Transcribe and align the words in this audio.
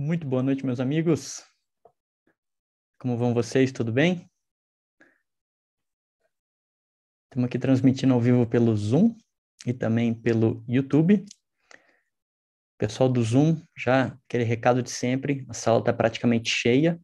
Muito 0.00 0.24
boa 0.28 0.44
noite, 0.44 0.64
meus 0.64 0.78
amigos. 0.78 1.42
Como 3.00 3.16
vão 3.16 3.34
vocês? 3.34 3.72
Tudo 3.72 3.90
bem? 3.90 4.30
Estamos 7.24 7.48
aqui 7.48 7.58
transmitindo 7.58 8.14
ao 8.14 8.20
vivo 8.20 8.46
pelo 8.46 8.76
Zoom 8.76 9.16
e 9.66 9.72
também 9.72 10.14
pelo 10.14 10.62
YouTube. 10.68 11.26
Pessoal 12.78 13.08
do 13.08 13.20
Zoom, 13.20 13.60
já 13.76 14.16
aquele 14.24 14.44
recado 14.44 14.84
de 14.84 14.90
sempre, 14.90 15.44
a 15.48 15.52
sala 15.52 15.80
está 15.80 15.92
praticamente 15.92 16.48
cheia, 16.48 17.00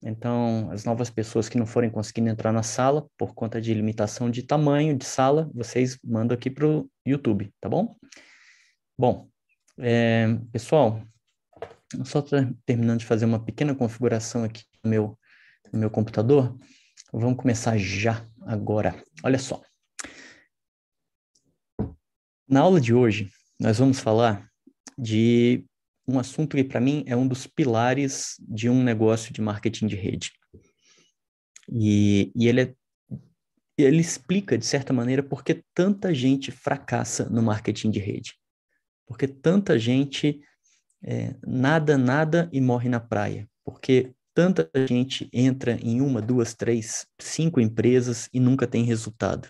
então 0.00 0.70
as 0.70 0.84
novas 0.84 1.10
pessoas 1.10 1.48
que 1.48 1.58
não 1.58 1.66
forem 1.66 1.90
conseguindo 1.90 2.30
entrar 2.30 2.52
na 2.52 2.62
sala 2.62 3.10
por 3.18 3.34
conta 3.34 3.60
de 3.60 3.74
limitação 3.74 4.30
de 4.30 4.44
tamanho 4.44 4.96
de 4.96 5.04
sala, 5.04 5.50
vocês 5.52 5.98
mandam 6.04 6.36
aqui 6.36 6.48
para 6.48 6.64
o 6.64 6.88
YouTube, 7.04 7.52
tá 7.60 7.68
bom? 7.68 7.96
Bom, 8.96 9.28
é, 9.80 10.28
pessoal, 10.52 11.02
só 12.04 12.24
terminando 12.64 13.00
de 13.00 13.06
fazer 13.06 13.24
uma 13.24 13.44
pequena 13.44 13.74
configuração 13.74 14.44
aqui 14.44 14.64
no 14.82 14.90
meu, 14.90 15.18
no 15.72 15.78
meu 15.78 15.90
computador. 15.90 16.56
Vamos 17.12 17.38
começar 17.38 17.76
já 17.76 18.26
agora. 18.42 19.02
Olha 19.24 19.38
só. 19.38 19.60
Na 22.48 22.60
aula 22.60 22.80
de 22.80 22.94
hoje, 22.94 23.30
nós 23.58 23.78
vamos 23.78 24.00
falar 24.00 24.48
de 24.98 25.64
um 26.06 26.18
assunto 26.18 26.56
que, 26.56 26.64
para 26.64 26.80
mim, 26.80 27.04
é 27.06 27.16
um 27.16 27.26
dos 27.26 27.46
pilares 27.46 28.34
de 28.40 28.68
um 28.68 28.82
negócio 28.82 29.32
de 29.32 29.40
marketing 29.40 29.86
de 29.86 29.96
rede. 29.96 30.32
E, 31.70 32.32
e 32.34 32.48
ele, 32.48 32.60
é, 32.62 32.74
ele 33.78 34.00
explica, 34.00 34.58
de 34.58 34.66
certa 34.66 34.92
maneira, 34.92 35.22
por 35.22 35.44
que 35.44 35.62
tanta 35.72 36.12
gente 36.12 36.50
fracassa 36.50 37.28
no 37.28 37.42
marketing 37.42 37.90
de 37.90 38.00
rede. 38.00 38.34
Porque 39.06 39.28
tanta 39.28 39.78
gente 39.78 40.40
é, 41.02 41.34
nada, 41.46 41.96
nada 41.96 42.48
e 42.52 42.60
morre 42.60 42.88
na 42.88 43.00
praia, 43.00 43.48
porque 43.64 44.12
tanta 44.34 44.70
gente 44.88 45.28
entra 45.32 45.72
em 45.82 46.00
uma, 46.00 46.20
duas, 46.20 46.54
três, 46.54 47.06
cinco 47.18 47.60
empresas 47.60 48.28
e 48.32 48.40
nunca 48.40 48.66
tem 48.66 48.84
resultado. 48.84 49.48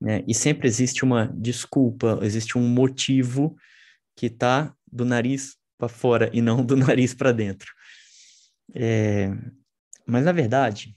Né? 0.00 0.22
E 0.26 0.34
sempre 0.34 0.68
existe 0.68 1.04
uma 1.04 1.26
desculpa, 1.26 2.18
existe 2.22 2.58
um 2.58 2.68
motivo 2.68 3.56
que 4.16 4.26
está 4.26 4.74
do 4.90 5.04
nariz 5.04 5.56
para 5.78 5.88
fora 5.88 6.30
e 6.32 6.40
não 6.40 6.64
do 6.64 6.76
nariz 6.76 7.14
para 7.14 7.32
dentro. 7.32 7.72
É, 8.74 9.30
mas, 10.06 10.24
na 10.24 10.32
verdade, 10.32 10.96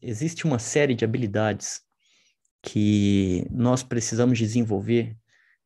existe 0.00 0.44
uma 0.44 0.58
série 0.58 0.94
de 0.94 1.04
habilidades 1.04 1.80
que 2.62 3.46
nós 3.50 3.82
precisamos 3.82 4.38
desenvolver 4.38 5.16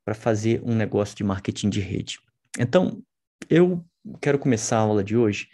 para 0.04 0.14
fazer 0.14 0.62
um 0.64 0.74
negócio 0.74 1.16
de 1.16 1.24
marketing 1.24 1.68
de 1.68 1.80
rede. 1.80 2.18
Então, 2.58 3.02
eu 3.48 3.84
quero 4.20 4.38
começar 4.38 4.78
a 4.78 4.80
aula 4.80 5.04
de 5.04 5.16
hoje 5.16 5.48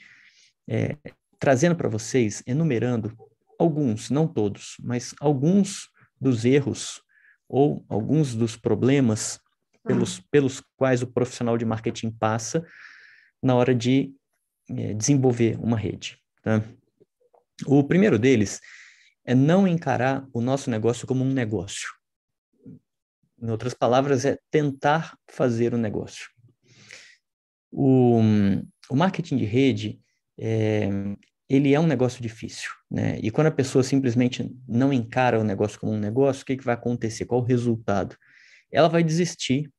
é, 0.68 0.96
trazendo 1.38 1.74
para 1.74 1.88
vocês, 1.88 2.42
enumerando 2.46 3.16
alguns, 3.58 4.10
não 4.10 4.26
todos, 4.26 4.76
mas 4.80 5.14
alguns 5.20 5.88
dos 6.20 6.44
erros 6.44 7.02
ou 7.48 7.84
alguns 7.88 8.34
dos 8.34 8.56
problemas 8.56 9.40
pelos, 9.84 10.18
uhum. 10.18 10.24
pelos 10.30 10.62
quais 10.76 11.02
o 11.02 11.06
profissional 11.06 11.58
de 11.58 11.64
marketing 11.64 12.10
passa 12.10 12.64
na 13.42 13.54
hora 13.54 13.74
de 13.74 14.14
é, 14.70 14.94
desenvolver 14.94 15.58
uma 15.60 15.76
rede. 15.76 16.18
Tá? 16.42 16.62
O 17.66 17.82
primeiro 17.82 18.18
deles 18.18 18.60
é 19.24 19.34
não 19.34 19.66
encarar 19.66 20.26
o 20.32 20.40
nosso 20.40 20.70
negócio 20.70 21.06
como 21.06 21.24
um 21.24 21.32
negócio. 21.32 21.88
Em 23.40 23.50
outras 23.50 23.74
palavras, 23.74 24.24
é 24.24 24.38
tentar 24.50 25.18
fazer 25.28 25.74
o 25.74 25.76
um 25.76 25.80
negócio. 25.80 26.30
O, 27.72 28.20
o 28.90 28.96
marketing 28.96 29.38
de 29.38 29.44
rede, 29.44 29.98
é, 30.38 30.88
ele 31.48 31.74
é 31.74 31.80
um 31.80 31.86
negócio 31.86 32.22
difícil, 32.22 32.70
né? 32.90 33.18
E 33.22 33.30
quando 33.30 33.46
a 33.46 33.52
pessoa 33.52 33.82
simplesmente 33.82 34.54
não 34.68 34.92
encara 34.92 35.40
o 35.40 35.44
negócio 35.44 35.80
como 35.80 35.92
um 35.92 35.98
negócio, 35.98 36.42
o 36.42 36.46
que, 36.46 36.56
que 36.56 36.64
vai 36.64 36.74
acontecer? 36.74 37.24
Qual 37.24 37.40
o 37.40 37.44
resultado? 37.44 38.16
Ela 38.70 38.88
vai 38.88 39.02
desistir 39.02 39.70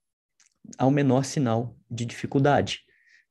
ao 0.78 0.92
menor 0.92 1.24
sinal 1.24 1.76
de 1.90 2.06
dificuldade. 2.06 2.82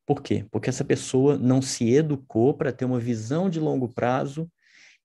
Por 0.06 0.22
quê? 0.22 0.44
Porque 0.50 0.68
essa 0.68 0.84
pessoa 0.84 1.38
não 1.38 1.62
se 1.62 1.90
educou 1.90 2.54
para 2.54 2.72
ter 2.72 2.84
uma 2.84 2.98
visão 2.98 3.48
de 3.48 3.60
longo 3.60 3.88
prazo 3.88 4.50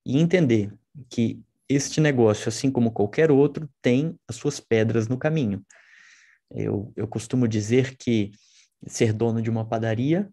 e 0.05 0.19
entender 0.19 0.73
que 1.09 1.41
este 1.69 1.99
negócio, 1.99 2.49
assim 2.49 2.71
como 2.71 2.91
qualquer 2.91 3.29
outro, 3.29 3.69
tem 3.81 4.17
as 4.27 4.35
suas 4.35 4.59
pedras 4.59 5.07
no 5.07 5.17
caminho. 5.17 5.63
Eu, 6.49 6.91
eu 6.95 7.07
costumo 7.07 7.47
dizer 7.47 7.95
que 7.97 8.31
ser 8.85 9.13
dono 9.13 9.41
de 9.41 9.49
uma 9.49 9.65
padaria 9.67 10.29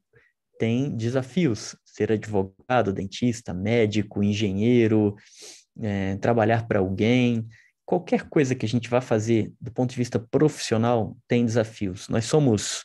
tem 0.58 0.94
desafios. 0.94 1.76
Ser 1.84 2.12
advogado, 2.12 2.92
dentista, 2.92 3.54
médico, 3.54 4.22
engenheiro, 4.22 5.16
é, 5.80 6.16
trabalhar 6.16 6.66
para 6.66 6.78
alguém, 6.78 7.46
qualquer 7.84 8.28
coisa 8.28 8.54
que 8.54 8.66
a 8.66 8.68
gente 8.68 8.88
vá 8.88 9.00
fazer 9.00 9.52
do 9.60 9.70
ponto 9.70 9.90
de 9.90 9.96
vista 9.96 10.18
profissional 10.18 11.16
tem 11.28 11.44
desafios. 11.44 12.08
Nós 12.08 12.24
somos 12.24 12.84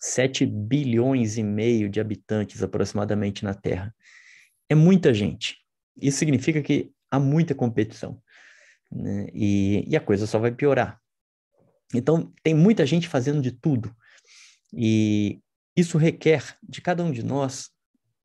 7 0.00 0.44
bilhões 0.44 1.38
e 1.38 1.42
meio 1.42 1.88
de 1.88 2.00
habitantes 2.00 2.62
aproximadamente 2.62 3.44
na 3.44 3.54
Terra. 3.54 3.94
É 4.68 4.74
muita 4.74 5.14
gente. 5.14 5.58
Isso 6.00 6.18
significa 6.18 6.60
que 6.62 6.90
há 7.10 7.18
muita 7.18 7.54
competição. 7.54 8.20
Né? 8.90 9.28
E, 9.32 9.84
e 9.88 9.96
a 9.96 10.00
coisa 10.00 10.26
só 10.26 10.38
vai 10.38 10.52
piorar. 10.52 11.00
Então, 11.94 12.32
tem 12.42 12.54
muita 12.54 12.84
gente 12.84 13.08
fazendo 13.08 13.40
de 13.40 13.52
tudo. 13.52 13.94
E 14.76 15.40
isso 15.76 15.98
requer 15.98 16.56
de 16.62 16.80
cada 16.80 17.02
um 17.02 17.10
de 17.10 17.22
nós 17.22 17.70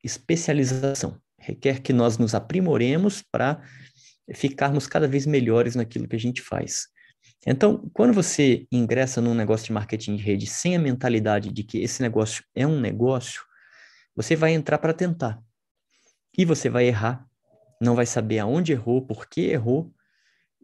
especialização, 0.02 1.20
requer 1.38 1.80
que 1.80 1.92
nós 1.92 2.18
nos 2.18 2.34
aprimoremos 2.34 3.22
para 3.22 3.62
ficarmos 4.34 4.86
cada 4.86 5.08
vez 5.08 5.26
melhores 5.26 5.74
naquilo 5.74 6.08
que 6.08 6.16
a 6.16 6.20
gente 6.20 6.40
faz. 6.40 6.88
Então, 7.46 7.90
quando 7.92 8.12
você 8.12 8.66
ingressa 8.70 9.20
num 9.20 9.34
negócio 9.34 9.66
de 9.66 9.72
marketing 9.72 10.16
de 10.16 10.22
rede 10.22 10.46
sem 10.46 10.76
a 10.76 10.78
mentalidade 10.78 11.52
de 11.52 11.64
que 11.64 11.78
esse 11.78 12.02
negócio 12.02 12.44
é 12.54 12.66
um 12.66 12.78
negócio, 12.78 13.42
você 14.14 14.36
vai 14.36 14.52
entrar 14.52 14.78
para 14.78 14.92
tentar. 14.92 15.42
E 16.36 16.44
você 16.44 16.68
vai 16.68 16.86
errar, 16.86 17.26
não 17.80 17.94
vai 17.94 18.06
saber 18.06 18.38
aonde 18.38 18.72
errou, 18.72 19.06
por 19.06 19.26
que 19.26 19.42
errou, 19.42 19.92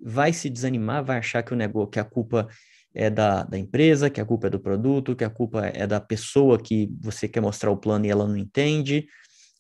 vai 0.01 0.33
se 0.33 0.51
desanimar, 0.51 1.05
vai 1.05 1.19
achar 1.19 1.43
que 1.43 1.53
o 1.53 1.57
negócio, 1.57 1.91
que 1.91 1.99
a 1.99 2.05
culpa 2.05 2.49
é 2.97 3.11
da, 3.11 3.43
da 3.43 3.59
empresa, 3.59 4.09
que 4.09 4.23
a 4.23 4.25
culpa 4.25 4.47
é 4.47 4.51
do 4.51 4.59
produto, 4.59 5.15
que 5.15 5.23
a 5.23 5.29
culpa 5.29 5.67
é 5.67 5.87
da 5.87 6.01
pessoa 6.01 6.59
que 6.59 6.91
você 6.99 7.29
quer 7.29 7.43
mostrar 7.43 7.71
o 7.71 7.77
plano 7.77 8.07
e 8.07 8.11
ela 8.11 8.27
não 8.27 8.39
entende, 8.39 9.07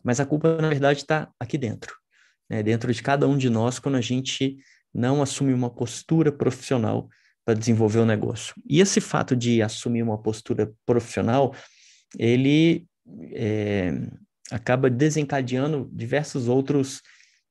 mas 0.02 0.18
a 0.18 0.24
culpa, 0.24 0.56
na 0.56 0.70
verdade, 0.70 1.00
está 1.00 1.28
aqui 1.38 1.58
dentro, 1.58 1.94
né? 2.48 2.62
dentro 2.62 2.92
de 2.92 3.02
cada 3.02 3.28
um 3.28 3.36
de 3.36 3.50
nós, 3.50 3.78
quando 3.78 3.96
a 3.96 4.00
gente 4.00 4.56
não 4.92 5.20
assume 5.20 5.52
uma 5.52 5.68
postura 5.68 6.32
profissional 6.32 7.10
para 7.44 7.52
desenvolver 7.52 7.98
o 7.98 8.06
negócio. 8.06 8.54
E 8.66 8.80
esse 8.80 9.02
fato 9.02 9.36
de 9.36 9.60
assumir 9.60 10.02
uma 10.02 10.16
postura 10.16 10.72
profissional, 10.86 11.54
ele 12.18 12.86
é, 13.32 13.92
acaba 14.50 14.88
desencadeando 14.88 15.90
diversos 15.92 16.48
outros 16.48 17.02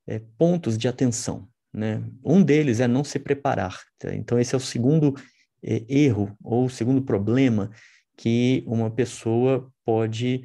é, 0.04 0.20
pontos 0.36 0.76
de 0.76 0.88
atenção. 0.88 1.48
Né? 1.72 2.02
Um 2.24 2.42
deles 2.42 2.80
é 2.80 2.88
não 2.88 3.04
se 3.04 3.20
preparar. 3.20 3.78
Tá? 3.98 4.12
Então, 4.12 4.38
esse 4.40 4.52
é 4.52 4.58
o 4.58 4.60
segundo 4.60 5.14
é, 5.62 5.84
erro 5.88 6.36
ou 6.42 6.68
segundo 6.68 7.02
problema 7.02 7.70
que 8.16 8.64
uma 8.66 8.90
pessoa 8.90 9.70
pode 9.84 10.44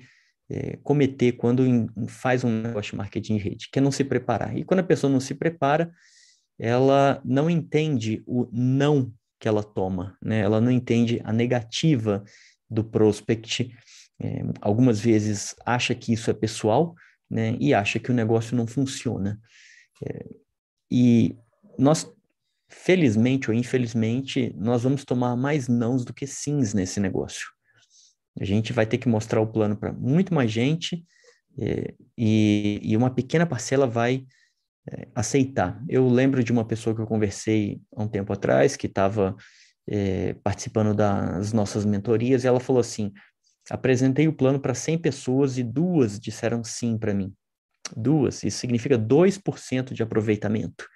é, 0.49 0.77
cometer 0.83 1.33
quando 1.33 1.65
in, 1.65 1.87
faz 2.07 2.43
um 2.43 2.61
negócio 2.61 2.91
de 2.91 2.97
marketing 2.97 3.37
de 3.37 3.43
rede, 3.43 3.69
que 3.71 3.79
é 3.79 3.81
não 3.81 3.91
se 3.91 4.03
preparar. 4.03 4.57
E 4.57 4.63
quando 4.63 4.81
a 4.81 4.83
pessoa 4.83 5.11
não 5.11 5.19
se 5.19 5.33
prepara, 5.33 5.91
ela 6.59 7.21
não 7.23 7.49
entende 7.49 8.21
o 8.27 8.47
não 8.51 9.11
que 9.39 9.47
ela 9.47 9.63
toma, 9.63 10.17
né? 10.21 10.41
Ela 10.41 10.61
não 10.61 10.69
entende 10.69 11.19
a 11.23 11.33
negativa 11.33 12.23
do 12.69 12.83
prospect. 12.83 13.73
É, 14.21 14.43
algumas 14.61 14.99
vezes 14.99 15.55
acha 15.65 15.95
que 15.95 16.13
isso 16.13 16.29
é 16.29 16.33
pessoal, 16.33 16.93
né? 17.29 17.55
E 17.59 17.73
acha 17.73 17.97
que 17.97 18.11
o 18.11 18.13
negócio 18.13 18.55
não 18.55 18.67
funciona. 18.67 19.39
É, 20.05 20.25
e 20.91 21.35
nós 21.79 22.05
felizmente 22.71 23.51
ou 23.51 23.55
infelizmente, 23.55 24.55
nós 24.57 24.83
vamos 24.83 25.03
tomar 25.03 25.35
mais 25.35 25.67
nãos 25.67 26.05
do 26.05 26.13
que 26.13 26.25
sims 26.25 26.73
nesse 26.73 26.99
negócio. 26.99 27.47
A 28.39 28.45
gente 28.45 28.71
vai 28.71 28.85
ter 28.85 28.97
que 28.97 29.09
mostrar 29.09 29.41
o 29.41 29.47
plano 29.47 29.75
para 29.75 29.91
muito 29.91 30.33
mais 30.33 30.49
gente 30.49 31.05
é, 31.59 31.93
e, 32.17 32.79
e, 32.81 32.95
uma 32.95 33.13
pequena 33.13 33.45
parcela 33.45 33.85
vai 33.85 34.25
é, 34.89 35.07
aceitar. 35.13 35.83
Eu 35.89 36.07
lembro 36.07 36.41
de 36.43 36.51
uma 36.51 36.65
pessoa 36.65 36.95
que 36.95 37.01
eu 37.01 37.07
conversei 37.07 37.81
há 37.93 38.01
um 38.03 38.07
tempo 38.07 38.31
atrás, 38.31 38.77
que 38.77 38.87
estava 38.87 39.35
é, 39.87 40.33
participando 40.35 40.95
das 40.95 41.51
nossas 41.51 41.85
mentorias, 41.85 42.43
e 42.43 42.47
ela 42.47 42.59
falou 42.59 42.79
assim: 42.79 43.11
apresentei 43.69 44.29
o 44.29 44.33
plano 44.33 44.61
para 44.61 44.73
100 44.73 44.99
pessoas 44.99 45.57
e 45.57 45.63
duas 45.63 46.17
disseram 46.17 46.63
sim 46.63 46.97
para 46.97 47.13
mim. 47.13 47.33
Duas, 47.97 48.43
isso 48.43 48.59
significa 48.59 48.97
2% 48.97 49.93
de 49.93 50.01
aproveitamento. 50.01 50.87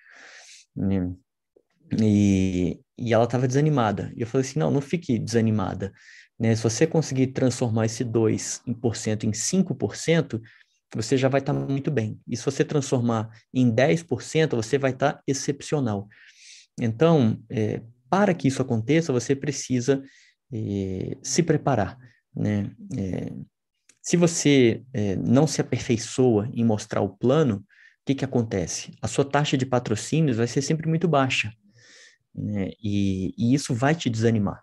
E, 2.02 2.80
e 2.98 3.14
ela 3.14 3.26
estava 3.26 3.48
desanimada. 3.48 4.12
E 4.16 4.22
eu 4.22 4.28
falei 4.28 4.48
assim: 4.48 4.60
não, 4.60 4.72
não 4.72 4.82
fique 4.82 5.20
desanimada. 5.20 5.92
Né? 6.40 6.56
Se 6.56 6.64
você 6.64 6.86
conseguir 6.86 7.28
transformar 7.28 7.86
esse 7.86 8.04
2% 8.04 8.62
em, 8.68 8.74
por 8.74 8.96
cento 8.96 9.26
em 9.26 9.32
5%, 9.32 10.42
você 10.96 11.18
já 11.18 11.28
vai 11.28 11.42
estar 11.42 11.54
tá 11.54 11.60
muito 11.60 11.92
bem. 11.92 12.20
E 12.28 12.36
se 12.38 12.46
você 12.46 12.64
transformar 12.64 13.30
em 13.54 13.72
10%, 13.72 14.56
você 14.56 14.78
vai 14.78 14.92
estar 14.92 15.14
tá 15.14 15.24
excepcional. 15.28 16.08
Então, 16.80 17.40
é, 17.50 17.82
para 18.10 18.34
que 18.34 18.48
isso 18.48 18.62
aconteça, 18.62 19.14
você 19.14 19.36
precisa 19.36 20.04
é, 20.52 21.18
se 21.22 21.44
preparar. 21.44 21.98
Né? 22.36 22.72
É, 22.98 23.32
se 24.02 24.18
você 24.18 24.84
é, 24.94 25.16
não 25.16 25.48
se 25.48 25.62
aperfeiçoa 25.62 26.50
em 26.54 26.64
mostrar 26.64 27.02
o 27.02 27.10
plano, 27.10 27.58
o 27.58 27.64
que, 28.06 28.16
que 28.16 28.26
acontece? 28.26 28.94
A 29.02 29.08
sua 29.08 29.26
taxa 29.26 29.58
de 29.58 29.66
patrocínios 29.66 30.38
vai 30.38 30.48
ser 30.48 30.62
sempre 30.62 30.88
muito 30.88 31.08
baixa. 31.08 31.52
Né? 32.36 32.72
E, 32.84 33.34
e 33.38 33.54
isso 33.54 33.74
vai 33.74 33.96
te 33.96 34.10
desanimar. 34.10 34.62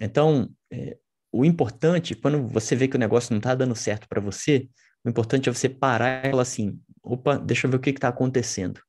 Então, 0.00 0.50
é, 0.72 0.96
o 1.32 1.44
importante, 1.44 2.14
quando 2.14 2.46
você 2.48 2.74
vê 2.74 2.88
que 2.88 2.96
o 2.96 3.00
negócio 3.00 3.32
não 3.32 3.38
está 3.38 3.54
dando 3.54 3.76
certo 3.76 4.08
para 4.08 4.20
você, 4.20 4.68
o 5.04 5.08
importante 5.08 5.48
é 5.48 5.52
você 5.52 5.68
parar 5.68 6.26
e 6.26 6.30
falar 6.30 6.42
assim: 6.42 6.78
opa, 7.02 7.38
deixa 7.38 7.66
eu 7.66 7.70
ver 7.70 7.76
o 7.76 7.80
que 7.80 7.90
está 7.90 8.08
acontecendo. 8.08 8.80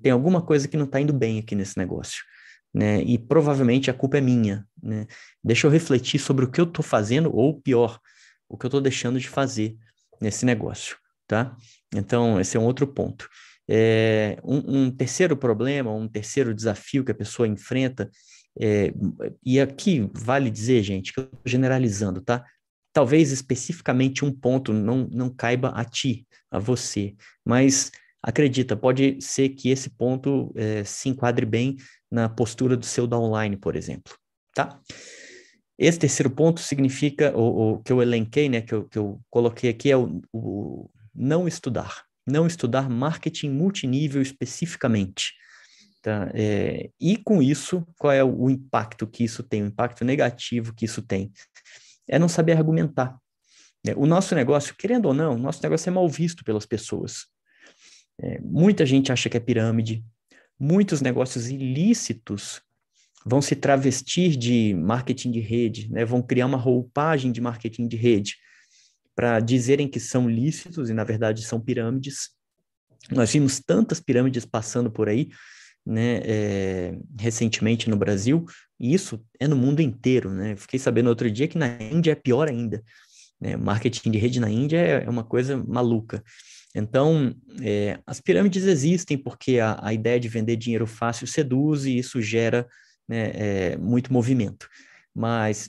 Tem 0.00 0.12
alguma 0.12 0.40
coisa 0.40 0.68
que 0.68 0.76
não 0.76 0.84
está 0.84 1.00
indo 1.00 1.12
bem 1.12 1.38
aqui 1.38 1.54
nesse 1.54 1.76
negócio. 1.76 2.22
Né? 2.72 3.02
E 3.02 3.18
provavelmente 3.18 3.90
a 3.90 3.94
culpa 3.94 4.18
é 4.18 4.20
minha. 4.20 4.66
Né? 4.80 5.06
Deixa 5.42 5.66
eu 5.66 5.70
refletir 5.70 6.20
sobre 6.20 6.44
o 6.44 6.50
que 6.50 6.60
eu 6.60 6.64
estou 6.64 6.84
fazendo, 6.84 7.34
ou 7.34 7.60
pior, 7.60 7.98
o 8.48 8.56
que 8.56 8.66
eu 8.66 8.68
estou 8.68 8.80
deixando 8.80 9.18
de 9.18 9.28
fazer 9.28 9.76
nesse 10.20 10.46
negócio. 10.46 10.96
Tá? 11.26 11.56
Então, 11.94 12.40
esse 12.40 12.56
é 12.56 12.60
um 12.60 12.64
outro 12.64 12.86
ponto. 12.86 13.28
É, 13.68 14.38
um, 14.42 14.84
um, 14.84 14.90
terceiro 14.90 15.36
problema, 15.36 15.92
um 15.92 16.08
terceiro 16.08 16.54
desafio 16.54 17.04
que 17.04 17.12
a 17.12 17.14
pessoa 17.14 17.46
enfrenta, 17.46 18.10
é, 18.58 18.92
e 19.44 19.60
aqui 19.60 20.10
vale 20.14 20.50
dizer, 20.50 20.82
gente, 20.82 21.12
que 21.12 21.20
eu 21.20 21.24
estou 21.24 21.40
generalizando, 21.44 22.20
tá? 22.20 22.44
Talvez 22.92 23.30
especificamente 23.30 24.24
um 24.24 24.32
ponto 24.32 24.72
não, 24.72 25.06
não 25.12 25.28
caiba 25.28 25.68
a 25.68 25.84
ti, 25.84 26.26
a 26.50 26.58
você, 26.58 27.14
mas 27.44 27.92
acredita, 28.22 28.76
pode 28.76 29.20
ser 29.20 29.50
que 29.50 29.68
esse 29.68 29.90
ponto 29.90 30.52
é, 30.56 30.82
se 30.82 31.08
enquadre 31.08 31.46
bem 31.46 31.76
na 32.10 32.28
postura 32.28 32.76
do 32.76 32.86
seu 32.86 33.06
downline, 33.06 33.56
por 33.56 33.76
exemplo, 33.76 34.14
tá? 34.54 34.80
Esse 35.78 35.98
terceiro 35.98 36.30
ponto 36.30 36.58
significa, 36.58 37.32
o, 37.38 37.80
que 37.84 37.92
eu 37.92 38.02
elenquei, 38.02 38.48
né, 38.48 38.60
que 38.60 38.74
eu, 38.74 38.84
que 38.88 38.98
eu 38.98 39.20
coloquei 39.30 39.70
aqui, 39.70 39.92
é 39.92 39.96
o, 39.96 40.20
o 40.32 40.90
não 41.14 41.46
estudar. 41.46 42.07
Não 42.28 42.46
estudar 42.46 42.88
marketing 42.88 43.50
multinível 43.50 44.20
especificamente. 44.20 45.32
Tá? 46.02 46.30
É, 46.34 46.90
e 47.00 47.16
com 47.16 47.42
isso, 47.42 47.86
qual 47.98 48.12
é 48.12 48.22
o, 48.22 48.48
impacto 48.48 49.06
que 49.06 49.24
isso 49.24 49.42
tem, 49.42 49.62
o 49.62 49.66
impacto 49.66 50.04
negativo 50.04 50.74
que 50.74 50.84
isso 50.84 51.02
tem? 51.02 51.32
É 52.08 52.18
não 52.18 52.28
saber 52.28 52.52
argumentar. 52.52 53.18
É, 53.86 53.94
o 53.96 54.06
nosso 54.06 54.34
negócio, 54.34 54.74
querendo 54.76 55.06
ou 55.06 55.14
não, 55.14 55.36
nosso 55.36 55.62
negócio 55.62 55.88
é 55.88 55.92
mal 55.92 56.08
visto 56.08 56.44
pelas 56.44 56.66
pessoas. 56.66 57.26
É, 58.20 58.40
muita 58.40 58.84
gente 58.84 59.12
acha 59.12 59.28
que 59.28 59.36
é 59.36 59.40
pirâmide, 59.40 60.04
muitos 60.58 61.00
negócios 61.00 61.48
ilícitos 61.48 62.60
vão 63.24 63.40
se 63.40 63.54
travestir 63.54 64.36
de 64.36 64.74
marketing 64.74 65.30
de 65.30 65.40
rede, 65.40 65.90
né? 65.90 66.04
vão 66.04 66.22
criar 66.22 66.46
uma 66.46 66.58
roupagem 66.58 67.30
de 67.30 67.40
marketing 67.40 67.86
de 67.86 67.96
rede 67.96 68.36
para 69.18 69.40
dizerem 69.40 69.88
que 69.88 69.98
são 69.98 70.30
lícitos 70.30 70.88
e, 70.88 70.94
na 70.94 71.02
verdade, 71.02 71.44
são 71.44 71.60
pirâmides. 71.60 72.30
Nós 73.10 73.32
vimos 73.32 73.58
tantas 73.58 73.98
pirâmides 73.98 74.44
passando 74.44 74.92
por 74.92 75.08
aí, 75.08 75.28
né, 75.84 76.20
é, 76.22 76.98
recentemente 77.18 77.90
no 77.90 77.96
Brasil, 77.96 78.44
e 78.78 78.94
isso 78.94 79.20
é 79.40 79.48
no 79.48 79.56
mundo 79.56 79.82
inteiro, 79.82 80.30
né? 80.30 80.54
Fiquei 80.54 80.78
sabendo 80.78 81.08
outro 81.08 81.28
dia 81.28 81.48
que 81.48 81.58
na 81.58 81.66
Índia 81.82 82.12
é 82.12 82.14
pior 82.14 82.48
ainda. 82.48 82.80
Né? 83.40 83.56
Marketing 83.56 84.12
de 84.12 84.18
rede 84.18 84.38
na 84.38 84.48
Índia 84.48 84.76
é, 84.78 85.04
é 85.04 85.10
uma 85.10 85.24
coisa 85.24 85.56
maluca. 85.66 86.22
Então, 86.72 87.34
é, 87.60 87.98
as 88.06 88.20
pirâmides 88.20 88.66
existem 88.66 89.18
porque 89.18 89.58
a, 89.58 89.80
a, 89.82 89.92
ideia 89.92 90.20
de 90.20 90.28
vender 90.28 90.54
dinheiro 90.54 90.86
fácil 90.86 91.26
seduz 91.26 91.86
e 91.86 91.98
isso 91.98 92.22
gera 92.22 92.68
né, 93.08 93.32
é, 93.34 93.76
muito 93.78 94.12
movimento. 94.12 94.68
Mas 95.12 95.68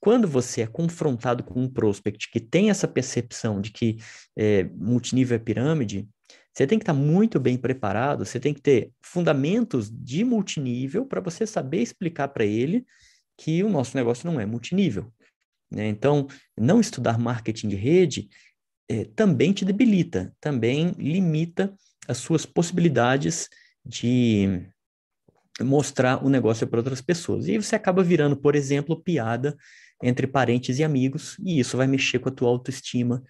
quando 0.00 0.26
você 0.26 0.62
é 0.62 0.66
confrontado 0.66 1.44
com 1.44 1.60
um 1.60 1.68
prospect 1.68 2.30
que 2.30 2.40
tem 2.40 2.70
essa 2.70 2.88
percepção 2.88 3.60
de 3.60 3.70
que 3.70 3.98
é, 4.36 4.64
multinível 4.74 5.36
é 5.36 5.38
pirâmide, 5.38 6.08
você 6.52 6.66
tem 6.66 6.78
que 6.78 6.82
estar 6.82 6.94
muito 6.94 7.38
bem 7.38 7.56
preparado, 7.56 8.24
você 8.24 8.40
tem 8.40 8.52
que 8.52 8.60
ter 8.60 8.90
fundamentos 9.00 9.90
de 9.90 10.24
multinível 10.24 11.06
para 11.06 11.20
você 11.20 11.46
saber 11.46 11.80
explicar 11.82 12.28
para 12.28 12.44
ele 12.44 12.84
que 13.36 13.62
o 13.62 13.68
nosso 13.68 13.96
negócio 13.96 14.30
não 14.30 14.40
é 14.40 14.46
multinível. 14.46 15.12
Né? 15.70 15.86
Então, 15.88 16.26
não 16.58 16.80
estudar 16.80 17.18
marketing 17.18 17.68
de 17.68 17.76
rede 17.76 18.28
é, 18.88 19.04
também 19.04 19.52
te 19.52 19.64
debilita, 19.64 20.34
também 20.40 20.90
limita 20.98 21.72
as 22.08 22.18
suas 22.18 22.44
possibilidades 22.44 23.48
de 23.84 24.66
mostrar 25.60 26.24
o 26.24 26.28
negócio 26.28 26.66
para 26.66 26.80
outras 26.80 27.00
pessoas. 27.00 27.46
E 27.46 27.56
você 27.56 27.76
acaba 27.76 28.02
virando, 28.02 28.36
por 28.36 28.56
exemplo, 28.56 29.00
piada 29.00 29.56
entre 30.02 30.26
parentes 30.26 30.78
e 30.78 30.84
amigos, 30.84 31.36
e 31.44 31.60
isso 31.60 31.76
vai 31.76 31.86
mexer 31.86 32.18
com 32.18 32.28
a 32.28 32.32
tua 32.32 32.48
autoestima, 32.48 33.22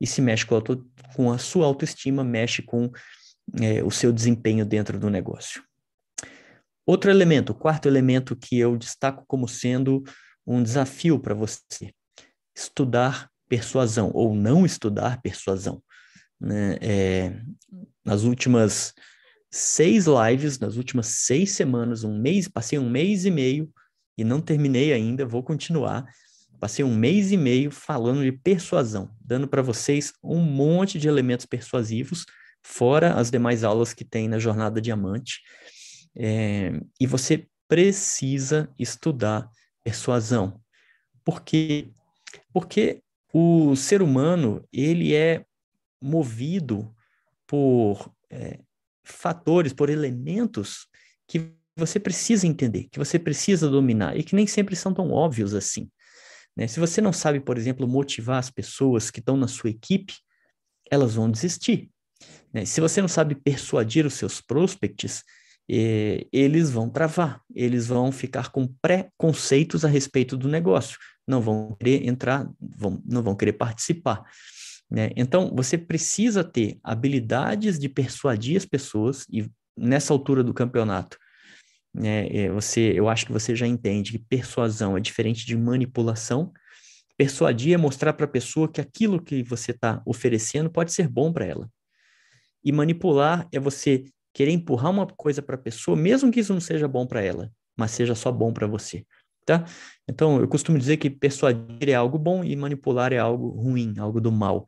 e 0.00 0.06
se 0.06 0.20
mexe 0.20 0.46
com 0.46 0.54
a, 0.54 0.58
auto, 0.58 0.86
com 1.14 1.32
a 1.32 1.38
sua 1.38 1.66
autoestima, 1.66 2.22
mexe 2.22 2.62
com 2.62 2.90
é, 3.60 3.82
o 3.82 3.90
seu 3.90 4.12
desempenho 4.12 4.64
dentro 4.64 4.98
do 4.98 5.10
negócio. 5.10 5.62
Outro 6.86 7.10
elemento, 7.10 7.50
o 7.50 7.54
quarto 7.54 7.86
elemento 7.86 8.36
que 8.36 8.58
eu 8.58 8.76
destaco 8.76 9.24
como 9.26 9.48
sendo 9.48 10.02
um 10.46 10.62
desafio 10.62 11.18
para 11.18 11.34
você, 11.34 11.92
estudar 12.56 13.28
persuasão 13.48 14.10
ou 14.14 14.34
não 14.34 14.64
estudar 14.64 15.20
persuasão. 15.20 15.82
Né? 16.40 16.76
É, 16.80 17.40
nas 18.04 18.22
últimas 18.22 18.94
seis 19.50 20.06
lives, 20.06 20.58
nas 20.58 20.76
últimas 20.76 21.06
seis 21.06 21.52
semanas, 21.52 22.04
um 22.04 22.18
mês, 22.18 22.48
passei 22.48 22.78
um 22.78 22.88
mês 22.88 23.24
e 23.24 23.30
meio 23.30 23.70
e 24.18 24.24
não 24.24 24.40
terminei 24.40 24.92
ainda, 24.92 25.24
vou 25.24 25.44
continuar. 25.44 26.04
Passei 26.58 26.84
um 26.84 26.92
mês 26.92 27.30
e 27.30 27.36
meio 27.36 27.70
falando 27.70 28.24
de 28.24 28.32
persuasão, 28.32 29.08
dando 29.20 29.46
para 29.46 29.62
vocês 29.62 30.12
um 30.22 30.40
monte 30.40 30.98
de 30.98 31.06
elementos 31.06 31.46
persuasivos, 31.46 32.26
fora 32.60 33.14
as 33.14 33.30
demais 33.30 33.62
aulas 33.62 33.94
que 33.94 34.04
tem 34.04 34.26
na 34.26 34.40
Jornada 34.40 34.80
Diamante. 34.80 35.40
É, 36.16 36.72
e 37.00 37.06
você 37.06 37.46
precisa 37.68 38.68
estudar 38.76 39.48
persuasão. 39.84 40.60
Por 41.24 41.42
quê? 41.42 41.92
Porque 42.52 43.02
o 43.32 43.76
ser 43.76 44.02
humano, 44.02 44.66
ele 44.72 45.14
é 45.14 45.44
movido 46.00 46.92
por 47.46 48.12
é, 48.30 48.58
fatores, 49.04 49.72
por 49.72 49.90
elementos 49.90 50.88
que 51.26 51.52
você 51.78 52.00
precisa 52.00 52.46
entender, 52.46 52.88
que 52.90 52.98
você 52.98 53.18
precisa 53.18 53.68
dominar 53.68 54.16
e 54.16 54.22
que 54.22 54.34
nem 54.34 54.46
sempre 54.46 54.76
são 54.76 54.92
tão 54.92 55.10
óbvios 55.10 55.54
assim. 55.54 55.88
Né? 56.56 56.66
Se 56.66 56.80
você 56.80 57.00
não 57.00 57.12
sabe, 57.12 57.40
por 57.40 57.56
exemplo, 57.56 57.86
motivar 57.86 58.38
as 58.38 58.50
pessoas 58.50 59.10
que 59.10 59.20
estão 59.20 59.36
na 59.36 59.46
sua 59.46 59.70
equipe, 59.70 60.14
elas 60.90 61.14
vão 61.14 61.30
desistir. 61.30 61.90
Né? 62.52 62.64
Se 62.64 62.80
você 62.80 63.00
não 63.00 63.08
sabe 63.08 63.34
persuadir 63.34 64.04
os 64.04 64.14
seus 64.14 64.40
prospects, 64.40 65.22
eh, 65.70 66.26
eles 66.32 66.70
vão 66.70 66.88
travar, 66.88 67.40
eles 67.54 67.86
vão 67.86 68.10
ficar 68.10 68.50
com 68.50 68.66
preconceitos 68.82 69.84
a 69.84 69.88
respeito 69.88 70.36
do 70.36 70.48
negócio, 70.48 70.98
não 71.26 71.40
vão 71.40 71.76
querer 71.78 72.08
entrar, 72.08 72.50
vão, 72.60 73.02
não 73.06 73.22
vão 73.22 73.36
querer 73.36 73.52
participar. 73.52 74.24
Né? 74.90 75.10
Então, 75.14 75.52
você 75.54 75.76
precisa 75.76 76.42
ter 76.42 76.78
habilidades 76.82 77.78
de 77.78 77.88
persuadir 77.88 78.56
as 78.56 78.64
pessoas, 78.64 79.26
e 79.30 79.48
nessa 79.76 80.12
altura 80.12 80.42
do 80.42 80.54
campeonato, 80.54 81.18
é, 81.96 82.50
você, 82.50 82.92
eu 82.94 83.08
acho 83.08 83.26
que 83.26 83.32
você 83.32 83.54
já 83.54 83.66
entende 83.66 84.12
que 84.12 84.18
persuasão 84.18 84.96
é 84.96 85.00
diferente 85.00 85.46
de 85.46 85.56
manipulação. 85.56 86.52
Persuadir 87.16 87.74
é 87.74 87.76
mostrar 87.76 88.12
para 88.12 88.26
a 88.26 88.28
pessoa 88.28 88.68
que 88.68 88.80
aquilo 88.80 89.22
que 89.22 89.42
você 89.42 89.72
está 89.72 90.02
oferecendo 90.06 90.70
pode 90.70 90.92
ser 90.92 91.08
bom 91.08 91.32
para 91.32 91.44
ela. 91.44 91.68
E 92.64 92.70
manipular 92.70 93.48
é 93.52 93.58
você 93.58 94.04
querer 94.32 94.52
empurrar 94.52 94.90
uma 94.90 95.06
coisa 95.06 95.42
para 95.42 95.56
a 95.56 95.58
pessoa, 95.58 95.96
mesmo 95.96 96.30
que 96.30 96.40
isso 96.40 96.52
não 96.52 96.60
seja 96.60 96.86
bom 96.86 97.06
para 97.06 97.22
ela, 97.22 97.50
mas 97.76 97.90
seja 97.90 98.14
só 98.14 98.30
bom 98.30 98.52
para 98.52 98.66
você. 98.66 99.04
Tá? 99.44 99.64
Então, 100.06 100.40
eu 100.40 100.46
costumo 100.46 100.78
dizer 100.78 100.98
que 100.98 101.08
persuadir 101.08 101.88
é 101.88 101.94
algo 101.94 102.18
bom 102.18 102.44
e 102.44 102.54
manipular 102.54 103.12
é 103.12 103.18
algo 103.18 103.48
ruim, 103.48 103.94
algo 103.98 104.20
do 104.20 104.30
mal. 104.30 104.66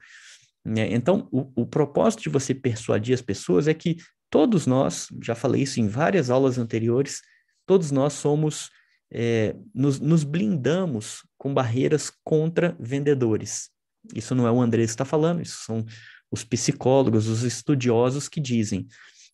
Né? 0.65 0.93
Então, 0.93 1.29
o, 1.31 1.63
o 1.63 1.67
propósito 1.67 2.23
de 2.23 2.31
você 2.31 2.55
persuadir 2.55 3.15
as 3.15 3.23
pessoas 3.23 3.69
é 3.69 3.75
que 3.75 3.99
todos 4.31 4.67
nós, 4.67 5.09
já 5.23 5.35
falei 5.35 5.63
isso 5.63 5.81
em 5.81 5.89
várias 5.89 6.31
aulas 6.31 6.57
anteriores, 6.57 7.21
todos 7.67 7.91
nós 7.91 8.13
somos, 8.15 8.71
é, 9.11 9.55
nos, 9.75 9.99
nos, 9.99 10.25
blindamos 10.25 11.27
com 11.37 11.53
barreiras 11.53 12.11
contra 12.25 12.77
vendedores. 12.79 13.71
Isso 14.15 14.35
não 14.35 14.47
é 14.47 14.51
o 14.51 14.61
Andrés 14.61 14.91
que 14.91 14.95
está 14.95 15.05
falando, 15.05 15.43
isso 15.43 15.65
são 15.65 15.85
os 16.31 16.45
psicólogos, 16.45 17.27
os 17.27 17.43
estudiosos 17.43 18.29
que 18.29 18.41
dizem. 18.41 18.87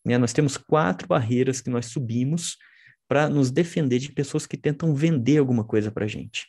Né? 0.03 0.17
Nós 0.17 0.33
temos 0.33 0.57
quatro 0.57 1.07
barreiras 1.07 1.61
que 1.61 1.69
nós 1.69 1.85
subimos 1.85 2.57
para 3.07 3.29
nos 3.29 3.51
defender 3.51 3.99
de 3.99 4.11
pessoas 4.11 4.45
que 4.45 4.57
tentam 4.57 4.93
vender 4.93 5.37
alguma 5.37 5.63
coisa 5.63 5.91
para 5.91 6.05
a 6.05 6.07
gente. 6.07 6.47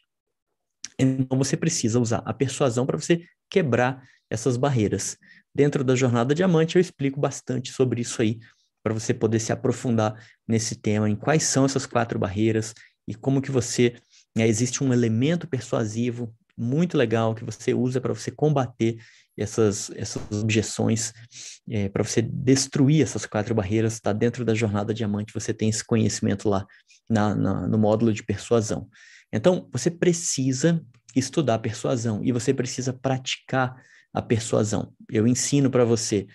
Então 0.99 1.39
você 1.39 1.57
precisa 1.57 2.01
usar 2.01 2.23
a 2.25 2.35
persuasão 2.35 2.85
para 2.85 2.99
você 2.99 3.25
quebrar 3.49 4.03
essas 4.29 4.57
barreiras. 4.57 5.17
Dentro 5.59 5.83
da 5.83 5.97
jornada 5.97 6.37
diamante 6.37 6.77
eu 6.77 6.81
explico 6.81 7.19
bastante 7.19 7.73
sobre 7.73 8.01
isso 8.01 8.23
aí, 8.23 8.39
para 8.81 8.95
você 8.95 9.13
poder 9.13 9.41
se 9.41 9.51
aprofundar 9.51 10.15
nesse 10.47 10.77
tema, 10.77 11.11
em 11.11 11.17
quais 11.17 11.43
são 11.43 11.65
essas 11.65 11.85
quatro 11.85 12.17
barreiras 12.17 12.73
e 13.09 13.13
como 13.13 13.43
que 13.43 13.51
você 13.51 13.97
né, 14.37 14.47
existe 14.47 14.85
um 14.85 14.93
elemento 14.93 15.49
persuasivo 15.49 16.33
muito 16.57 16.97
legal 16.97 17.35
que 17.35 17.45
você 17.45 17.75
usa 17.75 18.01
para 18.01 18.15
você 18.15 18.31
combater 18.31 18.99
essas, 19.37 19.91
essas 19.97 20.23
objeções, 20.31 21.13
é, 21.69 21.89
para 21.89 22.05
você 22.05 22.23
destruir 22.23 23.03
essas 23.03 23.27
quatro 23.27 23.53
barreiras, 23.53 23.95
está 23.95 24.13
dentro 24.13 24.45
da 24.45 24.55
jornada 24.55 24.95
diamante, 24.95 25.35
você 25.35 25.53
tem 25.53 25.71
esse 25.71 25.85
conhecimento 25.85 26.49
lá 26.49 26.65
na, 27.11 27.35
na, 27.35 27.67
no 27.67 27.79
módulo 27.79 28.13
de 28.13 28.23
persuasão. 28.23 28.89
Então, 29.33 29.69
você 29.73 29.91
precisa 29.91 30.81
estudar 31.17 31.59
persuasão 31.59 32.23
e 32.23 32.31
você 32.31 32.55
precisa 32.55 32.93
praticar 32.93 33.75
a 34.13 34.23
persuasão. 34.23 34.93
Eu 35.11 35.27
ensino 35.27 35.71
para 35.71 35.85
você 35.85 36.27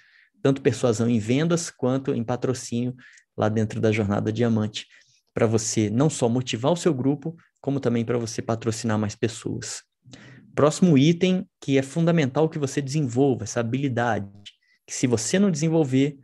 tanto 0.42 0.62
persuasão 0.62 1.10
em 1.10 1.20
vendas 1.20 1.70
quanto 1.70 2.14
em 2.14 2.24
patrocínio 2.24 2.96
lá 3.36 3.50
dentro 3.50 3.80
da 3.80 3.92
jornada 3.92 4.32
diamante, 4.32 4.88
para 5.34 5.48
você 5.48 5.90
não 5.90 6.10
só 6.10 6.30
motivar 6.30 6.72
o 6.72 6.78
seu 6.78 6.94
grupo, 6.94 7.36
como 7.62 7.80
também 7.80 8.06
para 8.06 8.18
você 8.18 8.42
patrocinar 8.42 9.00
mais 9.00 9.16
pessoas. 9.16 9.82
Próximo 10.54 10.98
item 10.98 11.48
que 11.60 11.78
é 11.78 11.82
fundamental 11.82 12.48
que 12.48 12.60
você 12.60 12.82
desenvolva 12.82 13.44
essa 13.44 13.60
habilidade, 13.60 14.30
que 14.86 14.94
se 14.94 15.08
você 15.08 15.40
não 15.40 15.50
desenvolver, 15.50 16.20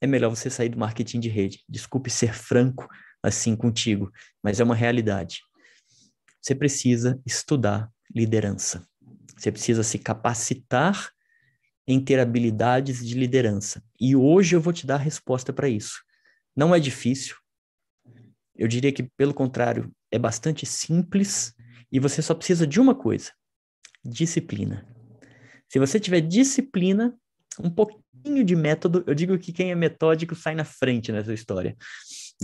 é 0.00 0.06
melhor 0.06 0.28
você 0.28 0.50
sair 0.50 0.68
do 0.68 0.78
marketing 0.78 1.18
de 1.18 1.28
rede. 1.28 1.64
Desculpe 1.68 2.10
ser 2.10 2.34
franco 2.34 2.86
assim 3.22 3.56
contigo, 3.56 4.12
mas 4.42 4.60
é 4.60 4.64
uma 4.64 4.74
realidade. 4.74 5.40
Você 6.40 6.54
precisa 6.54 7.20
estudar 7.24 7.90
liderança. 8.14 8.86
Você 9.42 9.50
precisa 9.50 9.82
se 9.82 9.98
capacitar 9.98 11.10
em 11.84 11.98
ter 11.98 12.20
habilidades 12.20 13.04
de 13.04 13.18
liderança. 13.18 13.82
E 14.00 14.14
hoje 14.14 14.54
eu 14.54 14.60
vou 14.60 14.72
te 14.72 14.86
dar 14.86 14.94
a 14.94 14.98
resposta 14.98 15.52
para 15.52 15.68
isso. 15.68 16.00
Não 16.54 16.72
é 16.72 16.78
difícil. 16.78 17.34
Eu 18.54 18.68
diria 18.68 18.92
que, 18.92 19.02
pelo 19.16 19.34
contrário, 19.34 19.90
é 20.12 20.18
bastante 20.18 20.64
simples 20.64 21.52
e 21.90 21.98
você 21.98 22.22
só 22.22 22.36
precisa 22.36 22.64
de 22.64 22.78
uma 22.78 22.94
coisa: 22.94 23.32
disciplina. 24.04 24.86
Se 25.68 25.80
você 25.80 25.98
tiver 25.98 26.20
disciplina, 26.20 27.12
um 27.58 27.68
pouquinho 27.68 28.44
de 28.44 28.54
método, 28.54 29.02
eu 29.08 29.14
digo 29.14 29.36
que 29.40 29.52
quem 29.52 29.72
é 29.72 29.74
metódico 29.74 30.36
sai 30.36 30.54
na 30.54 30.64
frente 30.64 31.10
nessa 31.10 31.34
história. 31.34 31.76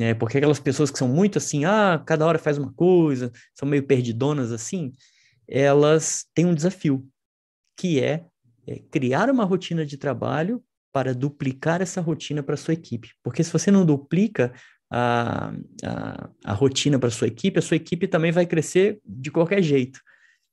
É, 0.01 0.15
porque 0.15 0.39
aquelas 0.39 0.59
pessoas 0.59 0.91
que 0.91 0.99
são 0.99 1.07
muito 1.07 1.39
assim, 1.39 1.65
ah, 1.65 2.03
cada 2.05 2.27
hora 2.27 2.41
faz 2.41 2.59
uma 2.59 2.73
coisa, 2.73 3.31
são 3.55 3.69
meio 3.69 3.87
perdidonas 3.87 4.51
assim, 4.51 4.91
elas 5.49 6.27
têm 6.35 6.47
um 6.47 6.55
desafio, 6.55 7.07
que 7.77 8.01
é, 8.03 8.25
é 8.67 8.79
criar 8.91 9.31
uma 9.31 9.45
rotina 9.45 9.87
de 9.87 9.97
trabalho 9.97 10.63
para 10.93 11.15
duplicar 11.15 11.81
essa 11.81 12.01
rotina 12.01 12.43
para 12.43 12.57
sua 12.57 12.75
equipe. 12.75 13.13
Porque 13.23 13.43
se 13.43 13.53
você 13.53 13.71
não 13.71 13.87
duplica 13.87 14.53
a, 14.91 15.53
a, 15.83 16.31
a 16.45 16.53
rotina 16.53 16.99
para 16.99 17.11
sua 17.11 17.29
equipe, 17.29 17.59
a 17.59 17.63
sua 17.63 17.77
equipe 17.77 18.07
também 18.07 18.33
vai 18.33 18.47
crescer 18.47 19.01
de 19.05 19.31
qualquer 19.31 19.63
jeito. 19.63 20.01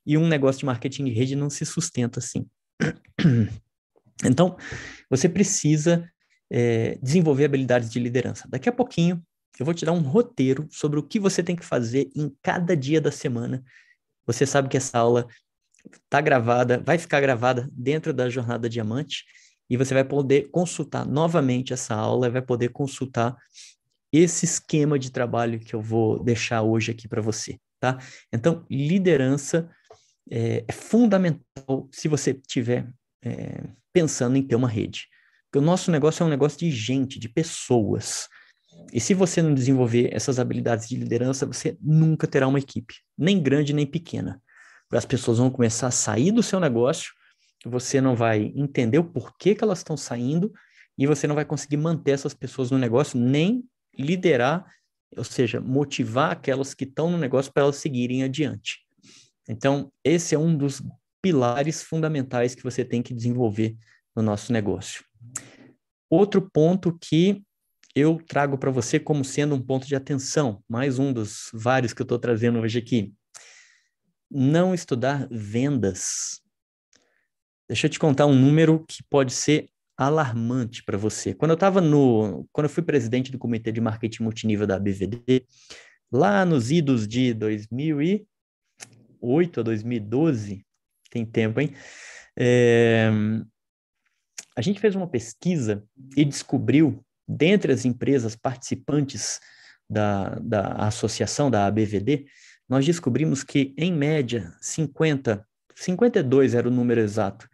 E 0.05 0.17
um 0.17 0.27
negócio 0.27 0.59
de 0.59 0.65
marketing 0.65 1.05
de 1.05 1.11
rede 1.11 1.35
não 1.35 1.49
se 1.49 1.65
sustenta 1.65 2.19
assim. 2.19 2.47
Então, 4.23 4.55
você 5.09 5.27
precisa 5.27 6.09
é, 6.49 6.97
desenvolver 7.03 7.43
habilidades 7.43 7.89
de 7.89 7.99
liderança. 7.99 8.47
Daqui 8.49 8.69
a 8.69 8.71
pouquinho, 8.71 9.21
eu 9.59 9.65
vou 9.65 9.73
te 9.73 9.83
dar 9.83 9.91
um 9.91 9.99
roteiro 9.99 10.67
sobre 10.71 10.97
o 10.97 11.03
que 11.03 11.19
você 11.19 11.43
tem 11.43 11.53
que 11.53 11.65
fazer 11.65 12.09
em 12.15 12.33
cada 12.41 12.77
dia 12.77 13.01
da 13.01 13.11
semana 13.11 13.61
você 14.25 14.45
sabe 14.45 14.69
que 14.69 14.77
essa 14.77 14.97
aula 14.97 15.27
está 16.03 16.21
gravada, 16.21 16.81
vai 16.83 16.97
ficar 16.97 17.21
gravada 17.21 17.69
dentro 17.71 18.13
da 18.13 18.29
Jornada 18.29 18.69
Diamante 18.69 19.23
e 19.69 19.77
você 19.77 19.93
vai 19.93 20.03
poder 20.03 20.49
consultar 20.51 21.05
novamente 21.05 21.73
essa 21.73 21.95
aula, 21.95 22.29
vai 22.29 22.41
poder 22.41 22.69
consultar 22.69 23.35
esse 24.11 24.45
esquema 24.45 24.97
de 24.97 25.11
trabalho 25.11 25.59
que 25.59 25.73
eu 25.73 25.81
vou 25.81 26.23
deixar 26.23 26.61
hoje 26.61 26.91
aqui 26.91 27.07
para 27.07 27.21
você, 27.21 27.59
tá? 27.79 27.97
Então, 28.31 28.65
liderança 28.69 29.69
é, 30.29 30.63
é 30.67 30.71
fundamental 30.71 31.87
se 31.91 32.07
você 32.07 32.31
estiver 32.31 32.87
é, 33.23 33.63
pensando 33.91 34.37
em 34.37 34.43
ter 34.43 34.55
uma 34.55 34.69
rede. 34.69 35.07
Porque 35.45 35.63
o 35.63 35.65
nosso 35.65 35.91
negócio 35.91 36.23
é 36.23 36.25
um 36.25 36.29
negócio 36.29 36.59
de 36.59 36.71
gente, 36.71 37.19
de 37.19 37.29
pessoas. 37.29 38.27
E 38.93 38.99
se 38.99 39.13
você 39.13 39.41
não 39.41 39.53
desenvolver 39.53 40.09
essas 40.13 40.39
habilidades 40.39 40.87
de 40.87 40.95
liderança, 40.95 41.45
você 41.45 41.77
nunca 41.81 42.27
terá 42.27 42.47
uma 42.47 42.59
equipe, 42.59 42.95
nem 43.17 43.41
grande 43.41 43.73
nem 43.73 43.85
pequena. 43.85 44.41
As 44.91 45.05
pessoas 45.05 45.37
vão 45.37 45.49
começar 45.49 45.87
a 45.87 45.91
sair 45.91 46.31
do 46.31 46.41
seu 46.41 46.59
negócio, 46.59 47.11
você 47.65 47.99
não 47.99 48.15
vai 48.15 48.53
entender 48.55 48.99
o 48.99 49.03
porquê 49.03 49.55
que 49.55 49.63
elas 49.63 49.79
estão 49.79 49.97
saindo 49.97 50.53
e 50.97 51.07
você 51.07 51.27
não 51.27 51.35
vai 51.35 51.43
conseguir 51.43 51.77
manter 51.77 52.11
essas 52.11 52.33
pessoas 52.33 52.71
no 52.71 52.77
negócio, 52.77 53.19
nem 53.19 53.65
liderar, 53.97 54.65
ou 55.17 55.23
seja, 55.23 55.59
motivar 55.59 56.31
aquelas 56.31 56.73
que 56.73 56.83
estão 56.83 57.09
no 57.09 57.17
negócio 57.17 57.51
para 57.51 57.63
elas 57.63 57.77
seguirem 57.77 58.23
adiante. 58.23 58.79
Então, 59.49 59.91
esse 60.03 60.35
é 60.35 60.39
um 60.39 60.55
dos 60.55 60.81
pilares 61.21 61.81
fundamentais 61.81 62.55
que 62.55 62.63
você 62.63 62.85
tem 62.85 63.01
que 63.01 63.13
desenvolver 63.13 63.75
no 64.15 64.21
nosso 64.21 64.53
negócio. 64.53 65.03
Outro 66.09 66.49
ponto 66.49 66.97
que 67.01 67.43
eu 67.95 68.21
trago 68.27 68.57
para 68.57 68.69
você 68.69 68.99
como 68.99 69.23
sendo 69.23 69.55
um 69.55 69.61
ponto 69.61 69.87
de 69.87 69.95
atenção, 69.95 70.61
mais 70.67 70.99
um 70.99 71.13
dos 71.13 71.49
vários 71.53 71.93
que 71.93 72.01
eu 72.01 72.05
estou 72.05 72.19
trazendo 72.19 72.59
hoje 72.59 72.77
aqui. 72.77 73.13
Não 74.29 74.73
estudar 74.73 75.29
vendas. 75.31 76.41
Deixa 77.69 77.87
eu 77.87 77.89
te 77.89 77.97
contar 77.97 78.25
um 78.25 78.35
número 78.35 78.83
que 78.85 79.01
pode 79.09 79.31
ser 79.31 79.69
alarmante 79.97 80.83
para 80.83 80.97
você. 80.97 81.33
Quando 81.33 81.51
eu 81.51 81.55
estava 81.55 81.79
no, 81.79 82.45
quando 82.51 82.65
eu 82.65 82.69
fui 82.69 82.83
presidente 82.83 83.31
do 83.31 83.39
comitê 83.39 83.71
de 83.71 83.79
marketing 83.79 84.23
multinível 84.23 84.67
da 84.67 84.77
BVD, 84.77 85.45
lá 86.11 86.43
nos 86.43 86.71
idos 86.71 87.07
de 87.07 87.33
2008 87.33 89.61
a 89.61 89.63
2012, 89.63 90.65
tem 91.09 91.25
tempo, 91.25 91.61
hein? 91.61 91.73
É, 92.37 93.09
a 94.53 94.61
gente 94.61 94.81
fez 94.81 94.95
uma 94.95 95.07
pesquisa 95.07 95.81
e 96.17 96.25
descobriu 96.25 97.04
dentre 97.27 97.71
as 97.71 97.85
empresas 97.85 98.35
participantes 98.35 99.39
da, 99.89 100.35
da 100.39 100.73
associação, 100.87 101.49
da 101.49 101.65
ABVD, 101.65 102.25
nós 102.67 102.85
descobrimos 102.85 103.43
que, 103.43 103.73
em 103.77 103.93
média, 103.93 104.53
50, 104.59 105.45
52 105.75 106.55
era 106.55 106.67
o 106.67 106.71
número 106.71 106.99
exato, 106.99 107.47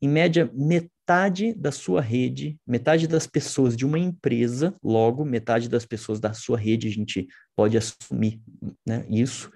em 0.00 0.08
média, 0.08 0.50
metade 0.52 1.54
da 1.54 1.72
sua 1.72 2.00
rede, 2.00 2.58
metade 2.66 3.08
das 3.08 3.26
pessoas 3.26 3.76
de 3.76 3.86
uma 3.86 3.98
empresa, 3.98 4.74
logo, 4.82 5.24
metade 5.24 5.68
das 5.68 5.86
pessoas 5.86 6.20
da 6.20 6.34
sua 6.34 6.58
rede, 6.58 6.88
a 6.88 6.90
gente 6.90 7.26
pode 7.56 7.76
assumir 7.76 8.40
né, 8.86 9.06
isso, 9.08 9.50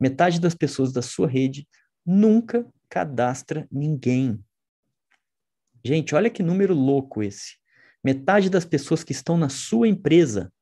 metade 0.00 0.40
das 0.40 0.54
pessoas 0.54 0.92
da 0.92 1.02
sua 1.02 1.28
rede 1.28 1.68
nunca 2.04 2.66
cadastra 2.88 3.66
ninguém. 3.70 4.42
Gente, 5.84 6.14
olha 6.14 6.30
que 6.30 6.42
número 6.42 6.74
louco 6.74 7.22
esse. 7.22 7.56
Metade 8.06 8.48
das 8.48 8.64
pessoas 8.64 9.02
que 9.02 9.10
estão 9.10 9.36
na 9.36 9.48
sua 9.48 9.88
empresa 9.88 10.52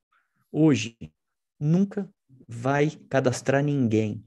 hoje 0.50 0.96
nunca 1.60 2.08
vai 2.48 2.92
cadastrar 3.10 3.62
ninguém. 3.62 4.24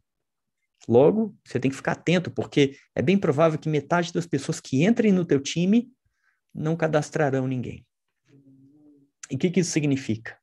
Logo, 0.87 1.35
você 1.43 1.59
tem 1.59 1.71
que 1.71 1.77
ficar 1.77 1.93
atento, 1.93 2.29
porque 2.29 2.77
é 2.93 3.01
bem 3.01 3.17
provável 3.17 3.57
que 3.57 3.67
metade 3.67 4.13
das 4.13 4.27
pessoas 4.27 4.59
que 4.59 4.85
entrem 4.85 5.11
no 5.11 5.25
teu 5.25 5.39
time 5.39 5.91
não 6.53 6.75
cadastrarão 6.75 7.47
ninguém. 7.47 7.83
E 9.31 9.35
o 9.35 9.39
que, 9.39 9.49
que 9.49 9.61
isso 9.61 9.71
significa? 9.71 10.37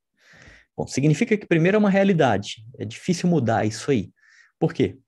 Bom, 0.77 0.85
significa 0.89 1.39
que 1.39 1.47
primeiro 1.47 1.77
é 1.77 1.79
uma 1.79 1.89
realidade. 1.89 2.67
É 2.77 2.85
difícil 2.85 3.29
mudar 3.29 3.65
isso 3.65 3.89
aí. 3.89 4.13
Por 4.59 4.75
quê? 4.75 4.99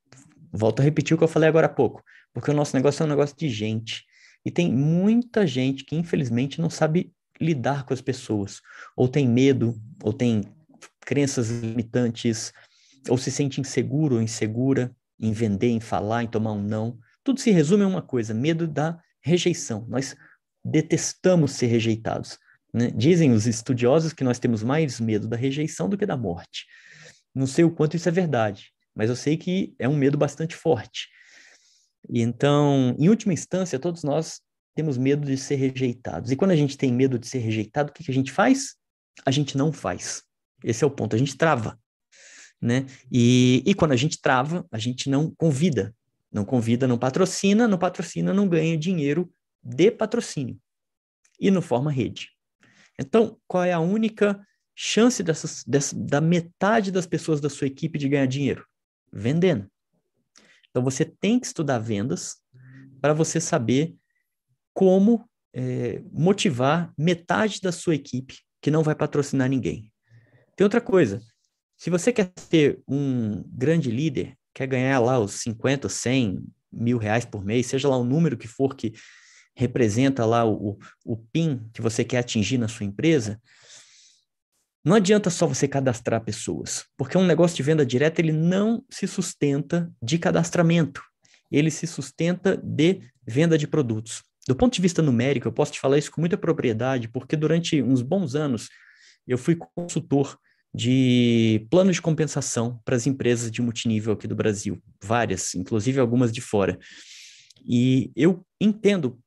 Volto 0.52 0.78
a 0.78 0.84
repetir 0.84 1.16
o 1.16 1.18
que 1.18 1.24
eu 1.24 1.28
falei 1.28 1.48
agora 1.48 1.66
há 1.66 1.70
pouco. 1.70 2.00
Porque 2.32 2.52
o 2.52 2.54
nosso 2.54 2.76
negócio 2.76 3.02
é 3.02 3.06
um 3.06 3.08
negócio 3.08 3.36
de 3.36 3.48
gente. 3.48 4.04
E 4.44 4.52
tem 4.52 4.72
muita 4.72 5.44
gente 5.44 5.82
que, 5.84 5.96
infelizmente, 5.96 6.60
não 6.60 6.70
sabe 6.70 7.12
lidar 7.40 7.84
com 7.84 7.94
as 7.94 8.00
pessoas, 8.00 8.60
ou 8.96 9.08
tem 9.08 9.28
medo, 9.28 9.80
ou 10.02 10.12
tem 10.12 10.42
crenças 11.00 11.50
limitantes, 11.50 12.52
ou 13.08 13.16
se 13.16 13.30
sente 13.30 13.60
inseguro 13.60 14.16
ou 14.16 14.22
insegura 14.22 14.94
em 15.18 15.32
vender, 15.32 15.68
em 15.68 15.80
falar, 15.80 16.24
em 16.24 16.28
tomar 16.28 16.52
um 16.52 16.62
não. 16.62 16.98
Tudo 17.22 17.40
se 17.40 17.50
resume 17.50 17.84
a 17.84 17.88
uma 17.88 18.02
coisa: 18.02 18.34
medo 18.34 18.66
da 18.66 18.98
rejeição. 19.20 19.86
Nós 19.88 20.16
detestamos 20.64 21.52
ser 21.52 21.66
rejeitados. 21.66 22.38
Né? 22.72 22.90
Dizem 22.94 23.32
os 23.32 23.46
estudiosos 23.46 24.12
que 24.12 24.24
nós 24.24 24.38
temos 24.38 24.62
mais 24.62 25.00
medo 25.00 25.28
da 25.28 25.36
rejeição 25.36 25.88
do 25.88 25.96
que 25.96 26.06
da 26.06 26.16
morte. 26.16 26.66
Não 27.34 27.46
sei 27.46 27.64
o 27.64 27.70
quanto 27.70 27.96
isso 27.96 28.08
é 28.08 28.12
verdade, 28.12 28.72
mas 28.94 29.08
eu 29.10 29.16
sei 29.16 29.36
que 29.36 29.74
é 29.78 29.88
um 29.88 29.96
medo 29.96 30.18
bastante 30.18 30.54
forte. 30.56 31.08
E 32.08 32.20
então, 32.20 32.94
em 32.98 33.08
última 33.08 33.32
instância, 33.32 33.78
todos 33.78 34.02
nós 34.02 34.40
temos 34.76 34.98
medo 34.98 35.26
de 35.26 35.38
ser 35.38 35.56
rejeitados. 35.56 36.30
E 36.30 36.36
quando 36.36 36.50
a 36.50 36.56
gente 36.56 36.76
tem 36.76 36.92
medo 36.92 37.18
de 37.18 37.26
ser 37.26 37.38
rejeitado, 37.38 37.90
o 37.90 37.92
que, 37.94 38.04
que 38.04 38.10
a 38.10 38.14
gente 38.14 38.30
faz? 38.30 38.76
A 39.24 39.30
gente 39.30 39.56
não 39.56 39.72
faz. 39.72 40.22
Esse 40.62 40.84
é 40.84 40.86
o 40.86 40.90
ponto, 40.90 41.16
a 41.16 41.18
gente 41.18 41.34
trava. 41.34 41.80
Né? 42.60 42.84
E, 43.10 43.62
e 43.64 43.74
quando 43.74 43.92
a 43.92 43.96
gente 43.96 44.20
trava, 44.20 44.66
a 44.70 44.78
gente 44.78 45.08
não 45.08 45.34
convida. 45.34 45.94
Não 46.30 46.44
convida, 46.44 46.86
não 46.86 46.98
patrocina, 46.98 47.66
não 47.66 47.78
patrocina, 47.78 48.34
não 48.34 48.46
ganha 48.46 48.76
dinheiro 48.76 49.32
de 49.62 49.90
patrocínio. 49.90 50.60
E 51.40 51.50
não 51.50 51.62
forma 51.62 51.90
rede. 51.90 52.28
Então, 53.00 53.38
qual 53.48 53.64
é 53.64 53.72
a 53.72 53.80
única 53.80 54.38
chance 54.74 55.22
dessas, 55.22 55.64
dessa, 55.66 55.96
da 55.96 56.20
metade 56.20 56.92
das 56.92 57.06
pessoas 57.06 57.40
da 57.40 57.48
sua 57.48 57.66
equipe 57.66 57.98
de 57.98 58.10
ganhar 58.10 58.26
dinheiro? 58.26 58.66
Vendendo. 59.10 59.70
Então, 60.68 60.84
você 60.84 61.06
tem 61.06 61.40
que 61.40 61.46
estudar 61.46 61.78
vendas 61.78 62.36
para 63.00 63.14
você 63.14 63.40
saber 63.40 63.96
como 64.76 65.26
é, 65.54 66.02
motivar 66.12 66.92
metade 66.98 67.62
da 67.62 67.72
sua 67.72 67.94
equipe 67.94 68.40
que 68.60 68.70
não 68.70 68.82
vai 68.82 68.94
patrocinar 68.94 69.48
ninguém. 69.48 69.90
Tem 70.54 70.66
outra 70.66 70.82
coisa. 70.82 71.22
Se 71.78 71.88
você 71.88 72.12
quer 72.12 72.30
ser 72.36 72.82
um 72.86 73.42
grande 73.48 73.90
líder, 73.90 74.36
quer 74.52 74.66
ganhar 74.66 75.00
lá 75.00 75.18
os 75.18 75.32
50, 75.40 75.88
100 75.88 76.44
mil 76.70 76.98
reais 76.98 77.24
por 77.24 77.42
mês, 77.42 77.68
seja 77.68 77.88
lá 77.88 77.96
o 77.96 78.04
número 78.04 78.36
que 78.36 78.46
for 78.46 78.76
que 78.76 78.92
representa 79.54 80.26
lá 80.26 80.44
o, 80.44 80.78
o 81.06 81.16
PIN 81.16 81.70
que 81.72 81.80
você 81.80 82.04
quer 82.04 82.18
atingir 82.18 82.58
na 82.58 82.68
sua 82.68 82.84
empresa, 82.84 83.40
não 84.84 84.94
adianta 84.94 85.30
só 85.30 85.46
você 85.46 85.66
cadastrar 85.66 86.22
pessoas, 86.22 86.84
porque 86.98 87.16
um 87.16 87.24
negócio 87.24 87.56
de 87.56 87.62
venda 87.62 87.84
direta 87.84 88.20
ele 88.20 88.32
não 88.32 88.84
se 88.90 89.06
sustenta 89.06 89.90
de 90.02 90.18
cadastramento, 90.18 91.02
ele 91.50 91.70
se 91.70 91.86
sustenta 91.86 92.58
de 92.58 93.00
venda 93.26 93.56
de 93.56 93.66
produtos. 93.66 94.22
Do 94.46 94.54
ponto 94.54 94.74
de 94.74 94.80
vista 94.80 95.02
numérico, 95.02 95.48
eu 95.48 95.52
posso 95.52 95.72
te 95.72 95.80
falar 95.80 95.98
isso 95.98 96.10
com 96.10 96.20
muita 96.20 96.36
propriedade, 96.36 97.08
porque 97.08 97.36
durante 97.36 97.82
uns 97.82 98.00
bons 98.00 98.34
anos 98.34 98.68
eu 99.26 99.36
fui 99.36 99.56
consultor 99.56 100.38
de 100.72 101.66
planos 101.70 101.96
de 101.96 102.02
compensação 102.02 102.80
para 102.84 102.94
as 102.94 103.06
empresas 103.06 103.50
de 103.50 103.62
multinível 103.62 104.12
aqui 104.12 104.28
do 104.28 104.36
Brasil, 104.36 104.80
várias, 105.02 105.54
inclusive 105.54 105.98
algumas 105.98 106.30
de 106.30 106.40
fora. 106.40 106.78
E 107.64 108.12
eu 108.14 108.46
entendo 108.60 109.18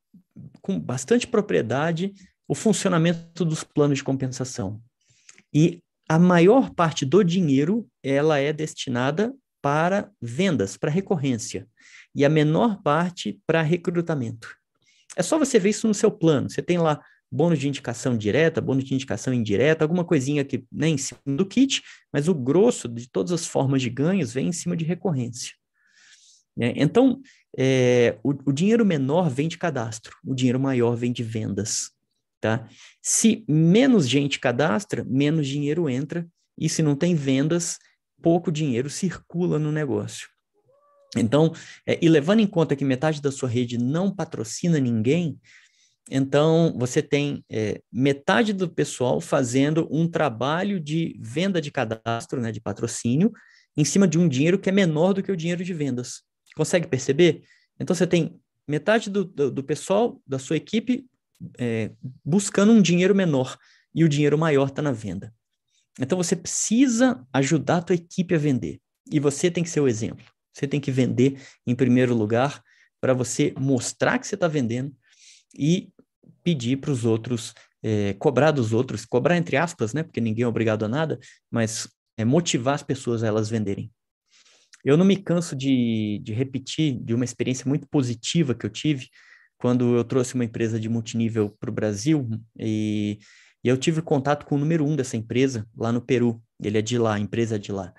com 0.61 0.79
bastante 0.79 1.27
propriedade 1.27 2.13
o 2.47 2.55
funcionamento 2.55 3.43
dos 3.43 3.63
planos 3.63 3.97
de 3.97 4.03
compensação. 4.03 4.81
E 5.53 5.81
a 6.07 6.17
maior 6.17 6.69
parte 6.69 7.05
do 7.05 7.23
dinheiro 7.23 7.87
ela 8.01 8.39
é 8.39 8.53
destinada 8.53 9.33
para 9.61 10.09
vendas, 10.21 10.77
para 10.77 10.89
recorrência, 10.89 11.67
e 12.15 12.23
a 12.23 12.29
menor 12.29 12.81
parte 12.81 13.39
para 13.45 13.61
recrutamento. 13.61 14.58
É 15.19 15.21
só 15.21 15.37
você 15.37 15.59
ver 15.59 15.71
isso 15.71 15.85
no 15.85 15.93
seu 15.93 16.09
plano. 16.09 16.49
Você 16.49 16.61
tem 16.61 16.77
lá 16.77 17.03
bônus 17.29 17.59
de 17.59 17.67
indicação 17.67 18.17
direta, 18.17 18.61
bônus 18.61 18.85
de 18.85 18.93
indicação 18.93 19.33
indireta, 19.33 19.83
alguma 19.83 20.05
coisinha 20.05 20.45
que 20.45 20.65
né, 20.71 20.87
em 20.87 20.97
cima 20.97 21.19
do 21.25 21.45
kit, 21.45 21.83
mas 22.11 22.29
o 22.29 22.33
grosso 22.33 22.87
de 22.87 23.09
todas 23.09 23.33
as 23.33 23.45
formas 23.45 23.81
de 23.81 23.89
ganhos 23.89 24.31
vem 24.31 24.47
em 24.47 24.53
cima 24.53 24.77
de 24.77 24.85
recorrência. 24.85 25.53
Né? 26.55 26.71
Então, 26.77 27.21
é, 27.57 28.17
o, 28.23 28.29
o, 28.49 28.53
dinheiro 28.53 28.85
menor 28.85 29.29
vem 29.29 29.49
de 29.49 29.57
cadastro, 29.57 30.15
o 30.25 30.33
dinheiro 30.33 30.59
maior 30.59 30.95
vem 30.95 31.11
de 31.11 31.21
vendas. 31.21 31.91
Tá? 32.39 32.69
Se 33.01 33.43
menos 33.45 34.07
gente 34.07 34.39
cadastra, 34.39 35.03
menos 35.03 35.45
dinheiro 35.45 35.89
entra, 35.89 36.25
e 36.57 36.69
se 36.69 36.81
não 36.81 36.95
tem 36.95 37.13
vendas, 37.13 37.77
pouco 38.21 38.49
dinheiro 38.49 38.89
circula 38.89 39.59
no 39.59 39.69
negócio. 39.69 40.29
Então, 41.15 41.53
é, 41.87 41.97
e 42.01 42.07
levando 42.07 42.39
em 42.39 42.47
conta 42.47 42.75
que 42.75 42.85
metade 42.85 43.21
da 43.21 43.31
sua 43.31 43.49
rede 43.49 43.77
não 43.77 44.13
patrocina 44.13 44.79
ninguém, 44.79 45.39
então 46.09 46.75
você 46.77 47.01
tem 47.01 47.43
é, 47.49 47.81
metade 47.91 48.51
do 48.51 48.67
pessoal 48.67 49.21
fazendo 49.21 49.87
um 49.91 50.07
trabalho 50.07 50.79
de 50.79 51.15
venda 51.21 51.61
de 51.61 51.71
cadastro, 51.71 52.41
né, 52.41 52.51
de 52.51 52.59
patrocínio, 52.59 53.31
em 53.77 53.85
cima 53.85 54.07
de 54.07 54.17
um 54.17 54.27
dinheiro 54.27 54.59
que 54.59 54.69
é 54.69 54.71
menor 54.71 55.13
do 55.13 55.21
que 55.21 55.31
o 55.31 55.37
dinheiro 55.37 55.63
de 55.63 55.73
vendas. 55.73 56.23
Consegue 56.55 56.87
perceber? 56.87 57.43
Então 57.79 57.95
você 57.95 58.07
tem 58.07 58.39
metade 58.67 59.09
do, 59.09 59.23
do, 59.23 59.51
do 59.51 59.63
pessoal 59.63 60.19
da 60.25 60.39
sua 60.39 60.57
equipe 60.57 61.05
é, 61.57 61.91
buscando 62.25 62.71
um 62.71 62.81
dinheiro 62.81 63.15
menor 63.15 63.57
e 63.93 64.03
o 64.03 64.09
dinheiro 64.09 64.37
maior 64.37 64.69
está 64.69 64.81
na 64.81 64.91
venda. 64.91 65.33
Então 65.99 66.17
você 66.17 66.35
precisa 66.35 67.25
ajudar 67.31 67.77
a 67.77 67.81
tua 67.81 67.95
equipe 67.95 68.33
a 68.33 68.37
vender 68.37 68.79
e 69.11 69.19
você 69.19 69.49
tem 69.51 69.63
que 69.63 69.69
ser 69.69 69.79
o 69.79 69.87
exemplo. 69.87 70.25
Você 70.53 70.67
tem 70.67 70.79
que 70.79 70.91
vender 70.91 71.41
em 71.65 71.75
primeiro 71.75 72.13
lugar 72.13 72.61
para 73.01 73.13
você 73.13 73.53
mostrar 73.57 74.19
que 74.19 74.27
você 74.27 74.35
está 74.35 74.47
vendendo 74.47 74.93
e 75.57 75.89
pedir 76.43 76.77
para 76.77 76.91
os 76.91 77.05
outros, 77.05 77.53
é, 77.81 78.13
cobrar 78.13 78.51
dos 78.51 78.73
outros, 78.73 79.05
cobrar 79.05 79.37
entre 79.37 79.57
aspas, 79.57 79.93
né? 79.93 80.03
Porque 80.03 80.21
ninguém 80.21 80.43
é 80.43 80.47
obrigado 80.47 80.83
a 80.83 80.87
nada, 80.87 81.19
mas 81.49 81.87
é 82.17 82.25
motivar 82.25 82.75
as 82.75 82.83
pessoas 82.83 83.23
a 83.23 83.27
elas 83.27 83.49
venderem. 83.49 83.91
Eu 84.83 84.95
não 84.95 85.05
me 85.05 85.17
canso 85.17 85.55
de, 85.55 86.19
de 86.23 86.33
repetir 86.33 86.97
de 87.01 87.13
uma 87.13 87.25
experiência 87.25 87.67
muito 87.67 87.87
positiva 87.87 88.55
que 88.55 88.65
eu 88.65 88.69
tive 88.69 89.07
quando 89.57 89.95
eu 89.95 90.03
trouxe 90.03 90.35
uma 90.35 90.45
empresa 90.45 90.79
de 90.79 90.87
multinível 90.87 91.55
para 91.59 91.69
o 91.69 91.73
Brasil 91.73 92.29
e, 92.57 93.19
e, 93.61 93.67
eu 93.67 93.77
tive 93.77 94.01
contato 94.01 94.45
com 94.45 94.55
o 94.55 94.57
número 94.57 94.85
um 94.85 94.95
dessa 94.95 95.17
empresa 95.17 95.67
lá 95.75 95.91
no 95.91 96.01
Peru. 96.01 96.41
Ele 96.63 96.77
é 96.77 96.81
de 96.81 96.97
lá, 96.97 97.15
a 97.15 97.19
empresa 97.19 97.55
é 97.55 97.59
de 97.59 97.71
lá. 97.71 97.93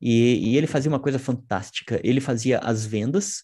E, 0.00 0.50
e 0.50 0.56
ele 0.56 0.66
fazia 0.66 0.90
uma 0.90 1.00
coisa 1.00 1.18
fantástica. 1.18 2.00
Ele 2.02 2.20
fazia 2.20 2.58
as 2.58 2.84
vendas, 2.84 3.42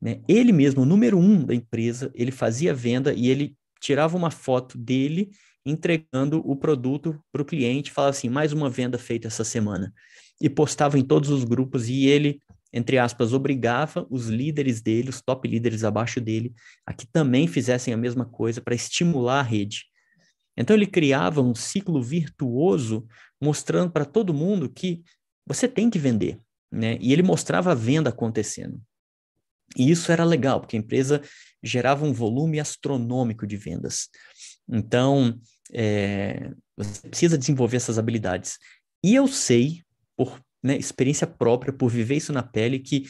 né? 0.00 0.20
Ele 0.28 0.52
mesmo, 0.52 0.84
número 0.84 1.18
um 1.18 1.44
da 1.44 1.54
empresa, 1.54 2.10
ele 2.14 2.30
fazia 2.30 2.72
a 2.72 2.74
venda 2.74 3.12
e 3.14 3.28
ele 3.28 3.56
tirava 3.80 4.16
uma 4.16 4.30
foto 4.30 4.76
dele 4.76 5.30
entregando 5.64 6.42
o 6.44 6.54
produto 6.54 7.18
para 7.32 7.40
o 7.40 7.44
cliente, 7.44 7.90
falava 7.90 8.10
assim, 8.10 8.28
mais 8.28 8.52
uma 8.52 8.68
venda 8.68 8.98
feita 8.98 9.28
essa 9.28 9.44
semana. 9.44 9.92
E 10.40 10.50
postava 10.50 10.98
em 10.98 11.02
todos 11.02 11.30
os 11.30 11.42
grupos 11.44 11.88
e 11.88 12.06
ele, 12.06 12.38
entre 12.72 12.98
aspas, 12.98 13.32
obrigava 13.32 14.06
os 14.10 14.28
líderes 14.28 14.82
dele, 14.82 15.08
os 15.08 15.22
top 15.22 15.48
líderes 15.48 15.84
abaixo 15.84 16.20
dele, 16.20 16.52
a 16.86 16.92
que 16.92 17.06
também 17.06 17.46
fizessem 17.46 17.94
a 17.94 17.96
mesma 17.96 18.26
coisa 18.26 18.60
para 18.60 18.74
estimular 18.74 19.40
a 19.40 19.42
rede. 19.42 19.84
Então 20.56 20.76
ele 20.76 20.86
criava 20.86 21.40
um 21.40 21.54
ciclo 21.54 22.02
virtuoso, 22.02 23.06
mostrando 23.40 23.90
para 23.90 24.04
todo 24.04 24.34
mundo 24.34 24.68
que 24.68 25.02
você 25.46 25.68
tem 25.68 25.90
que 25.90 25.98
vender, 25.98 26.38
né? 26.70 26.96
E 27.00 27.12
ele 27.12 27.22
mostrava 27.22 27.72
a 27.72 27.74
venda 27.74 28.10
acontecendo. 28.10 28.80
E 29.76 29.90
isso 29.90 30.12
era 30.12 30.24
legal, 30.24 30.60
porque 30.60 30.76
a 30.76 30.78
empresa 30.78 31.22
gerava 31.62 32.04
um 32.04 32.12
volume 32.12 32.60
astronômico 32.60 33.46
de 33.46 33.56
vendas. 33.56 34.08
Então, 34.68 35.38
é, 35.72 36.50
você 36.76 37.08
precisa 37.08 37.38
desenvolver 37.38 37.76
essas 37.76 37.98
habilidades. 37.98 38.58
E 39.02 39.14
eu 39.14 39.26
sei, 39.26 39.82
por 40.16 40.40
né, 40.62 40.76
experiência 40.76 41.26
própria, 41.26 41.72
por 41.72 41.90
viver 41.90 42.16
isso 42.16 42.32
na 42.32 42.42
pele, 42.42 42.78
que 42.78 43.04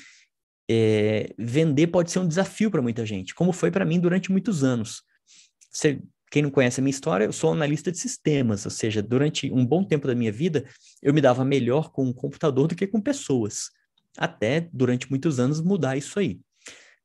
é, 0.68 1.34
vender 1.38 1.88
pode 1.88 2.10
ser 2.10 2.18
um 2.18 2.28
desafio 2.28 2.70
para 2.70 2.82
muita 2.82 3.04
gente, 3.04 3.34
como 3.34 3.52
foi 3.52 3.70
para 3.70 3.84
mim 3.84 4.00
durante 4.00 4.32
muitos 4.32 4.64
anos. 4.64 5.02
Você 5.70 6.00
quem 6.34 6.42
não 6.42 6.50
conhece 6.50 6.80
a 6.80 6.82
minha 6.82 6.90
história, 6.90 7.26
eu 7.26 7.32
sou 7.32 7.52
analista 7.52 7.92
de 7.92 7.98
sistemas, 7.98 8.64
ou 8.64 8.70
seja, 8.72 9.00
durante 9.00 9.52
um 9.52 9.64
bom 9.64 9.84
tempo 9.84 10.08
da 10.08 10.16
minha 10.16 10.32
vida, 10.32 10.64
eu 11.00 11.14
me 11.14 11.20
dava 11.20 11.44
melhor 11.44 11.92
com 11.92 12.06
um 12.06 12.12
computador 12.12 12.66
do 12.66 12.74
que 12.74 12.88
com 12.88 13.00
pessoas. 13.00 13.70
Até, 14.18 14.68
durante 14.72 15.08
muitos 15.08 15.38
anos, 15.38 15.60
mudar 15.60 15.96
isso 15.96 16.18
aí. 16.18 16.40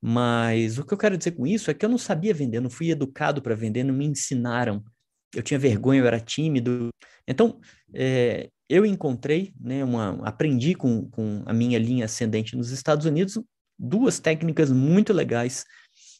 Mas 0.01 0.79
o 0.79 0.83
que 0.83 0.95
eu 0.95 0.97
quero 0.97 1.15
dizer 1.15 1.33
com 1.33 1.45
isso 1.45 1.69
é 1.69 1.75
que 1.75 1.85
eu 1.85 1.89
não 1.89 1.99
sabia 1.99 2.33
vender, 2.33 2.59
não 2.59 2.71
fui 2.71 2.89
educado 2.89 3.39
para 3.39 3.53
vender, 3.53 3.83
não 3.83 3.93
me 3.93 4.07
ensinaram. 4.07 4.83
Eu 5.35 5.43
tinha 5.43 5.59
vergonha, 5.59 5.99
eu 5.99 6.07
era 6.07 6.19
tímido. 6.19 6.89
Então, 7.27 7.59
é, 7.93 8.49
eu 8.67 8.83
encontrei, 8.83 9.53
né, 9.61 9.83
uma, 9.83 10.27
aprendi 10.27 10.73
com, 10.73 11.07
com 11.07 11.43
a 11.45 11.53
minha 11.53 11.77
linha 11.77 12.05
ascendente 12.05 12.57
nos 12.57 12.71
Estados 12.71 13.05
Unidos 13.05 13.39
duas 13.79 14.19
técnicas 14.19 14.71
muito 14.71 15.13
legais 15.13 15.65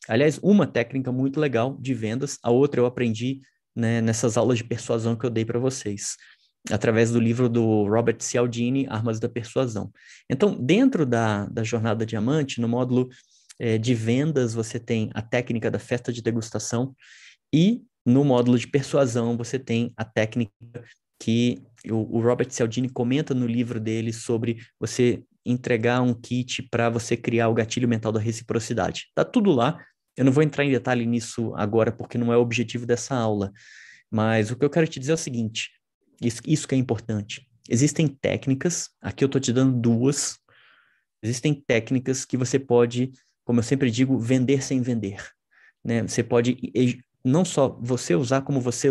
Aliás, 0.10 0.40
uma 0.42 0.66
técnica 0.66 1.12
muito 1.12 1.40
legal 1.40 1.78
de 1.80 1.94
vendas, 1.94 2.40
a 2.42 2.50
outra 2.50 2.82
eu 2.82 2.88
aprendi 2.88 3.42
né, 3.76 4.02
nessas 4.02 4.38
aulas 4.38 4.58
de 4.58 4.64
persuasão 4.64 5.16
que 5.16 5.24
eu 5.24 5.30
dei 5.30 5.46
para 5.46 5.60
vocês, 5.60 6.18
através 6.72 7.12
do 7.12 7.20
livro 7.20 7.48
do 7.48 7.88
Robert 7.88 8.18
Cialdini, 8.20 8.88
Armas 8.90 9.20
da 9.20 9.30
Persuasão. 9.30 9.92
Então, 10.28 10.56
dentro 10.60 11.06
da, 11.06 11.46
da 11.46 11.64
Jornada 11.64 12.08
Diamante, 12.08 12.60
no 12.60 12.68
módulo 12.68 13.08
é, 13.60 13.78
de 13.78 13.94
vendas, 13.94 14.56
você 14.56 14.80
tem 14.80 15.12
a 15.14 15.22
técnica 15.22 15.70
da 15.70 15.78
festa 15.78 16.12
de 16.12 16.24
degustação 16.24 16.96
e 17.54 17.84
no 18.04 18.26
módulo 18.26 18.58
de 18.58 18.68
persuasão 18.68 19.38
você 19.38 19.60
tem 19.60 19.94
a 19.96 20.04
técnica 20.04 20.52
que 21.22 21.62
o, 21.88 22.18
o 22.18 22.22
Robert 22.22 22.50
Cialdini 22.50 22.90
comenta 22.90 23.36
no 23.36 23.46
livro 23.46 23.80
dele 23.80 24.12
sobre 24.12 24.58
você 24.80 25.24
entregar 25.46 26.02
um 26.02 26.14
kit 26.14 26.64
para 26.64 26.90
você 26.90 27.16
criar 27.16 27.50
o 27.50 27.54
gatilho 27.54 27.88
mental 27.88 28.12
da 28.12 28.20
reciprocidade. 28.20 29.08
Tá 29.14 29.24
tudo 29.24 29.52
lá, 29.52 29.80
eu 30.16 30.26
não 30.26 30.32
vou 30.32 30.44
entrar 30.44 30.66
em 30.66 30.72
detalhe 30.72 31.06
nisso 31.06 31.54
agora, 31.56 31.92
porque 31.92 32.18
não 32.18 32.34
é 32.34 32.38
o 32.38 32.42
objetivo 32.42 32.86
dessa 32.86 33.16
aula. 33.16 33.52
Mas 34.12 34.52
o 34.52 34.56
que 34.56 34.66
eu 34.66 34.70
quero 34.70 34.88
te 34.88 35.00
dizer 35.00 35.12
é 35.12 35.16
o 35.16 35.18
seguinte: 35.18 35.72
isso, 36.22 36.42
isso 36.46 36.68
que 36.68 36.76
é 36.76 36.78
importante. 36.78 37.48
Existem 37.70 38.08
técnicas, 38.08 38.90
aqui 39.02 39.24
eu 39.24 39.28
estou 39.28 39.40
te 39.40 39.54
dando 39.54 39.80
duas. 39.80 40.38
Existem 41.22 41.54
técnicas 41.54 42.26
que 42.26 42.38
você 42.38 42.58
pode, 42.58 43.12
como 43.44 43.60
eu 43.60 43.64
sempre 43.64 43.92
digo, 43.92 44.18
vender 44.18 44.64
sem 44.64 44.82
vender. 44.82 45.24
Né? 45.84 46.02
Você 46.02 46.24
pode 46.24 46.58
não 47.24 47.44
só 47.46 47.78
você 47.82 48.16
usar, 48.16 48.42
como 48.42 48.62
você 48.62 48.90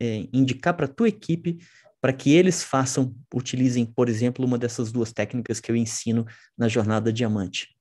é, 0.00 0.26
indicar 0.32 0.74
para 0.74 0.86
a 0.86 0.88
tua 0.88 1.08
equipe 1.08 1.58
para 2.00 2.12
que 2.12 2.34
eles 2.34 2.64
façam, 2.64 3.14
utilizem, 3.32 3.86
por 3.86 4.08
exemplo, 4.08 4.44
uma 4.44 4.58
dessas 4.58 4.90
duas 4.90 5.12
técnicas 5.12 5.60
que 5.60 5.70
eu 5.70 5.76
ensino 5.76 6.26
na 6.58 6.68
jornada 6.68 7.12
diamante. 7.12 7.76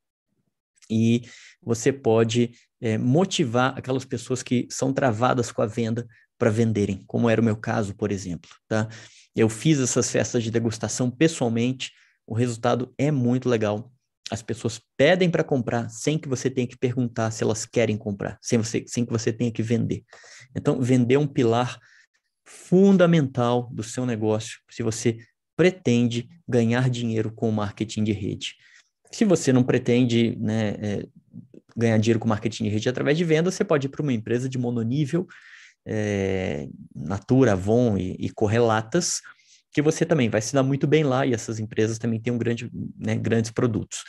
E 0.91 1.21
você 1.63 1.93
pode 1.93 2.51
é, 2.81 2.97
motivar 2.97 3.77
aquelas 3.77 4.03
pessoas 4.03 4.43
que 4.43 4.67
são 4.69 4.91
travadas 4.91 5.51
com 5.51 5.61
a 5.61 5.65
venda 5.65 6.05
para 6.37 6.49
venderem, 6.49 7.03
como 7.07 7.29
era 7.29 7.39
o 7.39 7.43
meu 7.43 7.55
caso, 7.55 7.95
por 7.95 8.11
exemplo, 8.11 8.49
tá? 8.67 8.89
Eu 9.35 9.47
fiz 9.47 9.79
essas 9.79 10.11
festas 10.11 10.43
de 10.43 10.51
degustação 10.51 11.09
pessoalmente, 11.09 11.91
o 12.27 12.33
resultado 12.33 12.93
é 12.97 13.11
muito 13.11 13.47
legal. 13.47 13.91
As 14.29 14.41
pessoas 14.41 14.81
pedem 14.97 15.29
para 15.29 15.43
comprar 15.43 15.89
sem 15.89 16.17
que 16.17 16.27
você 16.27 16.49
tenha 16.49 16.67
que 16.67 16.77
perguntar 16.77 17.31
se 17.31 17.43
elas 17.43 17.65
querem 17.65 17.97
comprar, 17.97 18.37
sem, 18.41 18.57
você, 18.57 18.83
sem 18.87 19.05
que 19.05 19.11
você 19.11 19.31
tenha 19.31 19.51
que 19.51 19.61
vender. 19.61 20.03
Então, 20.55 20.81
vender 20.81 21.15
é 21.15 21.19
um 21.19 21.27
pilar 21.27 21.79
fundamental 22.45 23.69
do 23.71 23.83
seu 23.83 24.05
negócio 24.05 24.59
se 24.69 24.83
você 24.83 25.17
pretende 25.55 26.27
ganhar 26.47 26.89
dinheiro 26.89 27.31
com 27.31 27.47
o 27.47 27.51
marketing 27.51 28.03
de 28.03 28.11
rede. 28.11 28.55
Se 29.11 29.25
você 29.25 29.51
não 29.51 29.63
pretende 29.63 30.37
né, 30.39 30.75
é, 30.81 31.07
ganhar 31.75 31.97
dinheiro 31.97 32.19
com 32.19 32.27
marketing 32.27 32.65
de 32.65 32.69
rede 32.69 32.89
através 32.89 33.17
de 33.17 33.23
venda, 33.23 33.51
você 33.51 33.63
pode 33.63 33.87
ir 33.87 33.89
para 33.89 34.01
uma 34.01 34.13
empresa 34.13 34.47
de 34.47 34.57
mononível, 34.57 35.27
é, 35.85 36.67
Natura, 36.95 37.53
Avon 37.53 37.97
e, 37.97 38.15
e 38.19 38.29
Correlatas, 38.29 39.21
que 39.73 39.81
você 39.81 40.05
também 40.05 40.29
vai 40.29 40.41
se 40.41 40.53
dar 40.53 40.63
muito 40.63 40.85
bem 40.85 41.03
lá 41.03 41.25
e 41.25 41.33
essas 41.33 41.59
empresas 41.59 41.97
também 41.97 42.19
têm 42.19 42.33
um 42.33 42.37
grande, 42.37 42.69
né, 42.97 43.15
grandes 43.15 43.51
produtos. 43.51 44.03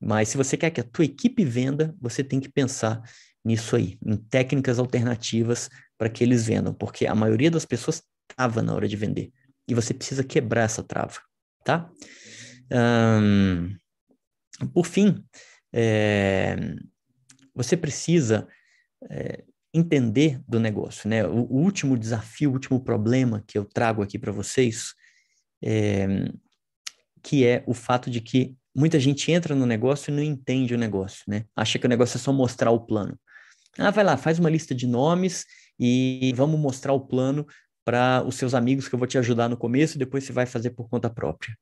Mas 0.00 0.28
se 0.28 0.36
você 0.36 0.56
quer 0.56 0.70
que 0.70 0.80
a 0.80 0.84
tua 0.84 1.04
equipe 1.04 1.44
venda, 1.44 1.94
você 2.00 2.24
tem 2.24 2.40
que 2.40 2.48
pensar 2.48 3.02
nisso 3.44 3.76
aí, 3.76 3.98
em 4.04 4.16
técnicas 4.16 4.78
alternativas 4.78 5.68
para 5.98 6.08
que 6.08 6.24
eles 6.24 6.46
vendam, 6.46 6.72
porque 6.72 7.06
a 7.06 7.14
maioria 7.14 7.50
das 7.50 7.64
pessoas 7.64 8.02
trava 8.28 8.62
na 8.62 8.74
hora 8.74 8.88
de 8.88 8.96
vender 8.96 9.30
e 9.68 9.74
você 9.74 9.92
precisa 9.92 10.24
quebrar 10.24 10.62
essa 10.62 10.82
trava, 10.82 11.20
tá? 11.64 11.90
Um, 12.72 13.74
por 14.72 14.86
fim, 14.86 15.24
é, 15.72 16.56
você 17.54 17.76
precisa 17.76 18.48
é, 19.10 19.44
entender 19.72 20.40
do 20.46 20.58
negócio, 20.58 21.08
né? 21.08 21.26
O, 21.26 21.42
o, 21.44 21.56
último 21.62 21.96
desafio, 21.96 22.50
o 22.50 22.52
último 22.54 22.80
problema 22.80 23.42
que 23.46 23.56
eu 23.56 23.64
trago 23.64 24.02
aqui 24.02 24.18
para 24.18 24.32
vocês, 24.32 24.94
é, 25.62 26.06
que 27.22 27.46
é 27.46 27.62
o 27.66 27.74
fato 27.74 28.10
de 28.10 28.20
que 28.20 28.56
muita 28.74 28.98
gente 28.98 29.30
entra 29.30 29.54
no 29.54 29.66
negócio 29.66 30.10
e 30.10 30.14
não 30.14 30.22
entende 30.22 30.74
o 30.74 30.78
negócio, 30.78 31.24
né? 31.28 31.44
Acha 31.54 31.78
que 31.78 31.86
o 31.86 31.88
negócio 31.88 32.16
é 32.16 32.20
só 32.20 32.32
mostrar 32.32 32.70
o 32.70 32.80
plano. 32.80 33.18
Ah, 33.78 33.90
vai 33.90 34.04
lá, 34.04 34.16
faz 34.16 34.38
uma 34.38 34.50
lista 34.50 34.74
de 34.74 34.86
nomes 34.86 35.44
e 35.78 36.32
vamos 36.36 36.58
mostrar 36.58 36.92
o 36.92 37.00
plano 37.00 37.46
para 37.84 38.22
os 38.26 38.34
seus 38.34 38.54
amigos 38.54 38.88
que 38.88 38.94
eu 38.94 38.98
vou 38.98 39.08
te 39.08 39.18
ajudar 39.18 39.48
no 39.48 39.56
começo 39.56 39.96
e 39.96 39.98
depois 39.98 40.24
você 40.24 40.32
vai 40.32 40.46
fazer 40.46 40.70
por 40.70 40.88
conta 40.88 41.08
própria. 41.08 41.56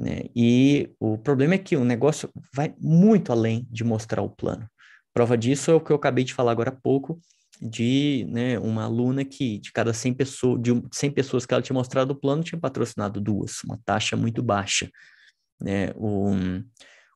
Né? 0.00 0.22
E 0.34 0.88
o 0.98 1.18
problema 1.18 1.54
é 1.54 1.58
que 1.58 1.76
o 1.76 1.84
negócio 1.84 2.30
vai 2.54 2.74
muito 2.80 3.30
além 3.30 3.66
de 3.70 3.84
mostrar 3.84 4.22
o 4.22 4.30
plano. 4.30 4.66
Prova 5.12 5.36
disso 5.36 5.70
é 5.70 5.74
o 5.74 5.80
que 5.80 5.92
eu 5.92 5.96
acabei 5.96 6.24
de 6.24 6.32
falar 6.32 6.52
agora 6.52 6.70
há 6.70 6.74
pouco, 6.74 7.20
de 7.60 8.26
né, 8.30 8.58
uma 8.58 8.84
aluna 8.84 9.26
que, 9.26 9.58
de 9.58 9.70
cada 9.70 9.92
100 9.92 10.14
pessoas, 10.14 10.62
de 10.62 10.70
100 10.90 11.10
pessoas 11.10 11.44
que 11.44 11.52
ela 11.52 11.62
tinha 11.62 11.74
mostrado 11.74 12.12
o 12.12 12.14
plano, 12.14 12.42
tinha 12.42 12.58
patrocinado 12.58 13.20
duas, 13.20 13.62
uma 13.62 13.78
taxa 13.84 14.16
muito 14.16 14.42
baixa. 14.42 14.90
Né? 15.60 15.90
O, 15.96 16.30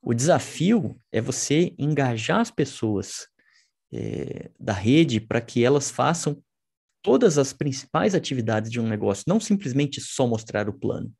o 0.02 0.12
desafio 0.12 1.00
é 1.10 1.22
você 1.22 1.72
engajar 1.78 2.40
as 2.40 2.50
pessoas 2.50 3.26
é, 3.90 4.50
da 4.60 4.74
rede 4.74 5.20
para 5.20 5.40
que 5.40 5.64
elas 5.64 5.90
façam 5.90 6.38
todas 7.02 7.38
as 7.38 7.54
principais 7.54 8.14
atividades 8.14 8.70
de 8.70 8.78
um 8.78 8.86
negócio, 8.86 9.24
não 9.26 9.40
simplesmente 9.40 10.02
só 10.02 10.26
mostrar 10.26 10.68
o 10.68 10.78
plano. 10.78 11.10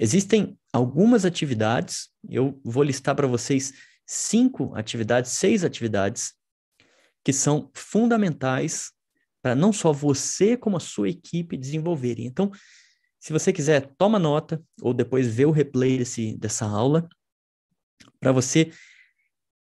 Existem 0.00 0.56
algumas 0.72 1.24
atividades, 1.24 2.08
eu 2.30 2.60
vou 2.64 2.84
listar 2.84 3.16
para 3.16 3.26
vocês 3.26 3.72
cinco 4.06 4.72
atividades, 4.76 5.32
seis 5.32 5.64
atividades, 5.64 6.34
que 7.24 7.32
são 7.32 7.68
fundamentais 7.74 8.92
para 9.42 9.56
não 9.56 9.72
só 9.72 9.92
você, 9.92 10.56
como 10.56 10.76
a 10.76 10.80
sua 10.80 11.08
equipe 11.08 11.56
desenvolverem. 11.56 12.26
Então, 12.26 12.50
se 13.18 13.32
você 13.32 13.52
quiser, 13.52 13.92
toma 13.98 14.20
nota 14.20 14.62
ou 14.80 14.94
depois 14.94 15.26
vê 15.26 15.44
o 15.44 15.50
replay 15.50 15.98
desse, 15.98 16.36
dessa 16.38 16.64
aula, 16.64 17.08
para 18.20 18.30
você 18.30 18.70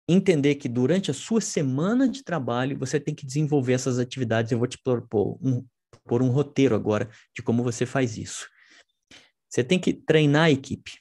entender 0.07 0.57
que 0.57 0.68
durante 0.68 1.11
a 1.11 1.14
sua 1.14 1.40
semana 1.40 2.07
de 2.09 2.22
trabalho 2.22 2.79
você 2.79 3.01
tem 3.01 3.14
que 3.14 3.25
desenvolver 3.25 3.72
essas 3.72 3.99
atividades. 3.99 4.53
Eu 4.53 4.59
vou 4.59 4.68
te 4.68 4.79
propor 4.79 5.38
um, 5.42 5.64
propor 5.90 6.22
um 6.22 6.29
roteiro 6.29 6.75
agora 6.75 7.09
de 7.35 7.42
como 7.42 7.62
você 7.62 7.87
faz 7.87 8.18
isso. 8.18 8.46
Você 9.57 9.64
tem 9.64 9.79
que 9.79 9.95
treinar 9.95 10.45
a 10.45 10.51
equipe. 10.51 11.01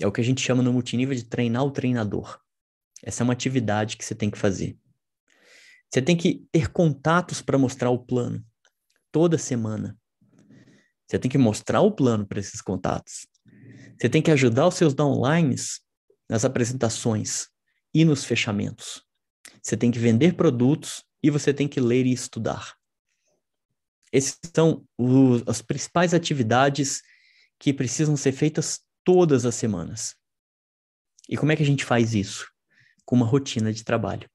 É 0.00 0.06
o 0.06 0.12
que 0.12 0.20
a 0.20 0.24
gente 0.24 0.40
chama 0.40 0.62
no 0.62 0.72
multinível 0.72 1.12
de 1.12 1.24
treinar 1.24 1.64
o 1.64 1.72
treinador. 1.72 2.38
Essa 3.02 3.20
é 3.20 3.24
uma 3.24 3.32
atividade 3.32 3.96
que 3.96 4.04
você 4.04 4.14
tem 4.14 4.30
que 4.30 4.38
fazer. 4.38 4.78
Você 5.90 6.00
tem 6.00 6.16
que 6.16 6.46
ter 6.52 6.70
contatos 6.70 7.42
para 7.42 7.58
mostrar 7.58 7.90
o 7.90 7.98
plano 7.98 8.46
toda 9.10 9.36
semana. 9.36 9.98
Você 11.04 11.18
tem 11.18 11.28
que 11.28 11.36
mostrar 11.36 11.80
o 11.80 11.90
plano 11.90 12.24
para 12.24 12.38
esses 12.38 12.60
contatos. 12.60 13.26
Você 13.98 14.08
tem 14.08 14.22
que 14.22 14.30
ajudar 14.30 14.68
os 14.68 14.76
seus 14.76 14.94
downlines 14.94 15.80
nas 16.30 16.44
apresentações 16.44 17.48
e 17.92 18.04
nos 18.04 18.24
fechamentos. 18.24 19.02
Você 19.60 19.76
tem 19.76 19.90
que 19.90 19.98
vender 19.98 20.36
produtos 20.36 21.02
e 21.20 21.28
você 21.28 21.52
tem 21.52 21.66
que 21.66 21.80
ler 21.80 22.06
e 22.06 22.12
estudar. 22.12 22.76
Essas 24.12 24.38
são 24.54 24.86
os, 24.96 25.42
as 25.48 25.60
principais 25.60 26.14
atividades 26.14 27.02
que 27.58 27.72
precisam 27.72 28.16
ser 28.16 28.32
feitas 28.32 28.80
todas 29.04 29.46
as 29.46 29.54
semanas. 29.54 30.14
E 31.28 31.36
como 31.36 31.52
é 31.52 31.56
que 31.56 31.62
a 31.62 31.66
gente 31.66 31.84
faz 31.84 32.14
isso? 32.14 32.46
Com 33.04 33.16
uma 33.16 33.26
rotina 33.26 33.72
de 33.72 33.84
trabalho. 33.84 34.28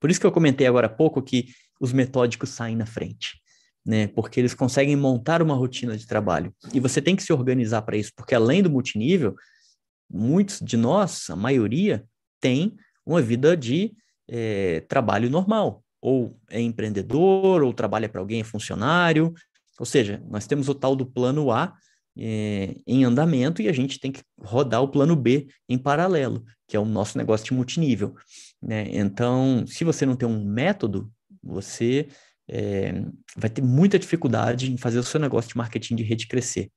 Por 0.00 0.10
isso 0.10 0.20
que 0.20 0.26
eu 0.26 0.32
comentei 0.32 0.66
agora 0.66 0.86
há 0.86 0.90
pouco 0.90 1.22
que 1.22 1.48
os 1.80 1.92
metódicos 1.92 2.50
saem 2.50 2.76
na 2.76 2.86
frente, 2.86 3.40
né? 3.84 4.06
Porque 4.08 4.40
eles 4.40 4.54
conseguem 4.54 4.96
montar 4.96 5.42
uma 5.42 5.54
rotina 5.54 5.96
de 5.96 6.06
trabalho. 6.06 6.54
E 6.72 6.80
você 6.80 7.02
tem 7.02 7.16
que 7.16 7.22
se 7.22 7.32
organizar 7.32 7.82
para 7.82 7.96
isso, 7.96 8.12
porque 8.14 8.34
além 8.34 8.62
do 8.62 8.70
multinível, 8.70 9.34
muitos 10.08 10.60
de 10.60 10.76
nós, 10.76 11.28
a 11.30 11.36
maioria, 11.36 12.04
tem 12.40 12.76
uma 13.04 13.20
vida 13.20 13.56
de 13.56 13.94
é, 14.28 14.80
trabalho 14.80 15.30
normal. 15.30 15.82
Ou 16.00 16.38
é 16.48 16.60
empreendedor, 16.60 17.62
ou 17.62 17.72
trabalha 17.72 18.08
para 18.08 18.20
alguém, 18.20 18.40
é 18.40 18.44
funcionário. 18.44 19.34
Ou 19.78 19.86
seja, 19.86 20.22
nós 20.28 20.46
temos 20.46 20.68
o 20.68 20.74
tal 20.74 20.94
do 20.94 21.06
plano 21.06 21.50
A, 21.50 21.74
é, 22.18 22.74
em 22.86 23.04
andamento 23.04 23.62
e 23.62 23.68
a 23.68 23.72
gente 23.72 24.00
tem 24.00 24.10
que 24.10 24.22
rodar 24.40 24.82
o 24.82 24.88
plano 24.88 25.14
B 25.14 25.46
em 25.68 25.78
paralelo, 25.78 26.44
que 26.66 26.76
é 26.76 26.80
o 26.80 26.84
nosso 26.84 27.16
negócio 27.16 27.46
de 27.46 27.54
multinível. 27.54 28.14
Né? 28.60 28.88
Então, 28.90 29.64
se 29.66 29.84
você 29.84 30.04
não 30.04 30.16
tem 30.16 30.28
um 30.28 30.44
método, 30.44 31.10
você 31.42 32.08
é, 32.48 33.04
vai 33.36 33.48
ter 33.48 33.62
muita 33.62 33.98
dificuldade 33.98 34.72
em 34.72 34.76
fazer 34.76 34.98
o 34.98 35.04
seu 35.04 35.20
negócio 35.20 35.50
de 35.50 35.56
marketing 35.56 35.96
de 35.96 36.02
rede 36.02 36.26
crescer. 36.26 36.70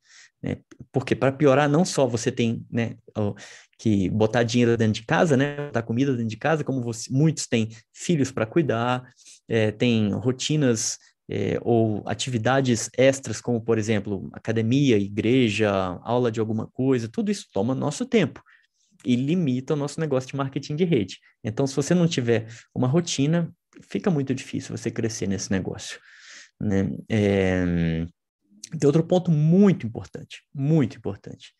Né? 0.43 0.57
Porque 0.91 1.15
para 1.15 1.31
piorar, 1.31 1.69
não 1.69 1.85
só 1.85 2.05
você 2.05 2.31
tem 2.31 2.65
né, 2.69 2.95
que 3.77 4.09
botar 4.09 4.43
dinheiro 4.43 4.77
dentro 4.77 4.93
de 4.93 5.05
casa, 5.05 5.37
né, 5.37 5.67
botar 5.67 5.81
comida 5.83 6.11
dentro 6.11 6.27
de 6.27 6.37
casa, 6.37 6.63
como 6.63 6.81
você, 6.81 7.11
muitos 7.11 7.47
têm 7.47 7.69
filhos 7.93 8.31
para 8.31 8.45
cuidar, 8.45 9.03
é, 9.47 9.71
tem 9.71 10.11
rotinas 10.13 10.97
é, 11.33 11.57
ou 11.61 12.03
atividades 12.05 12.89
extras, 12.97 13.39
como, 13.39 13.61
por 13.61 13.77
exemplo, 13.77 14.29
academia, 14.33 14.97
igreja, 14.97 15.71
aula 16.03 16.29
de 16.29 16.41
alguma 16.41 16.67
coisa, 16.67 17.07
tudo 17.07 17.31
isso 17.31 17.47
toma 17.53 17.73
nosso 17.73 18.05
tempo 18.05 18.43
e 19.05 19.15
limita 19.15 19.73
o 19.73 19.77
nosso 19.77 19.97
negócio 20.01 20.29
de 20.29 20.35
marketing 20.35 20.75
de 20.75 20.83
rede. 20.83 21.19
Então, 21.41 21.65
se 21.65 21.73
você 21.73 21.95
não 21.95 22.05
tiver 22.05 22.47
uma 22.75 22.85
rotina, 22.85 23.49
fica 23.81 24.11
muito 24.11 24.35
difícil 24.35 24.75
você 24.77 24.91
crescer 24.91 25.25
nesse 25.25 25.49
negócio. 25.49 25.97
Né? 26.59 26.91
É... 27.07 28.05
Tem 28.77 28.85
outro 28.85 29.03
ponto 29.03 29.31
muito 29.31 29.87
importante, 29.87 30.43
muito 30.53 30.97
importante, 30.97 31.53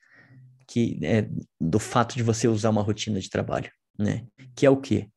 que 0.67 0.99
é 1.01 1.29
do 1.60 1.79
fato 1.79 2.17
de 2.17 2.23
você 2.23 2.45
usar 2.45 2.69
uma 2.71 2.81
rotina 2.81 3.21
de 3.21 3.29
trabalho, 3.29 3.71
né? 3.97 4.25
Que 4.55 4.65
é 4.65 4.69
o 4.69 4.77
quê? 4.77 5.10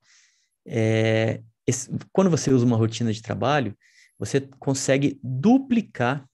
É, 0.67 1.41
esse, 1.65 1.89
quando 2.13 2.31
você 2.31 2.51
usa 2.51 2.65
uma 2.65 2.77
rotina 2.77 3.13
de 3.13 3.23
trabalho, 3.23 3.77
você 4.25 4.41
consegue 4.59 5.19
duplicar 5.23 6.29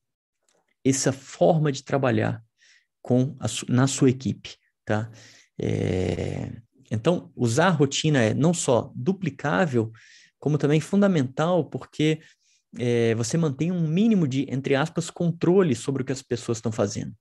essa 0.84 1.12
forma 1.12 1.70
de 1.70 1.84
trabalhar 1.84 2.42
com 3.02 3.36
a, 3.38 3.46
na 3.68 3.86
sua 3.86 4.10
equipe, 4.10 4.56
tá? 4.84 5.10
É, 5.60 6.52
então, 6.90 7.30
usar 7.36 7.68
a 7.68 7.70
rotina 7.70 8.22
é 8.22 8.34
não 8.34 8.52
só 8.52 8.92
duplicável, 8.94 9.92
como 10.38 10.58
também 10.58 10.80
fundamental, 10.80 11.64
porque 11.64 12.20
é, 12.78 13.14
você 13.14 13.36
mantém 13.36 13.70
um 13.70 13.86
mínimo 13.86 14.26
de, 14.26 14.46
entre 14.48 14.74
aspas, 14.74 15.10
controle 15.10 15.74
sobre 15.74 16.02
o 16.02 16.04
que 16.04 16.12
as 16.12 16.22
pessoas 16.22 16.58
estão 16.58 16.72
fazendo. 16.72 17.14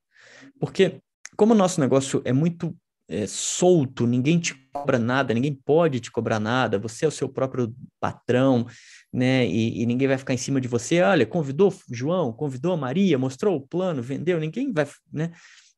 Porque, 0.60 1.02
como 1.36 1.54
o 1.54 1.58
nosso 1.58 1.80
negócio 1.80 2.22
é 2.26 2.34
muito 2.34 2.76
é, 3.10 3.26
solto, 3.26 4.06
ninguém 4.06 4.40
te 4.40 4.54
cobra 4.72 5.00
nada, 5.00 5.34
ninguém 5.34 5.54
pode 5.54 6.00
te 6.00 6.12
cobrar 6.12 6.40
nada, 6.40 6.78
você 6.78 7.06
é 7.06 7.08
o 7.08 7.12
seu 7.12 7.28
próprio 7.28 7.76
patrão, 8.00 8.68
né? 9.12 9.48
E, 9.48 9.82
e, 9.82 9.86
ninguém 9.86 10.08
vai 10.08 10.18
ficar 10.18 10.34
em 10.34 10.38
cima 10.38 10.62
de 10.62 10.68
você. 10.68 11.02
Olha, 11.02 11.26
convidou 11.26 11.74
João, 11.92 12.32
convidou 12.32 12.78
Maria, 12.78 13.18
mostrou 13.18 13.56
o 13.58 13.62
plano, 13.62 14.02
vendeu. 14.02 14.40
Ninguém 14.40 14.72
vai, 14.72 14.88
né? 15.12 15.32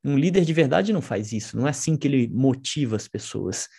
Um 0.03 0.17
líder 0.17 0.43
de 0.43 0.51
verdade 0.51 0.91
não 0.91 1.01
faz 1.01 1.31
isso. 1.31 1.55
Não 1.55 1.67
é 1.67 1.69
assim 1.69 1.95
que 1.95 2.07
ele 2.07 2.27
motiva 2.27 2.97
as 2.97 3.07
pessoas. 3.07 3.69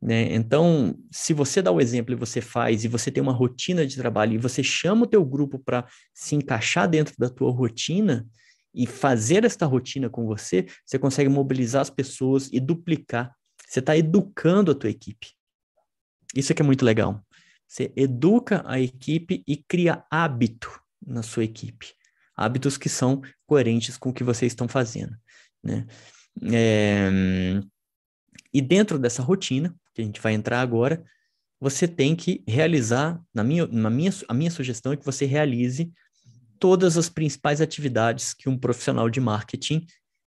Né? 0.00 0.34
Então, 0.34 0.96
se 1.10 1.32
você 1.32 1.60
dá 1.60 1.70
o 1.70 1.80
exemplo 1.80 2.12
e 2.12 2.16
você 2.16 2.40
faz, 2.40 2.84
e 2.84 2.88
você 2.88 3.10
tem 3.10 3.22
uma 3.22 3.32
rotina 3.32 3.86
de 3.86 3.96
trabalho, 3.96 4.34
e 4.34 4.38
você 4.38 4.62
chama 4.62 5.04
o 5.04 5.08
teu 5.08 5.24
grupo 5.24 5.58
para 5.58 5.86
se 6.14 6.34
encaixar 6.34 6.88
dentro 6.88 7.14
da 7.18 7.28
tua 7.28 7.50
rotina, 7.52 8.26
e 8.74 8.86
fazer 8.86 9.44
esta 9.44 9.66
rotina 9.66 10.08
com 10.08 10.26
você, 10.26 10.66
você 10.84 10.98
consegue 10.98 11.28
mobilizar 11.28 11.82
as 11.82 11.90
pessoas 11.90 12.48
e 12.52 12.60
duplicar. 12.60 13.34
Você 13.66 13.80
está 13.80 13.96
educando 13.96 14.70
a 14.70 14.74
tua 14.74 14.90
equipe. 14.90 15.32
Isso 16.34 16.52
é 16.52 16.54
que 16.54 16.62
é 16.62 16.64
muito 16.64 16.84
legal. 16.84 17.24
Você 17.66 17.92
educa 17.96 18.62
a 18.66 18.80
equipe 18.80 19.42
e 19.46 19.56
cria 19.56 20.04
hábito 20.10 20.80
na 21.04 21.22
sua 21.22 21.44
equipe. 21.44 21.92
Hábitos 22.36 22.78
que 22.78 22.88
são 22.88 23.20
coerentes 23.46 23.96
com 23.96 24.10
o 24.10 24.12
que 24.12 24.24
vocês 24.24 24.52
estão 24.52 24.68
fazendo. 24.68 25.16
Né? 25.62 25.86
É... 26.52 27.10
E 28.52 28.62
dentro 28.62 28.98
dessa 28.98 29.22
rotina, 29.22 29.74
que 29.94 30.00
a 30.00 30.04
gente 30.04 30.20
vai 30.20 30.32
entrar 30.32 30.60
agora, 30.60 31.04
você 31.60 31.88
tem 31.88 32.14
que 32.14 32.42
realizar, 32.46 33.20
na 33.34 33.42
minha, 33.42 33.66
na 33.66 33.90
minha, 33.90 34.10
a 34.28 34.34
minha 34.34 34.50
sugestão 34.50 34.92
é 34.92 34.96
que 34.96 35.04
você 35.04 35.26
realize 35.26 35.92
todas 36.58 36.96
as 36.96 37.08
principais 37.08 37.60
atividades 37.60 38.34
que 38.34 38.48
um 38.48 38.58
profissional 38.58 39.08
de 39.08 39.20
marketing 39.20 39.86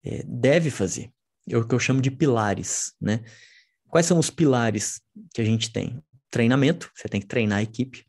é, 0.05 0.23
deve 0.27 0.71
fazer. 0.71 1.11
É 1.49 1.57
o 1.57 1.67
que 1.67 1.75
eu 1.75 1.79
chamo 1.79 2.01
de 2.01 2.11
pilares, 2.11 2.93
né? 3.01 3.25
Quais 3.89 4.07
são 4.07 4.19
os 4.19 4.31
pilares 4.31 5.01
que 5.33 5.41
a 5.41 5.45
gente 5.45 5.73
tem? 5.73 6.03
Treinamento, 6.31 6.91
você 6.95 7.09
tem 7.09 7.21
que 7.21 7.27
treinar 7.27 7.59
a 7.59 7.63
equipe. 7.63 8.05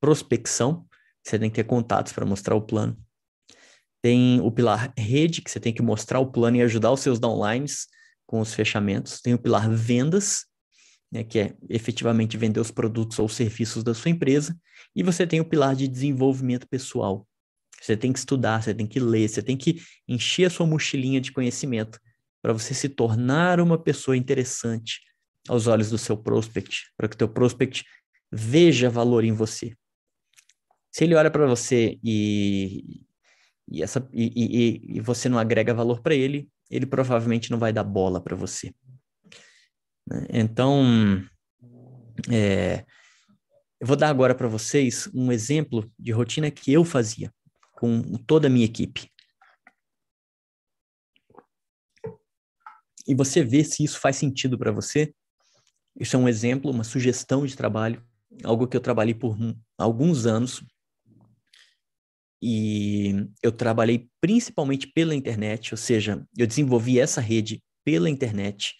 Prospecção, 0.00 0.86
você 1.22 1.38
tem 1.38 1.48
que 1.48 1.56
ter 1.56 1.64
contatos 1.64 2.12
para 2.12 2.26
mostrar 2.26 2.54
o 2.54 2.62
plano. 2.62 2.98
Tem 4.02 4.40
o 4.40 4.50
pilar 4.50 4.92
rede, 4.96 5.42
que 5.42 5.50
você 5.50 5.60
tem 5.60 5.72
que 5.72 5.82
mostrar 5.82 6.18
o 6.20 6.30
plano 6.30 6.56
e 6.56 6.62
ajudar 6.62 6.90
os 6.90 7.00
seus 7.00 7.18
downlines 7.18 7.86
com 8.26 8.40
os 8.40 8.54
fechamentos. 8.54 9.20
Tem 9.20 9.34
o 9.34 9.38
pilar 9.38 9.70
vendas, 9.70 10.46
né, 11.10 11.24
que 11.24 11.38
é 11.38 11.56
efetivamente 11.68 12.36
vender 12.36 12.60
os 12.60 12.70
produtos 12.70 13.18
ou 13.18 13.28
serviços 13.28 13.82
da 13.82 13.94
sua 13.94 14.10
empresa. 14.10 14.56
E 14.94 15.02
você 15.02 15.26
tem 15.26 15.40
o 15.40 15.44
pilar 15.44 15.74
de 15.74 15.88
desenvolvimento 15.88 16.68
pessoal. 16.68 17.26
Você 17.80 17.96
tem 17.96 18.12
que 18.12 18.18
estudar, 18.18 18.62
você 18.62 18.74
tem 18.74 18.86
que 18.86 19.00
ler, 19.00 19.28
você 19.28 19.42
tem 19.42 19.56
que 19.56 19.80
encher 20.06 20.44
a 20.46 20.50
sua 20.50 20.66
mochilinha 20.66 21.20
de 21.20 21.32
conhecimento 21.32 21.98
para 22.42 22.52
você 22.52 22.74
se 22.74 22.88
tornar 22.88 23.60
uma 23.60 23.78
pessoa 23.78 24.16
interessante 24.16 25.00
aos 25.48 25.66
olhos 25.66 25.90
do 25.90 25.98
seu 25.98 26.16
prospect, 26.16 26.92
para 26.96 27.08
que 27.08 27.14
o 27.14 27.18
teu 27.18 27.28
prospect 27.28 27.84
veja 28.30 28.88
valor 28.90 29.24
em 29.24 29.32
você. 29.32 29.74
Se 30.92 31.04
ele 31.04 31.14
olha 31.14 31.30
para 31.30 31.46
você 31.46 31.98
e, 32.04 33.02
e, 33.68 33.82
essa, 33.82 34.06
e, 34.12 34.32
e, 34.36 34.96
e 34.96 35.00
você 35.00 35.28
não 35.28 35.38
agrega 35.38 35.72
valor 35.72 36.00
para 36.02 36.14
ele, 36.14 36.48
ele 36.70 36.86
provavelmente 36.86 37.50
não 37.50 37.58
vai 37.58 37.72
dar 37.72 37.84
bola 37.84 38.20
para 38.20 38.36
você. 38.36 38.72
Né? 40.06 40.26
Então, 40.30 41.22
é, 42.30 42.84
eu 43.80 43.86
vou 43.86 43.96
dar 43.96 44.08
agora 44.08 44.34
para 44.34 44.48
vocês 44.48 45.08
um 45.14 45.32
exemplo 45.32 45.90
de 45.98 46.12
rotina 46.12 46.50
que 46.50 46.72
eu 46.72 46.84
fazia 46.84 47.32
com 47.72 48.02
toda 48.26 48.46
a 48.46 48.50
minha 48.50 48.66
equipe. 48.66 49.10
E 53.06 53.14
você 53.14 53.42
vê 53.42 53.64
se 53.64 53.82
isso 53.82 53.98
faz 53.98 54.16
sentido 54.16 54.58
para 54.58 54.70
você. 54.70 55.14
Isso 55.98 56.14
é 56.14 56.18
um 56.18 56.28
exemplo, 56.28 56.70
uma 56.70 56.84
sugestão 56.84 57.46
de 57.46 57.56
trabalho, 57.56 58.04
algo 58.44 58.68
que 58.68 58.76
eu 58.76 58.80
trabalhei 58.80 59.14
por 59.14 59.36
alguns 59.78 60.26
anos. 60.26 60.62
E 62.42 63.26
eu 63.42 63.50
trabalhei 63.50 64.08
principalmente 64.20 64.86
pela 64.86 65.14
internet, 65.14 65.72
ou 65.72 65.78
seja, 65.78 66.26
eu 66.36 66.46
desenvolvi 66.46 66.98
essa 66.98 67.20
rede 67.20 67.62
pela 67.84 68.08
internet 68.08 68.74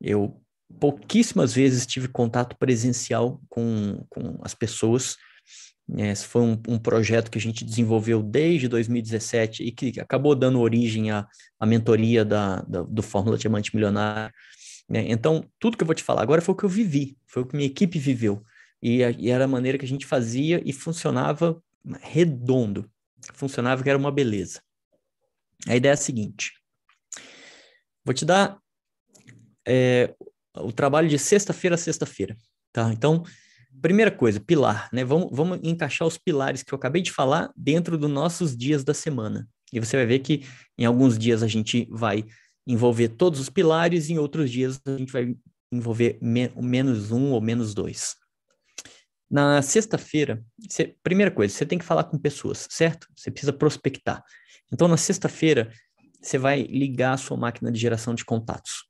eu 0.00 0.40
pouquíssimas 0.78 1.54
vezes 1.54 1.86
tive 1.86 2.08
contato 2.08 2.56
presencial 2.56 3.40
com, 3.48 4.04
com 4.08 4.38
as 4.42 4.54
pessoas. 4.54 5.16
Esse 5.96 6.26
foi 6.26 6.42
um, 6.42 6.62
um, 6.68 6.78
projeto 6.78 7.30
que 7.30 7.38
a 7.38 7.40
gente 7.40 7.64
desenvolveu 7.64 8.22
desde 8.22 8.68
2017 8.68 9.62
e 9.62 9.72
que 9.72 9.98
acabou 9.98 10.34
dando 10.34 10.60
origem 10.60 11.10
à, 11.10 11.26
à 11.58 11.64
mentoria 11.64 12.24
da, 12.24 12.60
da, 12.62 12.82
do 12.82 13.02
Fórmula 13.02 13.38
Diamante 13.38 13.74
Milionário. 13.74 14.34
Né? 14.88 15.06
Então, 15.08 15.48
tudo 15.58 15.76
que 15.76 15.82
eu 15.82 15.86
vou 15.86 15.94
te 15.94 16.02
falar 16.02 16.22
agora 16.22 16.42
foi 16.42 16.52
o 16.52 16.56
que 16.56 16.64
eu 16.64 16.68
vivi, 16.68 17.16
foi 17.26 17.42
o 17.42 17.46
que 17.46 17.56
minha 17.56 17.66
equipe 17.66 17.98
viveu. 17.98 18.44
E, 18.82 18.98
e 19.18 19.30
era 19.30 19.44
a 19.44 19.48
maneira 19.48 19.78
que 19.78 19.84
a 19.84 19.88
gente 19.88 20.06
fazia 20.06 20.62
e 20.64 20.72
funcionava 20.72 21.60
redondo. 22.00 22.90
Funcionava 23.34 23.82
que 23.82 23.88
era 23.88 23.98
uma 23.98 24.12
beleza. 24.12 24.62
A 25.66 25.74
ideia 25.74 25.92
é 25.92 25.94
a 25.94 25.96
seguinte: 25.96 26.52
vou 28.04 28.14
te 28.14 28.24
dar 28.24 28.58
é, 29.68 30.14
o 30.56 30.72
trabalho 30.72 31.08
de 31.08 31.18
sexta-feira 31.18 31.74
a 31.74 31.78
sexta-feira, 31.78 32.36
tá? 32.72 32.90
Então, 32.90 33.22
primeira 33.82 34.10
coisa, 34.10 34.40
pilar, 34.40 34.88
né? 34.92 35.04
Vamos, 35.04 35.28
vamos 35.30 35.60
encaixar 35.62 36.08
os 36.08 36.16
pilares 36.16 36.62
que 36.62 36.72
eu 36.72 36.76
acabei 36.76 37.02
de 37.02 37.12
falar 37.12 37.52
dentro 37.54 37.98
dos 37.98 38.10
nossos 38.10 38.56
dias 38.56 38.82
da 38.82 38.94
semana. 38.94 39.46
E 39.72 39.78
você 39.78 39.96
vai 39.98 40.06
ver 40.06 40.20
que 40.20 40.44
em 40.78 40.86
alguns 40.86 41.18
dias 41.18 41.42
a 41.42 41.46
gente 41.46 41.86
vai 41.90 42.24
envolver 42.66 43.08
todos 43.08 43.38
os 43.38 43.50
pilares, 43.50 44.08
em 44.08 44.18
outros 44.18 44.50
dias 44.50 44.80
a 44.86 44.96
gente 44.96 45.12
vai 45.12 45.36
envolver 45.70 46.18
me 46.20 46.50
menos 46.56 47.12
um 47.12 47.30
ou 47.32 47.40
menos 47.40 47.74
dois. 47.74 48.16
Na 49.30 49.60
sexta-feira, 49.60 50.42
primeira 51.02 51.30
coisa, 51.30 51.52
você 51.52 51.66
tem 51.66 51.78
que 51.78 51.84
falar 51.84 52.04
com 52.04 52.18
pessoas, 52.18 52.66
certo? 52.70 53.06
Você 53.14 53.30
precisa 53.30 53.52
prospectar. 53.52 54.22
Então, 54.72 54.88
na 54.88 54.96
sexta-feira, 54.96 55.70
você 56.20 56.38
vai 56.38 56.62
ligar 56.62 57.12
a 57.12 57.18
sua 57.18 57.36
máquina 57.36 57.70
de 57.70 57.78
geração 57.78 58.14
de 58.14 58.24
contatos 58.24 58.88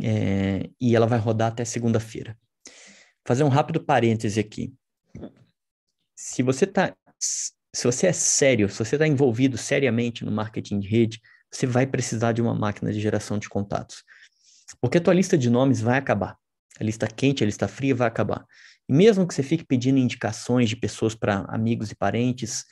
é, 0.00 0.68
e 0.80 0.94
ela 0.94 1.06
vai 1.06 1.18
rodar 1.18 1.48
até 1.48 1.64
segunda-feira. 1.64 2.36
Fazer 3.24 3.44
um 3.44 3.48
rápido 3.48 3.82
parêntese 3.82 4.38
aqui. 4.38 4.74
Se 6.14 6.42
você 6.42 6.66
tá, 6.66 6.94
se 7.18 7.84
você 7.84 8.06
é 8.06 8.12
sério, 8.12 8.68
se 8.68 8.78
você 8.78 8.96
está 8.96 9.06
envolvido 9.06 9.58
seriamente 9.58 10.24
no 10.24 10.30
marketing 10.30 10.78
de 10.78 10.88
rede, 10.88 11.20
você 11.50 11.66
vai 11.66 11.86
precisar 11.86 12.32
de 12.32 12.42
uma 12.42 12.54
máquina 12.54 12.92
de 12.92 13.00
geração 13.00 13.38
de 13.38 13.48
contatos. 13.48 14.04
Porque 14.80 14.98
a 14.98 15.00
tua 15.00 15.14
lista 15.14 15.36
de 15.36 15.48
nomes 15.48 15.80
vai 15.80 15.98
acabar. 15.98 16.36
A 16.78 16.84
lista 16.84 17.06
quente, 17.06 17.42
a 17.42 17.46
lista 17.46 17.66
fria 17.66 17.94
vai 17.94 18.08
acabar. 18.08 18.44
E 18.88 18.92
mesmo 18.92 19.26
que 19.26 19.34
você 19.34 19.42
fique 19.42 19.64
pedindo 19.64 19.98
indicações 19.98 20.68
de 20.68 20.76
pessoas 20.76 21.14
para 21.14 21.40
amigos 21.48 21.90
e 21.90 21.94
parentes 21.94 22.64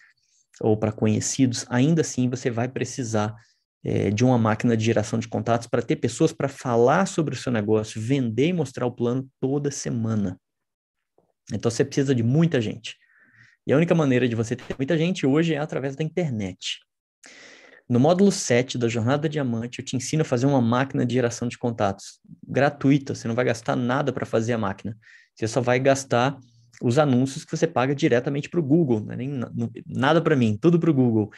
ou 0.60 0.76
para 0.76 0.92
conhecidos, 0.92 1.64
ainda 1.68 2.02
assim 2.02 2.28
você 2.28 2.50
vai 2.50 2.68
precisar 2.68 3.34
é, 3.84 4.10
de 4.10 4.24
uma 4.24 4.38
máquina 4.38 4.76
de 4.76 4.84
geração 4.84 5.18
de 5.18 5.28
contatos 5.28 5.66
para 5.66 5.82
ter 5.82 5.96
pessoas 5.96 6.32
para 6.32 6.48
falar 6.48 7.06
sobre 7.06 7.34
o 7.34 7.38
seu 7.38 7.52
negócio, 7.52 8.00
vender 8.00 8.48
e 8.48 8.52
mostrar 8.52 8.86
o 8.86 8.92
plano 8.92 9.28
toda 9.38 9.70
semana. 9.70 10.40
Então 11.52 11.70
você 11.70 11.84
precisa 11.84 12.14
de 12.14 12.22
muita 12.22 12.60
gente. 12.60 12.96
E 13.66 13.72
a 13.72 13.76
única 13.76 13.94
maneira 13.94 14.26
de 14.26 14.34
você 14.34 14.56
ter 14.56 14.74
muita 14.78 14.96
gente 14.96 15.26
hoje 15.26 15.54
é 15.54 15.58
através 15.58 15.94
da 15.94 16.02
internet. 16.02 16.78
No 17.86 18.00
módulo 18.00 18.32
7 18.32 18.78
da 18.78 18.88
Jornada 18.88 19.28
Diamante, 19.28 19.78
eu 19.78 19.84
te 19.84 19.94
ensino 19.94 20.22
a 20.22 20.24
fazer 20.24 20.46
uma 20.46 20.60
máquina 20.60 21.04
de 21.04 21.12
geração 21.12 21.46
de 21.46 21.58
contatos 21.58 22.18
gratuita. 22.46 23.14
Você 23.14 23.28
não 23.28 23.34
vai 23.34 23.44
gastar 23.44 23.76
nada 23.76 24.10
para 24.10 24.24
fazer 24.24 24.54
a 24.54 24.58
máquina. 24.58 24.96
Você 25.34 25.46
só 25.46 25.60
vai 25.60 25.78
gastar 25.78 26.38
os 26.82 26.98
anúncios 26.98 27.44
que 27.44 27.54
você 27.54 27.66
paga 27.66 27.94
diretamente 27.94 28.48
para 28.48 28.60
o 28.60 28.62
Google. 28.62 29.00
Não 29.00 29.12
é 29.12 29.16
nem 29.16 29.40
nada 29.86 30.22
para 30.22 30.34
mim, 30.34 30.56
tudo 30.58 30.80
para 30.80 30.90
o 30.90 30.94
Google 30.94 31.30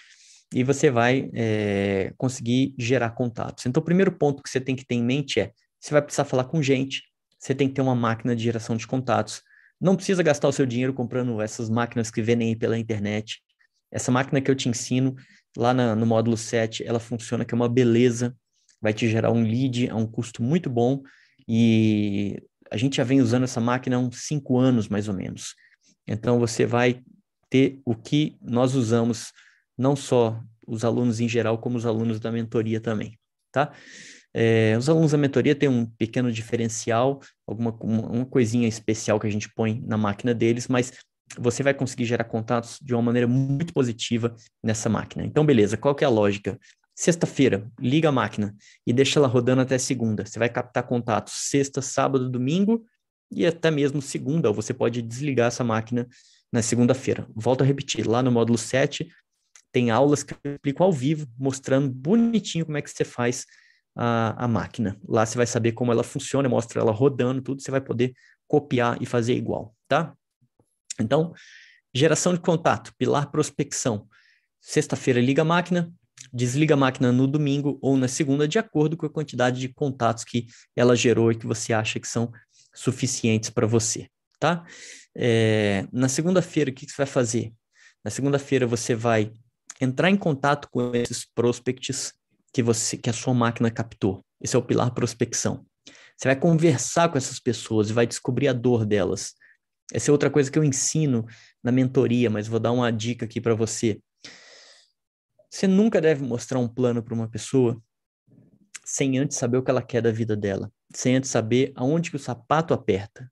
e 0.55 0.63
você 0.63 0.91
vai 0.91 1.31
é, 1.35 2.13
conseguir 2.17 2.75
gerar 2.79 3.11
contatos. 3.11 3.67
Então, 3.67 3.81
o 3.81 3.85
primeiro 3.85 4.13
ponto 4.13 4.43
que 4.43 4.49
você 4.49 4.61
tem 4.61 4.77
que 4.77 4.85
ter 4.85 4.95
em 4.95 5.03
mente 5.03 5.41
é: 5.41 5.53
você 5.81 5.93
vai 5.93 6.03
precisar 6.03 6.25
falar 6.25 6.45
com 6.45 6.63
gente, 6.63 7.03
você 7.39 7.55
tem 7.55 7.69
que 7.69 7.75
ter 7.75 7.83
uma 7.83 7.95
máquina 7.95 8.35
de 8.35 8.43
geração 8.43 8.77
de 8.77 8.87
contatos. 8.87 9.43
Não 9.81 9.97
precisa 9.97 10.23
gastar 10.23 10.49
o 10.49 10.53
seu 10.53 10.65
dinheiro 10.65 10.95
comprando 10.95 11.41
essas 11.41 11.69
máquinas 11.69 12.11
que 12.11 12.23
vendem 12.23 12.57
pela 12.57 12.79
internet. 12.79 13.43
Essa 13.91 14.11
máquina 14.11 14.41
que 14.41 14.51
eu 14.51 14.55
te 14.55 14.69
ensino 14.69 15.15
lá 15.57 15.75
na, 15.75 15.95
no 15.95 16.07
módulo 16.07 16.37
7, 16.37 16.85
ela 16.87 16.99
funciona 16.99 17.45
que 17.45 17.55
é 17.55 17.57
uma 17.57 17.69
beleza, 17.69 18.35
vai 18.81 18.93
te 18.93 19.09
gerar 19.09 19.31
um 19.31 19.43
lead 19.43 19.89
a 19.91 19.97
um 19.97 20.07
custo 20.07 20.43
muito 20.43 20.71
bom 20.71 21.03
e 21.49 22.43
a 22.71 22.77
gente 22.77 22.97
já 22.97 23.05
vem 23.05 23.21
usando 23.21 23.45
essa 23.45 23.61
máquina 23.61 23.97
há 23.97 23.99
uns 23.99 24.27
5 24.27 24.59
anos 24.59 24.89
mais 24.89 25.09
ou 25.09 25.15
menos. 25.15 25.55
Então 26.07 26.39
você 26.39 26.67
vai 26.67 27.03
ter 27.49 27.81
o 27.85 27.95
que 27.95 28.37
nós 28.41 28.75
usamos 28.75 29.33
não 29.77 29.95
só 29.95 30.41
os 30.67 30.85
alunos 30.85 31.21
em 31.21 31.29
geral, 31.29 31.59
como 31.59 31.77
os 31.77 31.87
alunos 31.87 32.19
da 32.19 32.33
mentoria 32.33 32.81
também, 32.81 33.19
tá? 33.53 33.73
É, 34.35 34.77
os 34.77 34.89
alunos 34.89 35.13
da 35.13 35.19
mentoria 35.19 35.55
têm 35.55 35.69
um 35.69 35.87
pequeno 35.87 36.31
diferencial, 36.31 37.21
alguma 37.47 37.71
uma 37.81 38.27
coisinha 38.27 38.69
especial 38.69 39.19
que 39.19 39.27
a 39.27 39.31
gente 39.31 39.49
põe 39.55 39.81
na 39.87 39.97
máquina 39.97 40.35
deles, 40.35 40.69
mas 40.69 40.93
você 41.39 41.63
vai 41.63 41.73
conseguir 41.73 42.05
gerar 42.05 42.25
contatos 42.25 42.79
de 42.83 42.95
uma 42.95 43.03
maneira 43.03 43.27
muito 43.27 43.73
positiva 43.73 44.35
nessa 44.63 44.89
máquina. 44.89 45.25
Então, 45.25 45.45
beleza, 45.45 45.77
qual 45.77 45.95
que 45.95 46.05
é 46.05 46.07
a 46.07 46.11
lógica? 46.11 46.59
Sexta-feira, 46.95 47.71
liga 47.81 48.09
a 48.09 48.13
máquina 48.13 48.55
e 48.87 48.93
deixa 48.93 49.19
ela 49.19 49.27
rodando 49.27 49.63
até 49.63 49.77
segunda. 49.79 50.25
Você 50.25 50.39
vai 50.39 50.49
captar 50.49 50.87
contatos 50.87 51.35
sexta, 51.35 51.83
sábado, 51.83 52.31
domingo 52.31 52.85
e 53.31 53.45
até 53.45 53.71
mesmo 53.71 54.01
segunda, 54.01 54.53
você 54.53 54.73
pode 54.73 55.03
desligar 55.03 55.49
essa 55.49 55.65
máquina 55.65 56.07
na 56.53 56.63
segunda-feira. 56.63 57.27
Volto 57.35 57.63
a 57.63 57.65
repetir, 57.65 58.07
lá 58.07 58.23
no 58.23 58.31
módulo 58.31 58.57
7, 58.57 59.09
tem 59.77 59.91
aulas 59.91 60.23
que 60.23 60.33
eu 60.33 60.53
explico 60.55 60.83
ao 60.83 60.91
vivo, 60.91 61.29
mostrando 61.39 61.91
bonitinho 61.91 62.65
como 62.65 62.79
é 62.79 62.81
que 62.81 62.89
você 62.89 63.05
faz 63.05 63.45
a, 63.95 64.45
a 64.47 64.49
máquina. 64.49 64.99
Lá 65.07 65.27
você 65.27 65.37
vai 65.37 65.47
saber 65.47 65.73
como 65.73 65.93
ela 65.93 66.03
funciona, 66.03 66.49
mostra 66.49 66.81
ela 66.81 66.91
rodando, 66.91 67.43
tudo, 67.43 67.61
você 67.61 67.71
vai 67.71 67.83
poder 67.83 68.15
copiar 68.49 68.97
e 69.03 69.05
fazer 69.05 69.35
igual, 69.35 69.77
tá? 69.87 70.15
Então, 70.99 71.35
geração 71.95 72.33
de 72.33 72.41
contato, 72.41 72.91
pilar 72.97 73.31
prospecção. 73.31 74.09
Sexta-feira 74.63 75.21
liga 75.21 75.43
a 75.43 75.45
máquina, 75.45 75.93
desliga 76.33 76.73
a 76.73 76.79
máquina 76.79 77.13
no 77.13 77.27
domingo 77.27 77.79
ou 77.83 77.99
na 77.99 78.09
segunda, 78.09 78.49
de 78.49 78.59
acordo 78.59 78.97
com 78.97 79.05
a 79.05 79.11
quantidade 79.11 79.61
de 79.61 79.69
contatos 79.69 80.25
que 80.25 80.47
ela 80.75 80.97
gerou 80.97 81.33
e 81.33 81.37
que 81.37 81.47
você 81.47 81.75
acha 81.75 82.01
que 82.01 82.09
são 82.09 82.33
suficientes 82.75 83.51
para 83.51 83.67
você, 83.67 84.09
tá? 84.41 84.65
É, 85.15 85.87
na 85.93 86.09
segunda-feira, 86.09 86.71
o 86.71 86.73
que, 86.73 86.87
que 86.87 86.93
você 86.93 86.97
vai 86.97 87.07
fazer? 87.07 87.53
Na 88.03 88.11
segunda-feira, 88.11 88.67
você 88.67 88.95
vai 88.95 89.35
entrar 89.81 90.11
em 90.11 90.17
contato 90.17 90.69
com 90.71 90.95
esses 90.95 91.25
prospects 91.25 92.13
que, 92.53 92.63
você, 92.63 92.97
que 92.97 93.11
a 93.11 93.13
sua 93.13 93.35
máquina 93.35 93.71
captou. 93.71 94.25
Esse 94.41 94.57
é 94.57 94.59
o 94.59 94.63
pilar 94.63 94.93
prospecção. 94.93 95.65
Você 96.17 96.29
vai 96.29 96.37
conversar 96.37 97.11
com 97.11 97.19
essas 97.19 97.39
pessoas 97.39 97.91
e 97.91 97.93
vai 97.93 98.07
descobrir 98.07 98.49
a 98.49 98.53
dor 98.53 98.87
delas. 98.87 99.35
Essa 99.93 100.11
é 100.11 100.13
outra 100.13 100.31
coisa 100.31 100.51
que 100.51 100.59
eu 100.59 100.65
ensino 100.65 101.27
na 101.63 101.71
mentoria, 101.71 102.31
mas 102.31 102.49
vou 102.49 102.59
dar 102.59 102.73
uma 102.73 102.91
dica 102.91 103.25
aqui 103.25 103.41
para 103.41 103.55
você. 103.55 104.01
Você 105.51 105.67
nunca 105.67 106.01
deve 106.01 106.25
mostrar 106.25 106.59
um 106.59 106.69
plano 106.69 107.03
para 107.03 107.15
uma 107.15 107.29
pessoa 107.29 107.81
sem 108.85 109.19
antes 109.19 109.37
saber 109.37 109.59
o 109.59 109.63
que 109.63 109.71
ela 109.71 109.83
quer 109.83 110.01
da 110.01 110.13
vida 110.13 110.37
dela, 110.37 110.73
sem 110.95 111.17
antes 111.17 111.31
saber 111.31 111.73
aonde 111.75 112.11
que 112.11 112.17
o 112.17 112.21
sapato 112.21 112.73
aperta. 112.73 113.31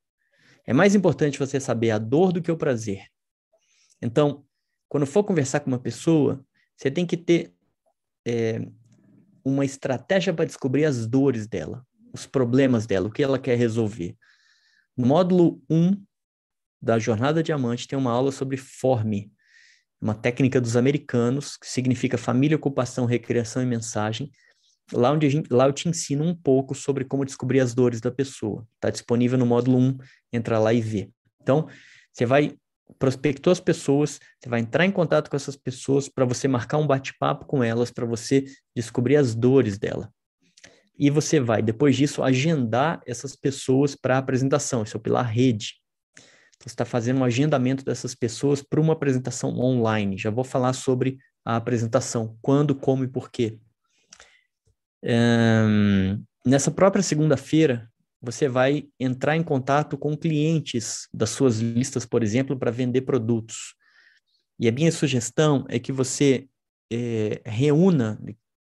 É 0.67 0.73
mais 0.73 0.95
importante 0.95 1.39
você 1.39 1.61
saber 1.61 1.91
a 1.91 1.99
dor 1.99 2.33
do 2.33 2.43
que 2.43 2.51
o 2.51 2.57
prazer. 2.57 3.07
Então, 4.03 4.45
quando 4.89 5.07
for 5.07 5.25
conversar 5.25 5.61
com 5.61 5.69
uma 5.69 5.79
pessoa, 5.79 6.45
você 6.77 6.91
tem 6.91 7.07
que 7.07 7.17
ter 7.17 7.53
é, 8.27 8.67
uma 9.45 9.65
estratégia 9.65 10.33
para 10.33 10.45
descobrir 10.45 10.85
as 10.85 11.07
dores 11.07 11.47
dela, 11.47 11.87
os 12.13 12.27
problemas 12.27 12.87
dela, 12.87 13.09
o 13.09 13.13
que 13.13 13.23
ela 13.23 13.39
quer 13.39 13.57
resolver. 13.57 14.17
No 14.97 15.07
módulo 15.07 15.61
1 15.69 16.03
da 16.81 16.99
Jornada 16.99 17.43
Diamante 17.43 17.89
tem 17.89 17.99
uma 17.99 18.11
aula 18.11 18.31
sobre 18.31 18.57
forme, 18.57 19.33
uma 20.01 20.15
técnica 20.15 20.61
dos 20.61 20.77
americanos, 20.77 21.57
que 21.57 21.67
significa 21.67 22.19
família, 22.19 22.57
ocupação, 22.57 23.07
recreação 23.07 23.63
e 23.63 23.67
mensagem. 23.67 24.31
Lá, 24.93 25.11
onde 25.11 25.31
gente, 25.31 25.51
lá 25.51 25.67
eu 25.67 25.73
te 25.73 25.89
ensino 25.89 26.25
um 26.25 26.35
pouco 26.35 26.75
sobre 26.75 27.05
como 27.05 27.25
descobrir 27.25 27.61
as 27.61 27.75
dores 27.75 28.01
da 28.01 28.11
pessoa. 28.11 28.67
Está 28.75 28.91
disponível 28.91 29.39
no 29.39 29.47
módulo 29.47 29.79
1, 29.79 29.99
entra 30.33 30.59
lá 30.59 30.75
e 30.75 30.81
vê. 30.81 31.11
Então, 31.41 31.67
você 32.13 32.27
vai 32.27 32.55
prospectou 32.99 33.51
as 33.51 33.61
pessoas, 33.61 34.21
você 34.41 34.49
vai 34.49 34.61
entrar 34.61 34.85
em 34.85 34.91
contato 34.91 35.31
com 35.31 35.37
essas 35.37 35.57
pessoas 35.57 36.09
para 36.09 36.25
você 36.25 36.47
marcar 36.47 36.79
um 36.79 36.87
bate-papo 36.87 37.47
com 37.47 37.63
elas, 37.63 37.91
para 37.91 38.07
você 38.07 38.45
descobrir 38.75 39.17
as 39.17 39.35
dores 39.35 39.79
dela. 39.79 40.13
E 40.99 41.11
você 41.11 41.41
vai, 41.41 41.61
depois 41.61 41.97
disso, 41.97 42.23
agendar 42.23 43.03
essas 43.07 43.35
pessoas 43.35 43.97
para 43.97 44.19
apresentação. 44.19 44.83
Esse 44.83 44.95
é 44.95 44.99
o 44.99 45.03
pilar 45.03 45.27
rede. 45.27 45.75
Então, 46.17 46.69
você 46.69 46.69
está 46.69 46.85
fazendo 46.85 47.21
um 47.21 47.25
agendamento 47.25 47.85
dessas 47.85 48.15
pessoas 48.15 48.63
para 48.63 48.81
uma 48.81 48.93
apresentação 48.93 49.59
online. 49.59 50.17
Já 50.17 50.31
vou 50.31 50.45
falar 50.45 50.73
sobre 50.73 51.19
a 51.45 51.57
apresentação, 51.57 52.39
quando, 52.41 52.75
como 52.75 53.03
e 53.05 53.09
por 53.09 53.31
quê. 53.31 53.59
Um, 55.05 56.23
nessa 56.47 56.71
própria 56.71 57.03
segunda-feira, 57.03 57.91
você 58.25 58.49
vai 58.49 58.87
entrar 58.99 59.37
em 59.37 59.43
contato 59.43 59.99
com 59.99 60.17
clientes 60.17 61.09
das 61.13 61.31
suas 61.31 61.59
listas, 61.59 62.07
por 62.07 62.23
exemplo, 62.23 62.59
para 62.59 62.71
vender 62.71 63.03
produtos. 63.03 63.75
E 64.59 64.69
a 64.69 64.73
minha 64.73 64.91
sugestão 64.91 65.65
é 65.69 65.79
que 65.79 65.93
você 65.93 66.49
é, 66.91 67.43
reúna, 67.45 68.21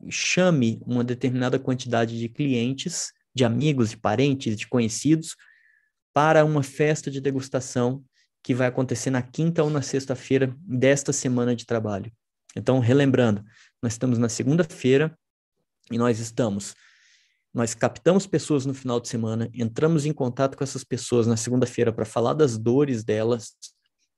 chame 0.08 0.80
uma 0.86 1.04
determinada 1.04 1.58
quantidade 1.58 2.18
de 2.18 2.28
clientes, 2.28 3.12
de 3.34 3.44
amigos, 3.44 3.90
de 3.90 3.96
parentes, 3.96 4.56
de 4.56 4.66
conhecidos, 4.66 5.36
para 6.12 6.44
uma 6.44 6.62
festa 6.62 7.10
de 7.10 7.20
degustação 7.20 8.02
que 8.42 8.54
vai 8.54 8.68
acontecer 8.68 9.10
na 9.10 9.22
quinta 9.22 9.62
ou 9.62 9.70
na 9.70 9.82
sexta-feira 9.82 10.54
desta 10.60 11.12
semana 11.12 11.54
de 11.54 11.66
trabalho. 11.66 12.10
Então, 12.56 12.78
relembrando, 12.78 13.44
nós 13.82 13.92
estamos 13.92 14.18
na 14.18 14.28
segunda-feira 14.28 15.16
e 15.90 15.98
nós 15.98 16.18
estamos 16.18 16.74
nós 17.52 17.74
captamos 17.74 18.26
pessoas 18.26 18.64
no 18.64 18.72
final 18.72 19.00
de 19.00 19.08
semana, 19.08 19.50
entramos 19.52 20.06
em 20.06 20.12
contato 20.12 20.56
com 20.56 20.62
essas 20.62 20.84
pessoas 20.84 21.26
na 21.26 21.36
segunda-feira 21.36 21.92
para 21.92 22.04
falar 22.04 22.34
das 22.34 22.56
dores 22.56 23.02
delas, 23.02 23.52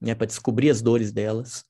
né, 0.00 0.14
para 0.14 0.26
descobrir 0.26 0.68
as 0.70 0.82
dores 0.82 1.12
delas. 1.12 1.64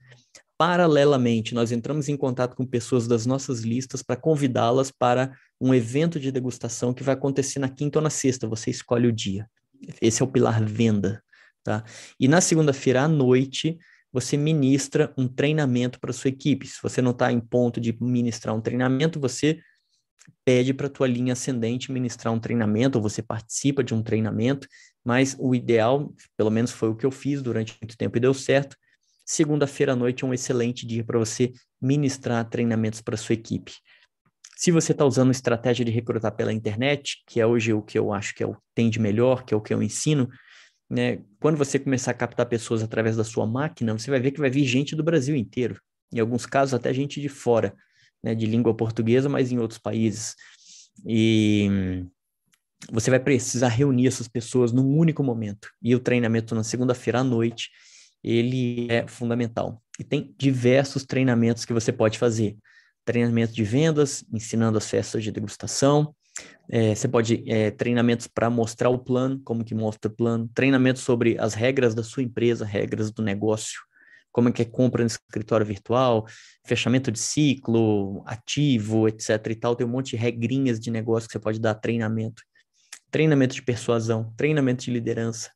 Paralelamente, 0.59 1.55
nós 1.55 1.73
entramos 1.73 2.09
em 2.09 2.17
contato 2.17 2.57
com 2.57 2.67
pessoas 2.67 3.07
das 3.07 3.27
nossas 3.27 3.61
listas 3.61 4.03
para 4.03 4.17
convidá-las 4.17 4.91
para 4.91 5.37
um 5.61 5.75
evento 5.75 6.19
de 6.19 6.33
degustação 6.33 6.93
que 6.93 7.03
vai 7.03 7.15
acontecer 7.15 7.59
na 7.59 7.69
quinta 7.69 7.99
ou 7.99 8.03
na 8.03 8.11
sexta, 8.11 8.49
você 8.49 8.71
escolhe 8.71 9.07
o 9.07 9.13
dia. 9.13 9.49
Esse 10.01 10.23
é 10.23 10.25
o 10.25 10.29
pilar 10.29 10.65
venda, 10.65 11.23
tá? 11.63 11.85
E 12.19 12.29
na 12.29 12.41
segunda-feira 12.41 13.03
à 13.03 13.09
noite, 13.09 13.79
você 14.13 14.37
ministra 14.37 15.13
um 15.17 15.27
treinamento 15.27 15.99
para 15.99 16.13
sua 16.13 16.29
equipe. 16.29 16.67
Se 16.67 16.81
você 16.83 17.01
não 17.01 17.13
está 17.13 17.33
em 17.33 17.41
ponto 17.41 17.81
de 17.81 17.97
ministrar 18.01 18.55
um 18.55 18.61
treinamento, 18.61 19.19
você 19.19 19.61
pede 20.45 20.75
para 20.75 20.87
a 20.87 20.91
tua 20.91 21.07
linha 21.07 21.33
ascendente 21.33 21.93
ministrar 21.93 22.33
um 22.33 22.39
treinamento, 22.39 22.99
ou 22.99 23.03
você 23.03 23.23
participa 23.23 23.83
de 23.83 23.95
um 23.95 24.03
treinamento, 24.03 24.69
mas 25.05 25.37
o 25.39 25.55
ideal, 25.55 26.13
pelo 26.37 26.51
menos 26.51 26.71
foi 26.71 26.89
o 26.89 26.95
que 26.95 27.07
eu 27.07 27.11
fiz 27.11 27.43
durante 27.43 27.77
muito 27.81 27.97
tempo 27.97 28.17
e 28.17 28.21
deu 28.21 28.35
certo. 28.35 28.77
Segunda-feira 29.25 29.93
à 29.93 29.97
noite 29.97 30.25
é 30.25 30.27
um 30.27 30.35
excelente 30.35 30.87
dia 30.87 31.05
para 31.05 31.19
você 31.19 31.53
ministrar 31.81 32.49
treinamentos 32.49 33.01
para 33.01 33.17
sua 33.17 33.35
equipe. 33.35 33.73
Se 34.57 34.71
você 34.71 34.93
está 34.93 35.05
usando 35.05 35.31
estratégia 35.31 35.85
de 35.85 35.91
recrutar 35.91 36.33
pela 36.37 36.53
internet, 36.53 37.23
que 37.27 37.41
é 37.41 37.47
hoje 37.47 37.73
o 37.73 37.83
que 37.83 37.99
eu 37.99 38.13
acho 38.13 38.35
que 38.35 38.43
é 38.43 38.47
o 38.47 38.57
tem 38.75 38.91
de 38.91 39.01
melhor, 39.01 39.45
que 39.45 39.55
é 39.55 39.57
o 39.57 39.61
que 39.61 39.75
eu 39.75 39.83
ensino, 39.83 40.29
né? 40.89 41.21
Quando 41.41 41.57
você 41.57 41.79
começar 41.79 42.11
a 42.11 42.15
captar 42.15 42.47
pessoas 42.47 42.83
através 42.83 43.17
da 43.17 43.25
sua 43.25 43.47
máquina, 43.47 43.97
você 43.97 44.11
vai 44.11 44.21
ver 44.21 44.31
que 44.31 44.41
vai 44.41 44.51
vir 44.51 44.65
gente 44.65 44.95
do 44.95 45.03
Brasil 45.03 45.35
inteiro. 45.35 45.81
Em 46.13 46.21
alguns 46.21 46.45
casos, 46.45 46.75
até 46.75 46.93
gente 46.93 47.21
de 47.21 47.29
fora 47.29 47.75
né, 48.23 48.35
de 48.35 48.47
língua 48.47 48.75
portuguesa, 48.75 49.29
mas 49.29 49.51
em 49.51 49.59
outros 49.59 49.79
países. 49.79 50.37
E 51.05 52.05
você 52.91 53.11
vai 53.11 53.21
precisar 53.21 53.69
reunir 53.69 54.07
essas 54.07 54.29
pessoas 54.29 54.73
num 54.73 54.97
único 54.97 55.23
momento. 55.23 55.69
E 55.83 55.95
o 55.95 56.01
treinamento 56.01 56.55
na 56.55 56.65
segunda-feira 56.65 57.21
à 57.21 57.25
noite, 57.25 57.71
ele 58.23 58.87
é 58.91 59.07
fundamental. 59.07 59.83
E 59.99 60.05
tem 60.05 60.35
diversos 60.39 61.05
treinamentos 61.05 61.65
que 61.65 61.73
você 61.73 61.93
pode 61.93 62.19
fazer. 62.19 62.57
Treinamento 63.05 63.53
de 63.53 63.65
vendas, 63.65 64.25
ensinando 64.33 64.79
as 64.79 64.89
festas 64.89 65.23
de 65.23 65.33
degustação. 65.33 66.15
É, 66.71 66.95
você 66.95 67.09
pode 67.09 67.45
é, 67.47 67.71
treinamentos 67.71 68.27
para 68.27 68.49
mostrar 68.49 68.89
o 68.89 68.99
plano, 68.99 69.41
como 69.45 69.65
que 69.65 69.75
mostra 69.75 70.11
o 70.11 70.15
plano. 70.15 70.49
Treinamento 70.55 70.99
sobre 70.99 71.37
as 71.39 71.55
regras 71.55 71.95
da 71.95 72.03
sua 72.03 72.23
empresa, 72.23 72.65
regras 72.65 73.11
do 73.11 73.23
negócio 73.23 73.81
como 74.33 74.49
é 74.49 74.53
que 74.53 74.63
é 74.63 74.65
compra 74.65 75.03
no 75.03 75.07
escritório 75.07 75.65
virtual, 75.65 76.27
fechamento 76.67 77.13
de 77.13 77.19
ciclo, 77.19 78.23
ativo, 78.27 79.07
etc 79.07 79.47
e 79.51 79.55
tal, 79.55 79.77
tem 79.77 79.87
um 79.87 79.91
monte 79.91 80.11
de 80.11 80.17
regrinhas 80.17 80.81
de 80.81 80.91
negócio 80.91 81.29
que 81.29 81.33
você 81.35 81.39
pode 81.39 81.61
dar 81.61 81.75
treinamento. 81.75 82.43
Treinamento 83.11 83.55
de 83.55 83.63
persuasão, 83.63 84.33
treinamento 84.37 84.85
de 84.85 84.91
liderança, 84.91 85.51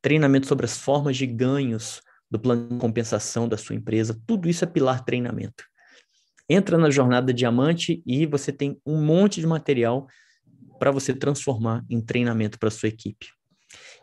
treinamento 0.00 0.46
sobre 0.46 0.64
as 0.64 0.78
formas 0.78 1.16
de 1.16 1.26
ganhos 1.26 2.00
do 2.30 2.40
plano 2.40 2.68
de 2.68 2.78
compensação 2.78 3.46
da 3.46 3.58
sua 3.58 3.76
empresa, 3.76 4.18
tudo 4.26 4.48
isso 4.48 4.64
é 4.64 4.66
pilar 4.66 5.04
treinamento. 5.04 5.62
Entra 6.48 6.76
na 6.76 6.90
jornada 6.90 7.32
diamante 7.32 8.02
e 8.06 8.26
você 8.26 8.50
tem 8.50 8.80
um 8.86 9.02
monte 9.02 9.40
de 9.40 9.46
material 9.46 10.06
para 10.78 10.90
você 10.90 11.14
transformar 11.14 11.84
em 11.88 12.00
treinamento 12.00 12.58
para 12.58 12.70
sua 12.70 12.88
equipe. 12.88 13.26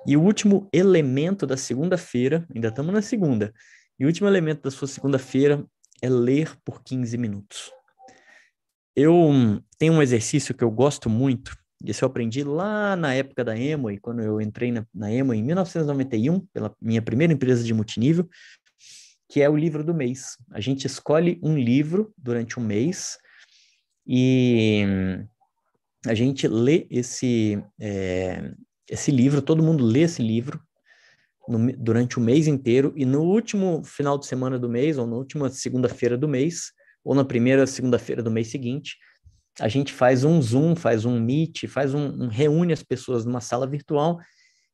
E 0.07 0.17
o 0.17 0.21
último 0.21 0.69
elemento 0.73 1.45
da 1.45 1.55
segunda-feira, 1.55 2.47
ainda 2.53 2.69
estamos 2.69 2.93
na 2.93 3.01
segunda, 3.01 3.53
e 4.01 4.03
o 4.03 4.07
último 4.07 4.27
elemento 4.27 4.63
da 4.63 4.71
sua 4.71 4.87
segunda-feira 4.87 5.63
é 6.01 6.09
ler 6.09 6.57
por 6.65 6.81
15 6.81 7.15
minutos. 7.19 7.71
Eu 8.95 9.29
tenho 9.77 9.93
um 9.93 10.01
exercício 10.01 10.55
que 10.55 10.63
eu 10.63 10.71
gosto 10.71 11.07
muito, 11.07 11.55
esse 11.85 12.03
eu 12.03 12.07
aprendi 12.07 12.43
lá 12.43 12.95
na 12.95 13.13
época 13.13 13.43
da 13.43 13.55
Emo, 13.55 13.91
e 13.91 13.99
quando 13.99 14.23
eu 14.23 14.41
entrei 14.41 14.71
na, 14.71 14.87
na 14.91 15.11
em 15.11 15.43
1991, 15.43 16.39
pela 16.47 16.75
minha 16.81 16.99
primeira 16.99 17.31
empresa 17.31 17.63
de 17.63 17.75
multinível, 17.75 18.27
que 19.29 19.39
é 19.39 19.47
o 19.47 19.55
livro 19.55 19.83
do 19.83 19.93
mês. 19.93 20.35
A 20.49 20.59
gente 20.59 20.87
escolhe 20.87 21.39
um 21.43 21.55
livro 21.55 22.11
durante 22.17 22.59
um 22.59 22.63
mês 22.63 23.19
e 24.07 24.83
a 26.07 26.15
gente 26.15 26.47
lê 26.47 26.87
esse, 26.89 27.63
é, 27.79 28.51
esse 28.89 29.11
livro, 29.11 29.43
todo 29.43 29.61
mundo 29.61 29.85
lê 29.85 30.01
esse 30.01 30.23
livro 30.23 30.59
no, 31.51 31.71
durante 31.77 32.17
o 32.17 32.21
mês 32.21 32.47
inteiro 32.47 32.93
e 32.95 33.05
no 33.05 33.21
último 33.21 33.83
final 33.83 34.17
de 34.17 34.25
semana 34.25 34.57
do 34.57 34.69
mês, 34.69 34.97
ou 34.97 35.05
na 35.05 35.15
última 35.15 35.49
segunda-feira 35.49 36.17
do 36.17 36.27
mês, 36.27 36.71
ou 37.03 37.13
na 37.13 37.25
primeira 37.25 37.67
segunda-feira 37.67 38.23
do 38.23 38.31
mês 38.31 38.49
seguinte, 38.49 38.97
a 39.59 39.67
gente 39.67 39.91
faz 39.91 40.23
um 40.23 40.41
Zoom, 40.41 40.75
faz 40.75 41.03
um 41.03 41.19
Meet, 41.19 41.67
faz 41.67 41.93
um, 41.93 42.23
um 42.23 42.27
reúne 42.27 42.71
as 42.71 42.83
pessoas 42.83 43.25
numa 43.25 43.41
sala 43.41 43.67
virtual 43.67 44.19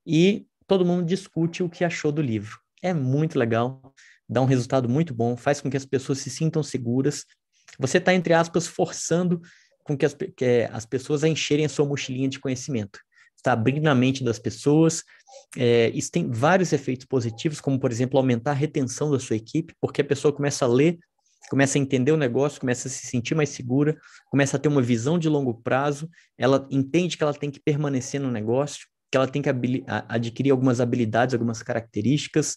e 0.05 0.45
todo 0.67 0.85
mundo 0.85 1.05
discute 1.05 1.63
o 1.63 1.69
que 1.69 1.83
achou 1.83 2.11
do 2.11 2.21
livro. 2.21 2.59
É 2.83 2.93
muito 2.93 3.39
legal, 3.39 3.93
dá 4.29 4.41
um 4.41 4.45
resultado 4.45 4.87
muito 4.87 5.13
bom, 5.13 5.35
faz 5.35 5.59
com 5.59 5.69
que 5.69 5.77
as 5.77 5.85
pessoas 5.85 6.19
se 6.19 6.29
sintam 6.29 6.61
seguras. 6.61 7.25
Você 7.79 7.97
está, 7.97 8.13
entre 8.13 8.33
aspas, 8.33 8.67
forçando 8.67 9.41
com 9.83 9.97
que 9.97 10.05
as, 10.05 10.13
que 10.13 10.45
é, 10.45 10.69
as 10.71 10.85
pessoas 10.85 11.23
a 11.23 11.29
encherem 11.29 11.65
a 11.65 11.69
sua 11.69 11.85
mochilinha 11.85 12.29
de 12.29 12.39
conhecimento. 12.39 12.99
Está 13.47 13.53
abrindo 13.53 13.87
a 13.87 13.95
mente 13.95 14.25
das 14.25 14.37
pessoas. 14.37 15.05
É, 15.55 15.89
isso 15.95 16.11
tem 16.11 16.29
vários 16.29 16.73
efeitos 16.73 17.05
positivos, 17.05 17.61
como, 17.61 17.79
por 17.79 17.89
exemplo, 17.93 18.19
aumentar 18.19 18.51
a 18.51 18.53
retenção 18.53 19.09
da 19.09 19.17
sua 19.21 19.37
equipe, 19.37 19.73
porque 19.79 20.01
a 20.01 20.03
pessoa 20.03 20.33
começa 20.33 20.65
a 20.65 20.67
ler, 20.67 20.99
começa 21.49 21.77
a 21.77 21.81
entender 21.81 22.11
o 22.11 22.17
negócio, 22.17 22.59
começa 22.59 22.89
a 22.89 22.91
se 22.91 23.07
sentir 23.07 23.35
mais 23.35 23.47
segura, 23.47 23.97
começa 24.29 24.57
a 24.57 24.59
ter 24.59 24.67
uma 24.67 24.81
visão 24.81 25.17
de 25.17 25.29
longo 25.29 25.53
prazo, 25.53 26.09
ela 26.37 26.67
entende 26.69 27.15
que 27.15 27.23
ela 27.23 27.33
tem 27.33 27.49
que 27.49 27.61
permanecer 27.61 28.19
no 28.19 28.29
negócio, 28.29 28.85
que 29.09 29.15
ela 29.15 29.29
tem 29.29 29.41
que 29.41 29.49
adquirir 30.09 30.51
algumas 30.51 30.81
habilidades, 30.81 31.33
algumas 31.33 31.63
características, 31.63 32.53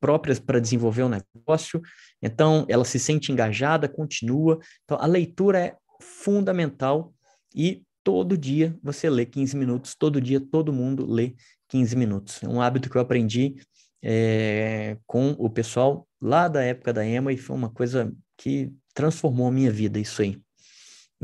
próprias 0.00 0.40
para 0.40 0.60
desenvolver 0.60 1.04
o 1.04 1.06
um 1.06 1.10
negócio. 1.36 1.80
Então, 2.20 2.66
ela 2.68 2.84
se 2.84 2.98
sente 2.98 3.30
engajada, 3.30 3.88
continua. 3.88 4.58
Então, 4.82 4.98
a 5.00 5.06
leitura 5.06 5.60
é 5.60 5.76
fundamental 6.00 7.14
e 7.54 7.84
todo 8.04 8.38
dia 8.38 8.78
você 8.82 9.10
lê 9.10 9.26
15 9.26 9.56
minutos, 9.56 9.94
todo 9.94 10.20
dia 10.20 10.38
todo 10.38 10.72
mundo 10.72 11.10
lê 11.10 11.34
15 11.68 11.96
minutos. 11.96 12.42
É 12.42 12.48
um 12.48 12.60
hábito 12.60 12.88
que 12.88 12.96
eu 12.96 13.00
aprendi 13.00 13.56
é, 14.02 14.98
com 15.06 15.30
o 15.38 15.50
pessoal 15.50 16.06
lá 16.20 16.46
da 16.46 16.62
época 16.62 16.92
da 16.92 17.04
EMA 17.04 17.32
e 17.32 17.36
foi 17.36 17.56
uma 17.56 17.70
coisa 17.70 18.14
que 18.36 18.70
transformou 18.94 19.48
a 19.48 19.52
minha 19.52 19.72
vida, 19.72 19.98
isso 19.98 20.22
aí. 20.22 20.38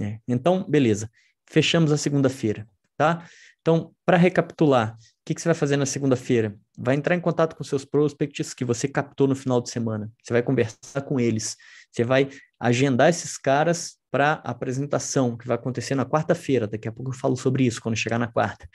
É. 0.01 0.19
Então, 0.27 0.65
beleza. 0.69 1.11
Fechamos 1.49 1.93
a 1.93 1.97
segunda-feira, 1.97 2.67
tá? 2.97 3.29
Então, 3.61 3.93
para 4.05 4.17
recapitular, 4.17 4.97
que, 5.31 5.35
que 5.35 5.41
você 5.41 5.49
vai 5.49 5.55
fazer 5.55 5.77
na 5.77 5.87
segunda-feira? 5.87 6.57
Vai 6.77 6.97
entrar 6.97 7.15
em 7.15 7.21
contato 7.21 7.55
com 7.55 7.63
seus 7.63 7.85
prospects 7.85 8.53
que 8.53 8.65
você 8.65 8.89
captou 8.89 9.29
no 9.29 9.37
final 9.37 9.61
de 9.61 9.71
semana. 9.71 10.11
Você 10.21 10.33
vai 10.33 10.43
conversar 10.43 11.03
com 11.03 11.21
eles. 11.21 11.57
Você 11.91 12.05
vai 12.05 12.29
agendar 12.59 13.09
esses 13.09 13.37
caras 13.37 13.97
para 14.11 14.35
apresentação, 14.45 15.37
que 15.37 15.47
vai 15.47 15.57
acontecer 15.57 15.95
na 15.95 16.05
quarta-feira. 16.05 16.67
Daqui 16.67 16.89
a 16.89 16.93
pouco 16.93 17.11
eu 17.11 17.15
falo 17.15 17.37
sobre 17.37 17.65
isso 17.65 17.81
quando 17.81 17.97
chegar 17.97 18.19
na 18.19 18.27
quarta. 18.27 18.69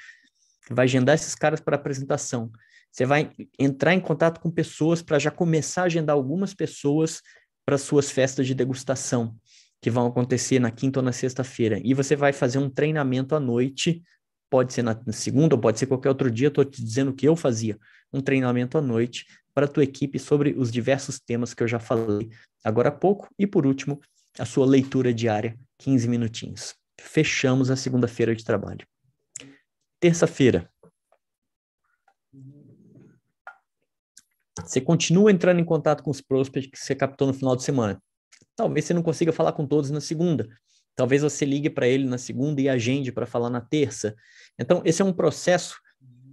Vai 0.70 0.86
agendar 0.86 1.16
esses 1.16 1.36
caras 1.36 1.60
para 1.60 1.76
apresentação. 1.76 2.52
Você 2.92 3.06
vai 3.06 3.32
entrar 3.60 3.94
em 3.94 4.00
contato 4.00 4.40
com 4.40 4.50
pessoas 4.50 5.02
para 5.02 5.20
já 5.20 5.30
começar 5.30 5.84
a 5.84 5.86
agendar 5.86 6.16
algumas 6.16 6.54
pessoas 6.54 7.22
para 7.66 7.78
suas 7.78 8.10
festas 8.10 8.48
de 8.48 8.54
degustação, 8.54 9.36
que 9.82 9.90
vão 9.90 10.08
acontecer 10.08 10.60
na 10.60 10.72
quinta 10.72 11.00
ou 11.00 11.04
na 11.04 11.12
sexta-feira. 11.12 11.80
E 11.84 11.94
você 11.94 12.16
vai 12.16 12.32
fazer 12.32 12.58
um 12.58 12.70
treinamento 12.70 13.36
à 13.36 13.40
noite 13.40 14.04
pode 14.50 14.74
ser 14.74 14.84
na 14.84 14.98
segunda 15.12 15.56
ou 15.56 15.62
pode 15.62 15.80
ser 15.80 15.86
qualquer 15.86 16.10
outro 16.10 16.32
dia, 16.32 16.48
estou 16.48 16.64
te 16.64 16.82
dizendo 16.82 17.14
que 17.14 17.28
eu 17.28 17.36
fazia 17.36 17.78
um 18.14 18.22
treinamento 18.22 18.78
à 18.78 18.82
noite 18.82 19.26
para 19.56 19.66
a 19.66 19.70
tua 19.70 19.84
equipe 19.84 20.20
sobre 20.20 20.54
os 20.58 20.72
diversos 20.72 21.20
temas 21.20 21.54
que 21.54 21.64
eu 21.64 21.68
já 21.68 21.80
falei 21.80 22.30
agora 22.64 22.90
há 22.90 22.92
pouco. 22.92 23.28
E 23.40 23.48
por 23.48 23.66
último, 23.66 24.00
a 24.38 24.46
sua 24.46 24.66
leitura 24.66 25.14
diária, 25.14 25.58
15 25.80 26.08
minutinhos. 26.08 26.76
Fechamos 27.00 27.72
a 27.72 27.76
segunda-feira 27.76 28.36
de 28.36 28.44
trabalho. 28.44 28.86
Terça-feira. 30.00 30.70
Você 34.62 34.82
continua 34.82 35.32
entrando 35.32 35.60
em 35.60 35.66
contato 35.66 36.04
com 36.04 36.12
os 36.12 36.22
prospects 36.22 36.70
que 36.70 36.78
você 36.78 36.94
captou 36.94 37.28
no 37.28 37.34
final 37.34 37.56
de 37.56 37.64
semana. 37.64 38.02
Talvez 38.56 38.86
você 38.86 38.94
não 38.94 39.02
consiga 39.02 39.32
falar 39.32 39.54
com 39.54 39.66
todos 39.66 39.90
na 39.90 40.02
segunda, 40.02 40.48
Talvez 40.96 41.22
você 41.22 41.44
ligue 41.44 41.70
para 41.70 41.88
ele 41.88 42.08
na 42.08 42.18
segunda 42.18 42.62
e 42.62 42.70
agende 42.70 43.12
para 43.12 43.26
falar 43.26 43.50
na 43.50 43.60
terça. 43.60 44.16
Então, 44.58 44.82
esse 44.86 45.02
é 45.02 45.06
um 45.06 45.12
processo 45.12 45.78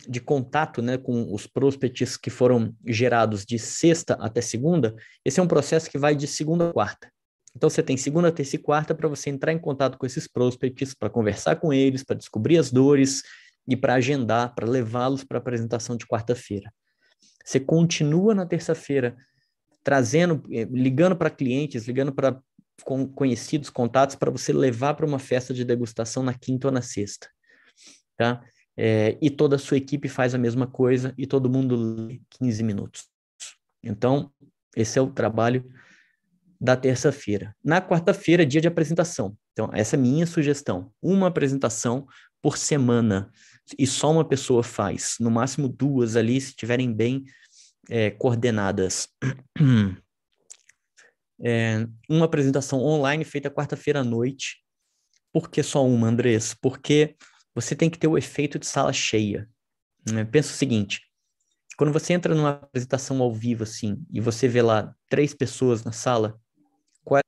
de 0.08 0.20
contato 0.20 0.82
né, 0.82 0.98
com 0.98 1.32
os 1.32 1.46
prospects 1.46 2.16
que 2.16 2.30
foram 2.30 2.74
gerados 2.86 3.44
de 3.44 3.58
sexta 3.58 4.14
até 4.14 4.40
segunda. 4.40 4.94
Esse 5.24 5.40
é 5.40 5.42
um 5.42 5.48
processo 5.48 5.90
que 5.90 5.98
vai 5.98 6.14
de 6.14 6.26
segunda 6.26 6.70
a 6.70 6.72
quarta. 6.72 7.10
Então, 7.54 7.68
você 7.68 7.82
tem 7.82 7.96
segunda, 7.96 8.32
terça 8.32 8.56
e 8.56 8.58
quarta 8.58 8.94
para 8.94 9.08
você 9.08 9.28
entrar 9.28 9.52
em 9.52 9.58
contato 9.58 9.98
com 9.98 10.06
esses 10.06 10.26
prospects, 10.26 10.94
para 10.94 11.10
conversar 11.10 11.56
com 11.56 11.72
eles, 11.72 12.02
para 12.02 12.16
descobrir 12.16 12.56
as 12.58 12.70
dores 12.70 13.22
e 13.68 13.76
para 13.76 13.94
agendar, 13.94 14.54
para 14.54 14.66
levá-los 14.66 15.22
para 15.22 15.38
a 15.38 15.40
apresentação 15.40 15.96
de 15.96 16.06
quarta-feira. 16.06 16.72
Você 17.44 17.60
continua 17.60 18.34
na 18.34 18.46
terça-feira 18.46 19.16
trazendo, 19.84 20.42
eh, 20.50 20.66
ligando 20.70 21.16
para 21.16 21.28
clientes, 21.28 21.86
ligando 21.86 22.12
para 22.12 22.40
conhecidos, 23.14 23.68
contatos 23.68 24.16
para 24.16 24.30
você 24.30 24.52
levar 24.52 24.94
para 24.94 25.06
uma 25.06 25.18
festa 25.18 25.52
de 25.52 25.64
degustação 25.64 26.22
na 26.22 26.34
quinta 26.34 26.68
ou 26.68 26.72
na 26.72 26.82
sexta, 26.82 27.28
tá? 28.16 28.42
É, 28.76 29.18
e 29.20 29.30
toda 29.30 29.56
a 29.56 29.58
sua 29.58 29.76
equipe 29.76 30.08
faz 30.08 30.34
a 30.34 30.38
mesma 30.38 30.66
coisa 30.66 31.12
e 31.18 31.26
todo 31.26 31.50
mundo 31.50 31.76
lê 31.76 32.20
15 32.30 32.62
minutos. 32.62 33.06
Então, 33.82 34.32
esse 34.76 34.98
é 34.98 35.02
o 35.02 35.10
trabalho 35.10 35.64
da 36.60 36.76
terça-feira. 36.76 37.54
Na 37.62 37.80
quarta-feira, 37.80 38.46
dia 38.46 38.60
de 38.60 38.68
apresentação. 38.68 39.36
Então, 39.52 39.68
essa 39.72 39.96
é 39.96 39.98
a 39.98 40.02
minha 40.02 40.26
sugestão. 40.26 40.92
Uma 41.02 41.26
apresentação 41.26 42.06
por 42.40 42.56
semana. 42.56 43.30
E 43.78 43.86
só 43.86 44.10
uma 44.10 44.24
pessoa 44.24 44.62
faz. 44.62 45.16
No 45.20 45.30
máximo 45.30 45.68
duas 45.68 46.16
ali, 46.16 46.40
se 46.40 46.48
estiverem 46.48 46.92
bem 46.92 47.24
é, 47.90 48.10
coordenadas. 48.10 49.08
é, 51.42 51.86
uma 52.08 52.24
apresentação 52.26 52.80
online 52.80 53.24
feita 53.24 53.50
quarta-feira 53.50 54.00
à 54.00 54.04
noite. 54.04 54.62
Por 55.32 55.50
que 55.50 55.62
só 55.62 55.84
uma, 55.86 56.08
Andrés? 56.08 56.54
Porque 56.54 57.16
você 57.54 57.74
tem 57.74 57.90
que 57.90 57.98
ter 57.98 58.06
o 58.06 58.18
efeito 58.18 58.58
de 58.58 58.66
sala 58.66 58.92
cheia. 58.92 59.48
Né? 60.10 60.24
Pensa 60.24 60.52
o 60.52 60.56
seguinte: 60.56 61.02
quando 61.76 61.92
você 61.92 62.12
entra 62.12 62.34
numa 62.34 62.50
apresentação 62.50 63.20
ao 63.22 63.32
vivo 63.32 63.62
assim 63.62 64.04
e 64.12 64.20
você 64.20 64.48
vê 64.48 64.62
lá 64.62 64.94
três 65.08 65.34
pessoas 65.34 65.84
na 65.84 65.92
sala, 65.92 66.38
qual 67.04 67.18
é... 67.18 67.22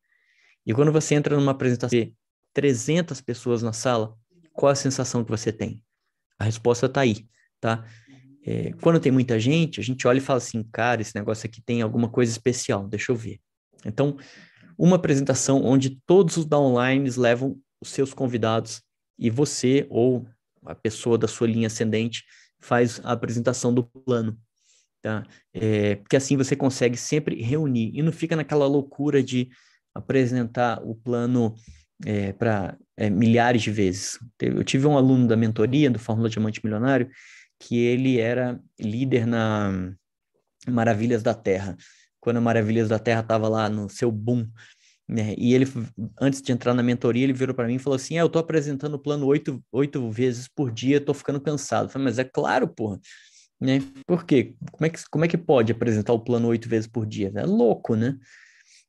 e 0.66 0.72
quando 0.72 0.92
você 0.92 1.14
entra 1.14 1.36
numa 1.36 1.52
apresentação 1.52 1.98
e 1.98 2.14
300 2.52 3.20
pessoas 3.20 3.62
na 3.62 3.72
sala, 3.72 4.16
qual 4.52 4.70
a 4.70 4.76
sensação 4.76 5.24
que 5.24 5.30
você 5.30 5.52
tem? 5.52 5.82
A 6.38 6.44
resposta 6.44 6.86
está 6.86 7.00
aí, 7.00 7.26
tá? 7.60 7.84
É, 8.46 8.72
quando 8.80 9.00
tem 9.00 9.10
muita 9.10 9.40
gente, 9.40 9.80
a 9.80 9.82
gente 9.82 10.06
olha 10.06 10.18
e 10.18 10.20
fala 10.20 10.36
assim, 10.36 10.62
cara, 10.62 11.00
esse 11.00 11.14
negócio 11.14 11.46
aqui 11.46 11.62
tem 11.62 11.80
alguma 11.80 12.08
coisa 12.08 12.30
especial, 12.30 12.86
deixa 12.86 13.10
eu 13.10 13.16
ver. 13.16 13.40
Então, 13.84 14.16
uma 14.76 14.96
apresentação 14.96 15.64
onde 15.64 15.98
todos 16.06 16.36
os 16.36 16.44
downlines 16.44 17.16
levam 17.16 17.58
os 17.80 17.88
seus 17.90 18.12
convidados 18.12 18.82
e 19.18 19.30
você 19.30 19.86
ou 19.90 20.26
a 20.64 20.74
pessoa 20.74 21.18
da 21.18 21.28
sua 21.28 21.46
linha 21.46 21.66
ascendente 21.66 22.24
faz 22.60 23.00
a 23.04 23.12
apresentação 23.12 23.72
do 23.72 23.84
plano. 23.84 24.38
Tá? 25.02 25.26
É, 25.52 25.96
porque 25.96 26.16
assim 26.16 26.36
você 26.36 26.56
consegue 26.56 26.96
sempre 26.96 27.42
reunir 27.42 27.90
e 27.94 28.02
não 28.02 28.10
fica 28.10 28.34
naquela 28.34 28.66
loucura 28.66 29.22
de 29.22 29.50
apresentar 29.94 30.82
o 30.82 30.94
plano 30.94 31.54
é, 32.06 32.32
para 32.32 32.76
é, 32.96 33.10
milhares 33.10 33.62
de 33.62 33.70
vezes. 33.70 34.18
Eu 34.40 34.64
tive 34.64 34.86
um 34.86 34.96
aluno 34.96 35.28
da 35.28 35.36
mentoria 35.36 35.90
do 35.90 35.98
Fórmula 35.98 36.28
Diamante 36.28 36.60
Milionário 36.64 37.10
que 37.60 37.78
ele 37.78 38.18
era 38.18 38.60
líder 38.80 39.26
na 39.26 39.92
Maravilhas 40.66 41.22
da 41.22 41.34
Terra 41.34 41.76
quando 42.24 42.38
a 42.38 42.40
Maravilhas 42.40 42.88
da 42.88 42.98
Terra 42.98 43.20
estava 43.20 43.46
lá 43.48 43.68
no 43.68 43.86
seu 43.90 44.10
boom, 44.10 44.48
né? 45.08 45.34
E 45.36 45.54
ele, 45.54 45.66
antes 46.20 46.40
de 46.40 46.50
entrar 46.50 46.74
na 46.74 46.82
mentoria, 46.82 47.24
ele 47.24 47.32
virou 47.32 47.54
para 47.54 47.66
mim 47.66 47.74
e 47.74 47.78
falou 47.78 47.96
assim: 47.96 48.16
é, 48.16 48.22
eu 48.22 48.26
estou 48.26 48.40
apresentando 48.40 48.94
o 48.94 48.98
plano 48.98 49.26
oito, 49.26 49.62
oito 49.70 50.10
vezes 50.10 50.48
por 50.48 50.70
dia, 50.72 50.96
estou 50.96 51.14
ficando 51.14 51.40
cansado. 51.40 51.86
Eu 51.86 51.90
falei, 51.90 52.06
mas 52.06 52.18
é 52.18 52.24
claro, 52.24 52.66
porra. 52.68 52.98
Né? 53.60 53.80
Por 54.06 54.24
quê? 54.24 54.54
Como 54.72 54.86
é, 54.86 54.90
que, 54.90 54.98
como 55.10 55.24
é 55.24 55.28
que 55.28 55.38
pode 55.38 55.72
apresentar 55.72 56.12
o 56.12 56.20
plano 56.20 56.48
oito 56.48 56.68
vezes 56.68 56.86
por 56.86 57.06
dia? 57.06 57.30
É 57.34 57.44
louco, 57.44 57.94
né? 57.94 58.16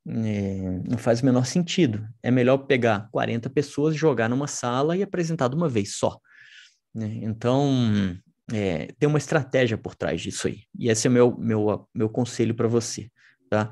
É, 0.08 0.82
não 0.90 0.98
faz 0.98 1.22
o 1.22 1.26
menor 1.26 1.46
sentido. 1.46 2.08
É 2.24 2.32
melhor 2.32 2.60
pegar 2.60 3.10
40 3.12 3.50
pessoas, 3.50 3.96
jogar 3.96 4.30
numa 4.30 4.48
sala 4.48 4.96
e 4.96 5.04
apresentar 5.04 5.48
de 5.50 5.56
uma 5.56 5.70
vez 5.70 5.96
só. 5.96 6.20
Né? 6.94 7.20
Então, 7.24 8.18
é, 8.54 8.88
tem 9.00 9.08
uma 9.10 9.18
estratégia 9.18 9.78
por 9.78 9.96
trás 9.96 10.22
disso 10.22 10.48
aí. 10.48 10.64
E 10.78 10.90
esse 10.90 11.08
é 11.08 11.10
meu, 11.10 11.38
meu, 11.38 11.88
meu 11.94 12.10
conselho 12.10 12.56
para 12.56 12.68
você 12.68 13.10
tá? 13.50 13.72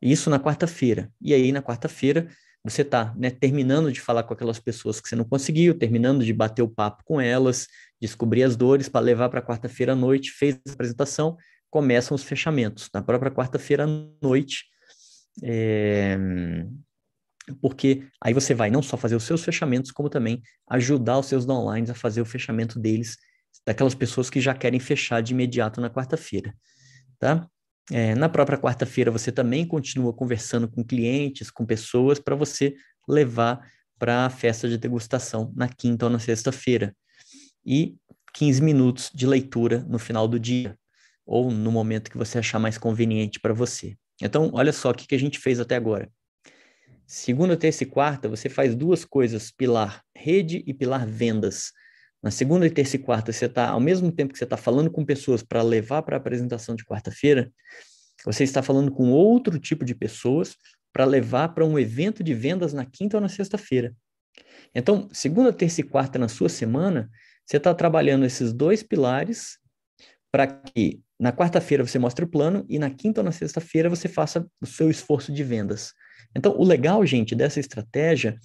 Isso 0.00 0.28
na 0.28 0.38
quarta-feira. 0.38 1.10
E 1.20 1.32
aí, 1.32 1.52
na 1.52 1.62
quarta-feira, 1.62 2.28
você 2.64 2.80
está 2.80 3.14
né, 3.16 3.30
terminando 3.30 3.92
de 3.92 4.00
falar 4.00 4.22
com 4.22 4.32
aquelas 4.32 4.58
pessoas 4.58 4.98
que 5.00 5.08
você 5.08 5.14
não 5.14 5.24
conseguiu, 5.24 5.78
terminando 5.78 6.24
de 6.24 6.32
bater 6.32 6.62
o 6.62 6.68
papo 6.68 7.02
com 7.04 7.20
elas, 7.20 7.66
descobrir 8.00 8.42
as 8.42 8.56
dores 8.56 8.88
para 8.88 9.00
levar 9.04 9.28
para 9.28 9.42
quarta-feira 9.42 9.92
à 9.92 9.96
noite, 9.96 10.30
fez 10.30 10.58
a 10.66 10.72
apresentação, 10.72 11.36
começam 11.70 12.14
os 12.14 12.22
fechamentos. 12.22 12.88
Na 12.92 13.02
própria 13.02 13.30
quarta-feira 13.30 13.84
à 13.84 13.86
noite, 14.22 14.64
é... 15.42 16.16
porque 17.60 18.06
aí 18.22 18.32
você 18.32 18.54
vai 18.54 18.70
não 18.70 18.80
só 18.82 18.96
fazer 18.96 19.16
os 19.16 19.24
seus 19.24 19.44
fechamentos, 19.44 19.90
como 19.90 20.08
também 20.08 20.42
ajudar 20.70 21.18
os 21.18 21.26
seus 21.26 21.44
downlines 21.44 21.90
a 21.90 21.94
fazer 21.94 22.22
o 22.22 22.26
fechamento 22.26 22.78
deles, 22.78 23.18
daquelas 23.66 23.94
pessoas 23.94 24.30
que 24.30 24.40
já 24.40 24.54
querem 24.54 24.80
fechar 24.80 25.20
de 25.22 25.34
imediato 25.34 25.80
na 25.82 25.90
quarta-feira, 25.90 26.54
tá? 27.18 27.46
É, 27.92 28.14
na 28.14 28.28
própria 28.28 28.58
quarta-feira, 28.58 29.10
você 29.10 29.30
também 29.30 29.66
continua 29.66 30.12
conversando 30.12 30.68
com 30.68 30.84
clientes, 30.84 31.50
com 31.50 31.66
pessoas, 31.66 32.18
para 32.18 32.34
você 32.34 32.74
levar 33.08 33.60
para 33.98 34.26
a 34.26 34.30
festa 34.30 34.68
de 34.68 34.78
degustação 34.78 35.52
na 35.54 35.68
quinta 35.68 36.06
ou 36.06 36.10
na 36.10 36.18
sexta-feira. 36.18 36.94
E 37.64 37.96
15 38.32 38.62
minutos 38.62 39.10
de 39.14 39.26
leitura 39.26 39.84
no 39.88 39.98
final 39.98 40.26
do 40.26 40.38
dia, 40.38 40.76
ou 41.24 41.50
no 41.50 41.70
momento 41.70 42.10
que 42.10 42.18
você 42.18 42.38
achar 42.38 42.58
mais 42.58 42.76
conveniente 42.76 43.38
para 43.38 43.54
você. 43.54 43.96
Então, 44.20 44.50
olha 44.52 44.72
só 44.72 44.90
o 44.90 44.94
que, 44.94 45.06
que 45.06 45.14
a 45.14 45.18
gente 45.18 45.38
fez 45.38 45.60
até 45.60 45.76
agora. 45.76 46.10
Segunda, 47.06 47.56
terça 47.56 47.84
e 47.84 47.86
quarta, 47.86 48.28
você 48.28 48.48
faz 48.48 48.74
duas 48.74 49.04
coisas, 49.04 49.50
pilar 49.50 50.02
rede 50.16 50.64
e 50.66 50.72
pilar 50.72 51.06
vendas. 51.06 51.70
Na 52.24 52.30
segunda, 52.30 52.70
terça 52.70 52.96
e 52.96 52.98
quarta, 52.98 53.30
você 53.30 53.44
está, 53.44 53.68
ao 53.68 53.78
mesmo 53.78 54.10
tempo 54.10 54.32
que 54.32 54.38
você 54.38 54.44
está 54.44 54.56
falando 54.56 54.90
com 54.90 55.04
pessoas 55.04 55.42
para 55.42 55.60
levar 55.60 56.00
para 56.00 56.16
a 56.16 56.18
apresentação 56.18 56.74
de 56.74 56.82
quarta-feira, 56.82 57.52
você 58.24 58.44
está 58.44 58.62
falando 58.62 58.90
com 58.90 59.10
outro 59.10 59.58
tipo 59.58 59.84
de 59.84 59.94
pessoas 59.94 60.56
para 60.90 61.04
levar 61.04 61.50
para 61.50 61.66
um 61.66 61.78
evento 61.78 62.24
de 62.24 62.32
vendas 62.32 62.72
na 62.72 62.86
quinta 62.86 63.18
ou 63.18 63.20
na 63.20 63.28
sexta-feira. 63.28 63.94
Então, 64.74 65.06
segunda, 65.12 65.52
terça 65.52 65.82
e 65.82 65.84
quarta 65.84 66.18
na 66.18 66.26
sua 66.26 66.48
semana, 66.48 67.10
você 67.44 67.58
está 67.58 67.74
trabalhando 67.74 68.24
esses 68.24 68.54
dois 68.54 68.82
pilares 68.82 69.58
para 70.32 70.46
que 70.46 71.02
na 71.20 71.30
quarta-feira 71.30 71.86
você 71.86 71.98
mostre 71.98 72.24
o 72.24 72.28
plano 72.28 72.64
e 72.70 72.78
na 72.78 72.88
quinta 72.88 73.20
ou 73.20 73.24
na 73.26 73.32
sexta-feira 73.32 73.90
você 73.90 74.08
faça 74.08 74.48
o 74.62 74.66
seu 74.66 74.88
esforço 74.88 75.30
de 75.30 75.44
vendas. 75.44 75.92
Então, 76.34 76.56
o 76.56 76.64
legal, 76.64 77.04
gente, 77.04 77.34
dessa 77.34 77.60
estratégia 77.60 78.38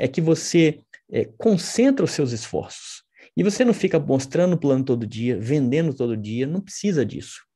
é 0.00 0.08
que 0.08 0.22
você 0.22 0.80
é, 1.12 1.26
concentra 1.36 2.02
os 2.02 2.12
seus 2.12 2.32
esforços. 2.32 3.06
E 3.38 3.42
você 3.44 3.64
não 3.64 3.72
fica 3.72 4.00
mostrando 4.00 4.54
o 4.54 4.58
plano 4.58 4.84
todo 4.84 5.06
dia, 5.06 5.38
vendendo 5.38 5.94
todo 5.94 6.16
dia, 6.16 6.44
não 6.44 6.60
precisa 6.60 7.06
disso. 7.06 7.46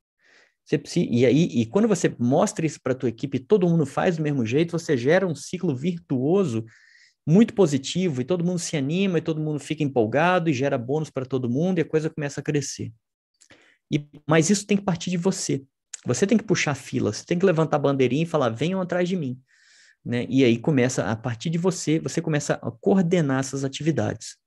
Você 0.64 0.78
precisa, 0.78 1.08
e 1.10 1.26
aí, 1.26 1.42
e 1.42 1.66
quando 1.66 1.88
você 1.88 2.14
mostra 2.20 2.64
isso 2.64 2.78
para 2.80 2.92
a 2.92 2.94
tua 2.94 3.08
equipe, 3.08 3.40
todo 3.40 3.68
mundo 3.68 3.84
faz 3.84 4.16
do 4.16 4.22
mesmo 4.22 4.46
jeito, 4.46 4.70
você 4.70 4.96
gera 4.96 5.26
um 5.26 5.34
ciclo 5.34 5.74
virtuoso 5.74 6.64
muito 7.26 7.52
positivo 7.52 8.20
e 8.20 8.24
todo 8.24 8.44
mundo 8.44 8.60
se 8.60 8.76
anima 8.76 9.18
e 9.18 9.20
todo 9.20 9.40
mundo 9.40 9.58
fica 9.58 9.82
empolgado 9.82 10.48
e 10.48 10.52
gera 10.52 10.78
bônus 10.78 11.10
para 11.10 11.26
todo 11.26 11.50
mundo 11.50 11.80
e 11.80 11.82
a 11.82 11.84
coisa 11.84 12.08
começa 12.08 12.40
a 12.40 12.44
crescer. 12.44 12.92
E, 13.90 14.06
mas 14.24 14.50
isso 14.50 14.64
tem 14.64 14.76
que 14.76 14.84
partir 14.84 15.10
de 15.10 15.16
você. 15.16 15.64
Você 16.06 16.28
tem 16.28 16.38
que 16.38 16.44
puxar 16.44 16.70
a 16.70 16.76
fila, 16.76 17.12
você 17.12 17.24
tem 17.24 17.36
que 17.36 17.44
levantar 17.44 17.78
a 17.78 17.80
bandeirinha 17.80 18.22
e 18.22 18.26
falar: 18.26 18.50
venham 18.50 18.80
atrás 18.80 19.08
de 19.08 19.16
mim. 19.16 19.36
Né? 20.04 20.26
E 20.28 20.44
aí 20.44 20.58
começa, 20.58 21.10
a 21.10 21.16
partir 21.16 21.50
de 21.50 21.58
você, 21.58 21.98
você 21.98 22.22
começa 22.22 22.54
a 22.54 22.70
coordenar 22.70 23.40
essas 23.40 23.64
atividades. 23.64 24.40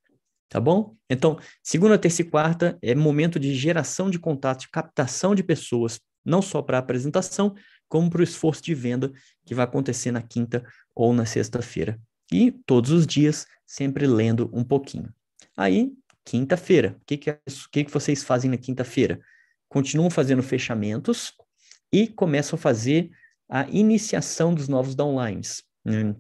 Tá 0.50 0.60
bom? 0.60 0.96
Então, 1.10 1.40
segunda, 1.64 1.98
terça 1.98 2.22
e 2.22 2.26
quarta 2.26 2.78
é 2.82 2.94
momento 2.94 3.40
de 3.40 3.54
geração 3.54 4.10
de 4.10 4.20
contatos, 4.20 4.68
captação 4.68 5.34
de 5.34 5.44
pessoas, 5.44 6.00
não 6.24 6.42
só 6.42 6.62
para 6.62 6.78
a 6.78 6.80
apresentação, 6.80 7.56
como 7.88 8.10
para 8.10 8.22
o 8.22 8.24
esforço 8.24 8.64
de 8.64 8.74
venda 8.74 9.12
que 9.46 9.56
vai 9.56 9.66
acontecer 9.66 10.12
na 10.12 10.22
quinta 10.22 10.66
ou 10.94 11.14
na 11.14 11.26
sexta-feira. 11.26 12.00
E 12.32 12.52
todos 12.66 12.92
os 12.92 13.06
dias, 13.06 13.46
sempre 13.66 14.08
lendo 14.08 14.50
um 14.54 14.64
pouquinho. 14.64 15.14
Aí, 15.56 15.92
quinta-feira, 16.24 16.96
o 17.00 17.06
que, 17.06 17.18
que, 17.18 17.30
é 17.30 17.40
que, 17.72 17.84
que 17.84 17.92
vocês 17.92 18.24
fazem 18.24 18.50
na 18.50 18.58
quinta-feira? 18.58 19.20
Continuam 19.70 20.10
fazendo 20.10 20.42
fechamentos 20.42 21.34
e 21.92 22.08
começam 22.08 22.58
a 22.58 22.62
fazer 22.62 23.10
a 23.50 23.68
iniciação 23.70 24.54
dos 24.54 24.68
novos 24.68 24.96
downlines. 24.96 25.64
Né? 25.84 26.16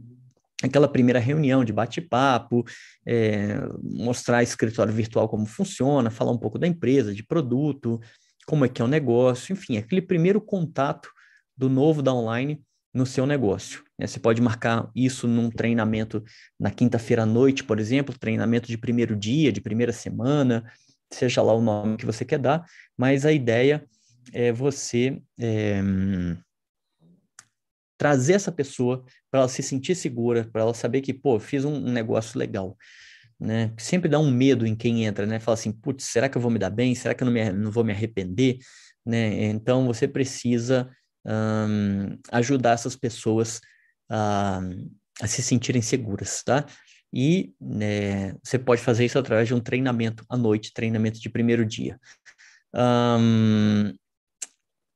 Aquela 0.64 0.88
primeira 0.88 1.20
reunião 1.20 1.66
de 1.66 1.74
bate-papo, 1.74 2.64
é, 3.06 3.58
mostrar 3.84 4.42
escritório 4.42 4.94
virtual 4.94 5.28
como 5.28 5.46
funciona, 5.46 6.10
falar 6.10 6.32
um 6.32 6.38
pouco 6.38 6.58
da 6.58 6.68
empresa, 6.68 7.14
de 7.14 7.24
produto, 7.24 8.00
como 8.46 8.64
é 8.64 8.70
que 8.70 8.82
é 8.82 8.86
o 8.86 8.88
negócio, 8.88 9.54
enfim, 9.54 9.78
aquele 9.78 10.02
primeiro 10.02 10.40
contato 10.40 11.10
do 11.58 11.70
novo 11.70 12.02
downline 12.02 12.62
no 12.94 13.06
seu 13.06 13.26
negócio. 13.26 13.84
Né? 14.00 14.08
Você 14.08 14.20
pode 14.20 14.42
marcar 14.42 14.90
isso 14.96 15.28
num 15.28 15.50
treinamento 15.50 16.24
na 16.60 16.72
quinta-feira 16.72 17.24
à 17.24 17.26
noite, 17.26 17.64
por 17.64 17.80
exemplo, 17.80 18.18
treinamento 18.18 18.68
de 18.68 18.78
primeiro 18.78 19.16
dia, 19.16 19.52
de 19.52 19.60
primeira 19.60 19.92
semana, 19.92 20.64
seja 21.12 21.42
lá 21.42 21.54
o 21.54 21.62
nome 21.62 21.98
que 21.98 22.06
você 22.06 22.24
quer 22.24 22.40
dar, 22.40 22.66
mas 22.98 23.26
a 23.26 23.32
ideia 23.32 23.86
é 24.34 24.52
você 24.52 25.22
é, 25.40 25.82
trazer 27.98 28.34
essa 28.34 28.52
pessoa 28.52 29.04
para 29.36 29.42
ela 29.42 29.50
se 29.50 29.62
sentir 29.62 29.96
segura, 29.96 30.46
para 30.50 30.62
ela 30.62 30.74
saber 30.74 31.02
que, 31.02 31.14
pô, 31.14 31.38
fiz 31.42 31.66
um, 31.66 31.74
um, 31.74 31.92
negócio 31.92 32.40
legal. 32.40 32.78
Né? 33.38 33.74
Sempre 33.78 34.08
dá 34.08 34.18
um 34.18 34.32
medo 34.32 34.66
em 34.66 34.74
quem 34.74 35.04
entra, 35.04 35.26
né? 35.26 35.42
Fala 35.42 35.56
assim, 35.56 35.74
putz, 35.74 36.06
será 36.06 36.30
que 36.30 36.38
eu 36.38 36.42
vou 36.42 36.50
me 36.50 36.58
dar 36.58 36.70
bem? 36.70 36.96
Será 36.96 37.14
que 37.14 37.22
eu 37.22 37.26
não, 37.26 37.34
me, 37.34 37.52
não 37.52 37.70
vou 37.70 37.84
me 37.84 37.92
arrepender? 37.92 38.60
Né? 39.06 39.48
Então, 39.48 39.86
você 39.86 40.08
precisa 40.08 40.90
um, 41.26 42.18
ajudar 42.32 42.72
essas 42.72 42.96
pessoas 42.96 43.60
a, 44.10 44.62
a, 45.22 45.28
se 45.28 45.44
sentirem 45.44 45.82
seguras, 45.82 46.42
tá? 46.42 46.66
E 47.12 47.54
né, 47.60 48.36
você 48.42 48.58
pode 48.58 48.82
fazer 48.82 49.04
isso 49.04 49.20
através 49.20 49.50
de 49.50 49.54
um 49.54 49.60
treinamento 49.60 50.24
à 50.30 50.38
noite, 50.38 50.74
treinamento 50.74 51.20
de 51.20 51.30
primeiro 51.30 51.66
dia. 51.66 52.00
Um, 52.74 53.94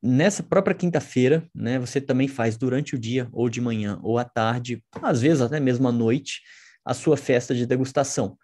nessa 0.02 0.42
própria 0.42 0.76
quinta-feira, 0.76 1.48
né, 1.54 1.80
você 1.80 2.00
também 2.00 2.28
faz 2.28 2.58
durante 2.58 2.96
o 2.96 3.00
dia, 3.00 3.28
ou 3.32 3.50
de 3.50 3.60
manhã, 3.60 4.00
ou 4.02 4.18
à 4.18 4.24
tarde, 4.24 4.84
às 5.02 5.22
vezes 5.22 5.42
até 5.42 5.60
mesmo 5.60 5.88
à 5.88 5.92
noite, 5.92 6.42
a 6.86 6.94
sua 6.94 7.18
festa 7.18 7.54
de 7.54 7.66
degustação. 7.66 8.38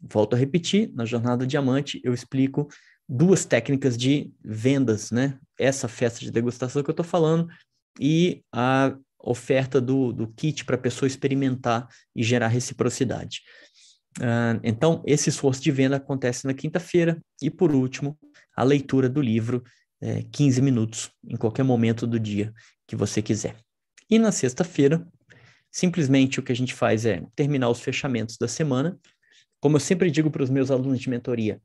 Volto 0.00 0.34
a 0.34 0.38
repetir, 0.38 0.90
na 0.94 1.04
Jornada 1.04 1.46
Diamante 1.46 2.00
eu 2.04 2.12
explico 2.12 2.68
duas 3.08 3.44
técnicas 3.44 3.96
de 3.96 4.32
vendas, 4.44 5.10
né? 5.10 5.38
Essa 5.58 5.88
festa 5.88 6.20
de 6.20 6.30
degustação 6.30 6.82
que 6.82 6.90
eu 6.90 6.92
estou 6.92 7.04
falando 7.04 7.48
e 8.00 8.42
a 8.52 8.96
oferta 9.18 9.80
do, 9.80 10.12
do 10.12 10.26
kit 10.28 10.64
para 10.64 10.74
a 10.76 10.78
pessoa 10.78 11.06
experimentar 11.06 11.88
e 12.14 12.22
gerar 12.22 12.48
reciprocidade. 12.48 13.42
Uh, 14.18 14.60
então, 14.62 15.02
esse 15.06 15.28
esforço 15.28 15.62
de 15.62 15.70
venda 15.70 15.96
acontece 15.96 16.46
na 16.46 16.54
quinta-feira. 16.54 17.20
E, 17.40 17.50
por 17.50 17.72
último, 17.72 18.18
a 18.56 18.62
leitura 18.62 19.08
do 19.08 19.20
livro, 19.20 19.62
é, 20.02 20.22
15 20.32 20.60
minutos, 20.60 21.10
em 21.24 21.36
qualquer 21.36 21.62
momento 21.62 22.06
do 22.06 22.18
dia 22.18 22.52
que 22.86 22.96
você 22.96 23.22
quiser. 23.22 23.56
E 24.10 24.18
na 24.18 24.32
sexta-feira, 24.32 25.06
simplesmente 25.70 26.40
o 26.40 26.42
que 26.42 26.52
a 26.52 26.56
gente 26.56 26.74
faz 26.74 27.06
é 27.06 27.22
terminar 27.36 27.70
os 27.70 27.80
fechamentos 27.80 28.36
da 28.36 28.48
semana. 28.48 28.98
Como 29.60 29.76
eu 29.76 29.80
sempre 29.80 30.10
digo 30.10 30.30
para 30.30 30.42
os 30.42 30.50
meus 30.50 30.70
alunos 30.70 31.00
de 31.00 31.08
mentoria, 31.08 31.62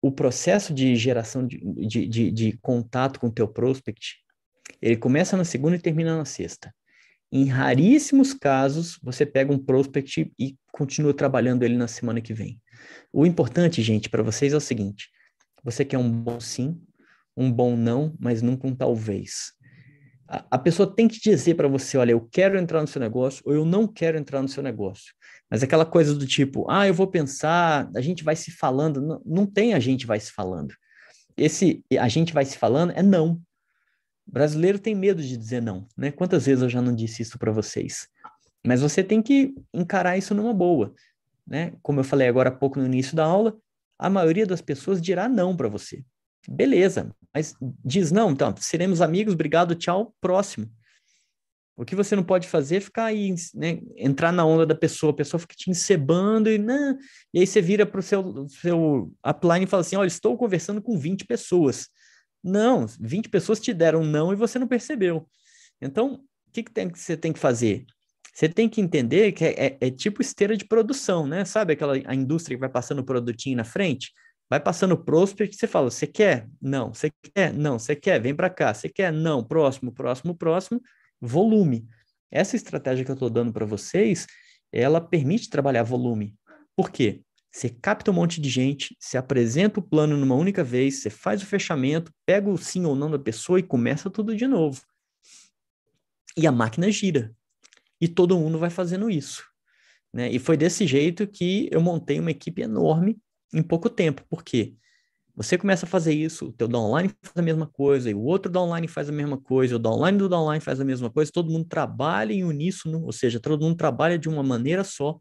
o 0.00 0.10
processo 0.10 0.72
de 0.72 0.96
geração 0.96 1.46
de, 1.46 1.58
de, 1.86 2.06
de, 2.06 2.30
de 2.30 2.58
contato 2.62 3.20
com 3.20 3.26
o 3.26 3.32
teu 3.32 3.46
prospect, 3.46 4.16
ele 4.80 4.96
começa 4.96 5.36
na 5.36 5.44
segunda 5.44 5.76
e 5.76 5.80
termina 5.80 6.16
na 6.16 6.24
sexta. 6.24 6.72
Em 7.30 7.46
raríssimos 7.46 8.34
casos, 8.34 8.98
você 9.02 9.24
pega 9.26 9.52
um 9.52 9.58
prospect 9.58 10.32
e 10.38 10.56
continua 10.72 11.14
trabalhando 11.14 11.62
ele 11.62 11.76
na 11.76 11.88
semana 11.88 12.20
que 12.20 12.34
vem. 12.34 12.60
O 13.12 13.24
importante, 13.24 13.80
gente, 13.80 14.08
para 14.08 14.22
vocês 14.22 14.52
é 14.52 14.56
o 14.56 14.60
seguinte: 14.60 15.08
você 15.62 15.84
quer 15.84 15.98
um 15.98 16.10
bom 16.10 16.40
sim, 16.40 16.80
um 17.36 17.50
bom 17.50 17.76
não, 17.76 18.14
mas 18.18 18.42
nunca 18.42 18.66
um 18.66 18.74
talvez. 18.74 19.52
A, 20.28 20.44
a 20.52 20.58
pessoa 20.58 20.92
tem 20.94 21.08
que 21.08 21.20
dizer 21.20 21.54
para 21.54 21.68
você: 21.68 21.96
olha, 21.96 22.12
eu 22.12 22.20
quero 22.20 22.58
entrar 22.58 22.80
no 22.80 22.86
seu 22.88 23.00
negócio 23.00 23.42
ou 23.44 23.54
eu 23.54 23.64
não 23.64 23.86
quero 23.86 24.18
entrar 24.18 24.42
no 24.42 24.48
seu 24.48 24.62
negócio. 24.62 25.14
Mas 25.50 25.62
aquela 25.62 25.84
coisa 25.84 26.14
do 26.14 26.26
tipo, 26.26 26.70
ah, 26.70 26.86
eu 26.88 26.94
vou 26.94 27.06
pensar, 27.06 27.90
a 27.94 28.00
gente 28.00 28.24
vai 28.24 28.34
se 28.34 28.50
falando, 28.50 29.00
não, 29.00 29.22
não 29.24 29.46
tem 29.46 29.74
a 29.74 29.78
gente 29.78 30.06
vai 30.06 30.18
se 30.18 30.32
falando. 30.32 30.74
Esse 31.36 31.84
a 31.98 32.08
gente 32.08 32.32
vai 32.32 32.44
se 32.44 32.56
falando 32.56 32.92
é 32.92 33.02
não. 33.02 33.40
O 34.26 34.32
brasileiro 34.32 34.78
tem 34.78 34.94
medo 34.94 35.20
de 35.20 35.36
dizer 35.36 35.60
não, 35.60 35.86
né? 35.96 36.10
Quantas 36.10 36.46
vezes 36.46 36.62
eu 36.62 36.68
já 36.68 36.80
não 36.80 36.94
disse 36.94 37.22
isso 37.22 37.38
para 37.38 37.52
vocês? 37.52 38.08
Mas 38.64 38.80
você 38.80 39.02
tem 39.02 39.20
que 39.20 39.54
encarar 39.74 40.16
isso 40.16 40.34
numa 40.34 40.54
boa, 40.54 40.94
né? 41.46 41.72
Como 41.82 42.00
eu 42.00 42.04
falei 42.04 42.28
agora 42.28 42.48
há 42.48 42.52
pouco 42.52 42.78
no 42.78 42.86
início 42.86 43.16
da 43.16 43.24
aula, 43.24 43.56
a 43.98 44.08
maioria 44.08 44.46
das 44.46 44.60
pessoas 44.60 45.02
dirá 45.02 45.28
não 45.28 45.56
para 45.56 45.68
você. 45.68 46.04
Beleza, 46.48 47.14
mas 47.32 47.54
diz 47.84 48.10
não, 48.10 48.30
então, 48.30 48.54
seremos 48.58 49.00
amigos, 49.00 49.34
obrigado, 49.34 49.74
tchau, 49.74 50.14
próximo. 50.20 50.70
O 51.76 51.84
que 51.84 51.96
você 51.96 52.14
não 52.14 52.22
pode 52.22 52.46
fazer 52.48 52.76
é 52.76 52.80
ficar 52.80 53.06
aí, 53.06 53.34
né, 53.54 53.80
entrar 53.96 54.30
na 54.30 54.44
onda 54.44 54.66
da 54.66 54.74
pessoa, 54.74 55.12
a 55.12 55.16
pessoa 55.16 55.40
fica 55.40 55.54
te 55.56 55.70
encebando 55.70 56.50
e, 56.50 56.58
né, 56.58 56.98
e 57.32 57.40
aí 57.40 57.46
você 57.46 57.62
vira 57.62 57.86
para 57.86 58.00
o 58.00 58.02
seu, 58.02 58.46
seu 58.48 59.12
upline 59.24 59.64
e 59.64 59.68
fala 59.68 59.80
assim, 59.80 59.96
olha, 59.96 60.06
estou 60.06 60.36
conversando 60.36 60.82
com 60.82 60.98
20 60.98 61.24
pessoas. 61.24 61.88
Não, 62.44 62.86
20 63.00 63.28
pessoas 63.28 63.60
te 63.60 63.72
deram 63.72 64.04
não 64.04 64.32
e 64.32 64.36
você 64.36 64.58
não 64.58 64.66
percebeu. 64.66 65.26
Então, 65.80 66.14
o 66.46 66.52
que, 66.52 66.62
que, 66.62 66.72
tem, 66.72 66.90
que 66.90 66.98
você 66.98 67.16
tem 67.16 67.32
que 67.32 67.38
fazer? 67.38 67.86
Você 68.34 68.48
tem 68.48 68.68
que 68.68 68.80
entender 68.80 69.32
que 69.32 69.44
é, 69.44 69.66
é, 69.66 69.78
é, 69.80 69.90
tipo 69.90 70.22
esteira 70.22 70.56
de 70.56 70.64
produção, 70.64 71.26
né? 71.26 71.44
Sabe 71.44 71.74
aquela 71.74 71.94
a 72.06 72.14
indústria 72.14 72.56
que 72.56 72.60
vai 72.60 72.68
passando 72.68 73.00
o 73.00 73.04
produtinho 73.04 73.56
na 73.56 73.64
frente? 73.64 74.12
Vai 74.52 74.60
passando 74.60 74.98
prospect, 74.98 75.56
você 75.56 75.66
fala, 75.66 75.90
você 75.90 76.06
quer? 76.06 76.46
Não. 76.60 76.92
Você 76.92 77.10
quer? 77.34 77.54
Não. 77.54 77.78
Você 77.78 77.96
quer? 77.96 78.20
Vem 78.20 78.34
para 78.34 78.50
cá. 78.50 78.74
Você 78.74 78.86
quer? 78.86 79.10
Não. 79.10 79.42
Próximo, 79.42 79.90
próximo, 79.90 80.34
próximo 80.34 80.78
volume. 81.18 81.88
Essa 82.30 82.54
estratégia 82.54 83.02
que 83.02 83.10
eu 83.10 83.14
estou 83.14 83.30
dando 83.30 83.50
para 83.50 83.64
vocês, 83.64 84.26
ela 84.70 85.00
permite 85.00 85.48
trabalhar 85.48 85.84
volume. 85.84 86.36
Por 86.76 86.90
quê? 86.90 87.22
Você 87.50 87.70
capta 87.70 88.10
um 88.10 88.14
monte 88.14 88.42
de 88.42 88.50
gente, 88.50 88.94
você 89.00 89.16
apresenta 89.16 89.80
o 89.80 89.82
plano 89.82 90.18
numa 90.18 90.34
única 90.34 90.62
vez, 90.62 91.00
você 91.00 91.08
faz 91.08 91.42
o 91.42 91.46
fechamento, 91.46 92.12
pega 92.26 92.50
o 92.50 92.58
sim 92.58 92.84
ou 92.84 92.94
não 92.94 93.10
da 93.10 93.18
pessoa 93.18 93.58
e 93.58 93.62
começa 93.62 94.10
tudo 94.10 94.36
de 94.36 94.46
novo. 94.46 94.82
E 96.36 96.46
a 96.46 96.52
máquina 96.52 96.90
gira. 96.90 97.34
E 97.98 98.06
todo 98.06 98.38
mundo 98.38 98.58
vai 98.58 98.68
fazendo 98.68 99.08
isso. 99.08 99.42
Né? 100.12 100.30
E 100.30 100.38
foi 100.38 100.58
desse 100.58 100.86
jeito 100.86 101.26
que 101.26 101.70
eu 101.72 101.80
montei 101.80 102.20
uma 102.20 102.30
equipe 102.30 102.60
enorme 102.60 103.18
em 103.52 103.62
pouco 103.62 103.88
tempo. 103.90 104.24
Por 104.28 104.42
quê? 104.42 104.74
Você 105.34 105.56
começa 105.56 105.86
a 105.86 105.88
fazer 105.88 106.12
isso, 106.12 106.48
o 106.48 106.52
teu 106.52 106.68
downline 106.68 107.08
faz 107.22 107.36
a 107.36 107.42
mesma 107.42 107.66
coisa, 107.66 108.10
e 108.10 108.14
o 108.14 108.20
outro 108.20 108.52
downline 108.52 108.86
faz 108.86 109.08
a 109.08 109.12
mesma 109.12 109.40
coisa, 109.40 109.76
o 109.76 109.78
downline 109.78 110.18
do 110.18 110.28
downline 110.28 110.60
faz 110.60 110.78
a 110.78 110.84
mesma 110.84 111.10
coisa, 111.10 111.32
todo 111.32 111.50
mundo 111.50 111.66
trabalha 111.66 112.34
em 112.34 112.44
uníssono, 112.44 113.02
ou 113.02 113.12
seja, 113.12 113.40
todo 113.40 113.62
mundo 113.62 113.76
trabalha 113.76 114.18
de 114.18 114.28
uma 114.28 114.42
maneira 114.42 114.84
só, 114.84 115.18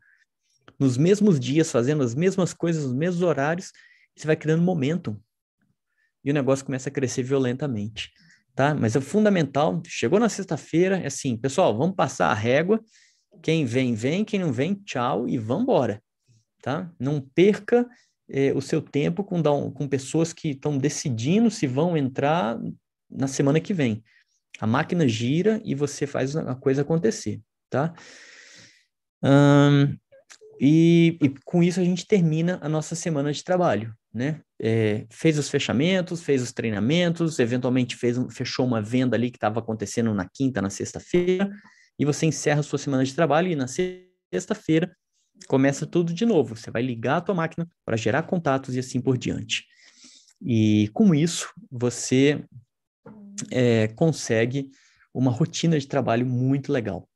nos 0.78 0.98
mesmos 0.98 1.40
dias, 1.40 1.72
fazendo 1.72 2.04
as 2.04 2.14
mesmas 2.14 2.54
coisas, 2.54 2.84
nos 2.84 2.94
mesmos 2.94 3.22
horários, 3.22 3.72
você 4.16 4.28
vai 4.28 4.36
criando 4.36 4.62
momentum. 4.62 5.18
E 6.26 6.30
o 6.30 6.34
negócio 6.34 6.66
começa 6.66 6.90
a 6.90 6.92
crescer 6.92 7.24
violentamente, 7.24 8.12
tá? 8.54 8.76
Mas 8.76 8.98
é 8.98 9.02
fundamental, 9.02 9.82
chegou 9.86 10.20
na 10.20 10.28
sexta-feira, 10.28 10.98
é 10.98 11.08
assim, 11.08 11.38
pessoal, 11.38 11.78
vamos 11.78 11.96
passar 11.96 12.28
a 12.28 12.34
régua, 12.34 12.84
quem 13.42 13.64
vem, 13.64 13.96
vem, 13.96 14.26
quem 14.26 14.42
não 14.42 14.52
vem, 14.52 14.76
tchau, 14.76 15.28
e 15.28 15.38
vamos 15.38 15.64
embora, 15.64 16.04
tá? 16.62 16.92
Não 17.00 17.22
perca 17.22 17.88
é, 18.32 18.54
o 18.54 18.62
seu 18.62 18.82
tempo 18.82 19.24
com, 19.24 19.42
com 19.72 19.88
pessoas 19.88 20.32
que 20.32 20.52
estão 20.52 20.78
decidindo 20.78 21.52
se 21.52 21.68
vão 21.68 21.98
entrar 21.98 22.58
na 23.10 23.28
semana 23.28 23.60
que 23.60 23.74
vem. 23.74 24.02
A 24.60 24.66
máquina 24.66 25.08
gira 25.08 25.62
e 25.66 25.76
você 25.76 26.08
faz 26.08 26.36
a 26.36 26.56
coisa 26.56 26.82
acontecer, 26.82 27.42
tá? 27.70 27.94
e, 30.60 31.18
e, 31.22 31.30
com 31.46 31.62
isso 31.62 31.80
a 31.80 31.84
gente 31.84 32.08
termina 32.08 32.60
a 32.62 32.70
nossa 32.70 32.96
semana 32.96 33.32
de 33.32 33.44
trabalho, 33.44 33.94
né? 34.14 34.42
É, 34.60 35.06
fez 35.10 35.38
os 35.38 35.50
fechamentos, 35.50 36.22
fez 36.22 36.42
os 36.42 36.52
treinamentos, 36.52 37.40
eventualmente 37.40 37.96
fez, 37.96 38.18
fechou 38.32 38.66
uma 38.66 38.82
venda 38.82 39.16
ali 39.16 39.32
que 39.32 39.38
estava 39.38 39.60
acontecendo 39.60 40.14
na 40.14 40.28
quinta, 40.32 40.62
na 40.62 40.70
sexta-feira, 40.70 41.50
e 41.98 42.06
você 42.06 42.26
encerra 42.26 42.60
a 42.60 42.64
sua 42.64 42.80
semana 42.80 43.04
de 43.04 43.14
trabalho 43.14 43.48
e 43.48 43.56
na 43.56 43.68
sexta-feira 43.68 44.96
começa 45.48 45.86
tudo 45.86 46.14
de 46.14 46.26
novo. 46.26 46.56
Você 46.56 46.72
vai 46.72 46.82
ligar 46.82 47.18
a 47.18 47.22
tua 47.22 47.36
máquina 47.36 47.70
para 47.86 47.98
gerar 47.98 48.24
contatos 48.24 48.76
e 48.76 48.80
assim 48.80 49.02
por 49.02 49.18
diante. 49.18 49.66
E 50.42 50.90
com 50.94 51.14
isso, 51.14 51.54
você 51.70 52.44
é, 53.52 53.88
consegue 53.90 54.72
uma 55.14 55.32
rotina 55.32 55.80
de 55.80 55.88
trabalho 55.88 56.26
muito 56.26 56.72
legal. 56.72 57.08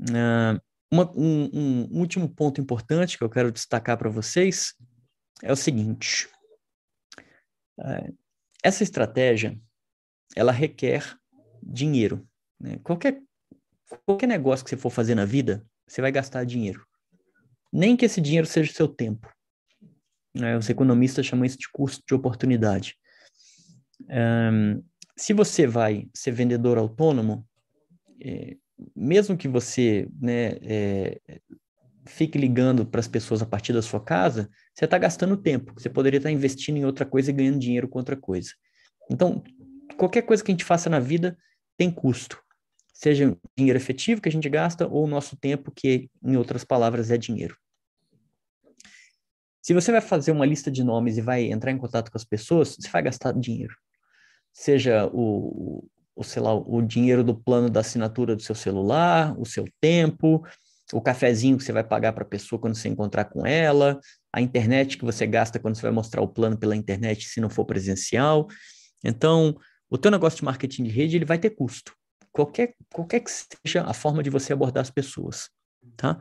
Uh, 0.00 0.60
uma, 0.90 1.10
um, 1.14 1.50
um, 1.52 1.98
último 1.98 2.28
ponto 2.28 2.60
importante 2.60 3.18
que 3.18 3.24
eu 3.24 3.28
quero 3.28 3.52
destacar 3.52 3.98
para 3.98 4.08
vocês 4.08 4.74
é 5.42 5.52
o 5.52 5.56
seguinte: 5.56 6.28
uh, 7.78 8.16
essa 8.62 8.82
estratégia 8.82 9.58
ela 10.34 10.52
requer 10.52 11.18
dinheiro. 11.62 12.26
Né? 12.58 12.78
Qualquer, 12.82 13.20
qualquer 14.06 14.26
negócio 14.26 14.64
que 14.64 14.70
você 14.70 14.76
for 14.76 14.90
fazer 14.90 15.14
na 15.14 15.24
vida, 15.24 15.66
você 15.86 16.00
vai 16.00 16.12
gastar 16.12 16.44
dinheiro 16.44 16.87
nem 17.72 17.96
que 17.96 18.04
esse 18.04 18.20
dinheiro 18.20 18.46
seja 18.46 18.70
o 18.70 18.74
seu 18.74 18.88
tempo. 18.88 19.28
Né? 20.34 20.56
Os 20.56 20.68
economistas 20.68 21.26
chamam 21.26 21.44
isso 21.44 21.58
de 21.58 21.68
custo 21.70 22.02
de 22.06 22.14
oportunidade. 22.14 22.96
Um, 24.08 24.82
se 25.16 25.32
você 25.32 25.66
vai 25.66 26.08
ser 26.14 26.30
vendedor 26.30 26.78
autônomo, 26.78 27.46
é, 28.22 28.56
mesmo 28.94 29.36
que 29.36 29.48
você 29.48 30.08
né, 30.20 30.56
é, 30.62 31.20
fique 32.06 32.38
ligando 32.38 32.86
para 32.86 33.00
as 33.00 33.08
pessoas 33.08 33.42
a 33.42 33.46
partir 33.46 33.72
da 33.72 33.82
sua 33.82 34.00
casa, 34.00 34.48
você 34.72 34.84
está 34.84 34.96
gastando 34.96 35.36
tempo. 35.36 35.74
Você 35.76 35.90
poderia 35.90 36.18
estar 36.18 36.28
tá 36.28 36.32
investindo 36.32 36.76
em 36.76 36.84
outra 36.84 37.04
coisa 37.04 37.30
e 37.30 37.34
ganhando 37.34 37.58
dinheiro 37.58 37.88
com 37.88 37.98
outra 37.98 38.16
coisa. 38.16 38.50
Então, 39.10 39.42
qualquer 39.96 40.22
coisa 40.22 40.42
que 40.42 40.50
a 40.50 40.54
gente 40.54 40.64
faça 40.64 40.88
na 40.88 41.00
vida 41.00 41.36
tem 41.76 41.90
custo 41.90 42.40
seja 42.98 43.36
dinheiro 43.56 43.78
efetivo 43.78 44.20
que 44.20 44.28
a 44.28 44.32
gente 44.32 44.48
gasta 44.48 44.84
ou 44.88 45.04
o 45.04 45.06
nosso 45.06 45.36
tempo, 45.36 45.70
que, 45.70 46.10
em 46.20 46.36
outras 46.36 46.64
palavras, 46.64 47.12
é 47.12 47.16
dinheiro. 47.16 47.56
Se 49.62 49.72
você 49.72 49.92
vai 49.92 50.00
fazer 50.00 50.32
uma 50.32 50.44
lista 50.44 50.68
de 50.68 50.82
nomes 50.82 51.16
e 51.16 51.20
vai 51.20 51.44
entrar 51.44 51.70
em 51.70 51.78
contato 51.78 52.10
com 52.10 52.18
as 52.18 52.24
pessoas, 52.24 52.74
você 52.74 52.90
vai 52.90 53.00
gastar 53.02 53.32
dinheiro. 53.34 53.72
Seja 54.52 55.08
o, 55.12 55.88
o, 56.16 56.24
sei 56.24 56.42
lá, 56.42 56.52
o 56.52 56.82
dinheiro 56.82 57.22
do 57.22 57.36
plano 57.36 57.70
da 57.70 57.80
assinatura 57.80 58.34
do 58.34 58.42
seu 58.42 58.54
celular, 58.56 59.32
o 59.38 59.46
seu 59.46 59.64
tempo, 59.80 60.44
o 60.92 61.00
cafezinho 61.00 61.56
que 61.56 61.62
você 61.62 61.72
vai 61.72 61.84
pagar 61.84 62.12
para 62.12 62.24
a 62.24 62.28
pessoa 62.28 62.60
quando 62.60 62.74
você 62.74 62.88
encontrar 62.88 63.26
com 63.26 63.46
ela, 63.46 64.00
a 64.32 64.40
internet 64.40 64.98
que 64.98 65.04
você 65.04 65.24
gasta 65.24 65.60
quando 65.60 65.76
você 65.76 65.82
vai 65.82 65.92
mostrar 65.92 66.20
o 66.20 66.28
plano 66.28 66.58
pela 66.58 66.74
internet 66.74 67.28
se 67.28 67.40
não 67.40 67.48
for 67.48 67.64
presencial. 67.64 68.48
Então, 69.04 69.56
o 69.88 69.96
teu 69.96 70.10
negócio 70.10 70.38
de 70.38 70.44
marketing 70.44 70.82
de 70.82 70.90
rede 70.90 71.14
ele 71.14 71.24
vai 71.24 71.38
ter 71.38 71.50
custo 71.50 71.96
qualquer, 72.38 72.74
qualquer 72.92 73.20
que 73.20 73.30
seja 73.30 73.82
a 73.84 73.92
forma 73.92 74.22
de 74.22 74.30
você 74.30 74.52
abordar 74.52 74.82
as 74.82 74.90
pessoas, 74.90 75.50
tá? 75.96 76.20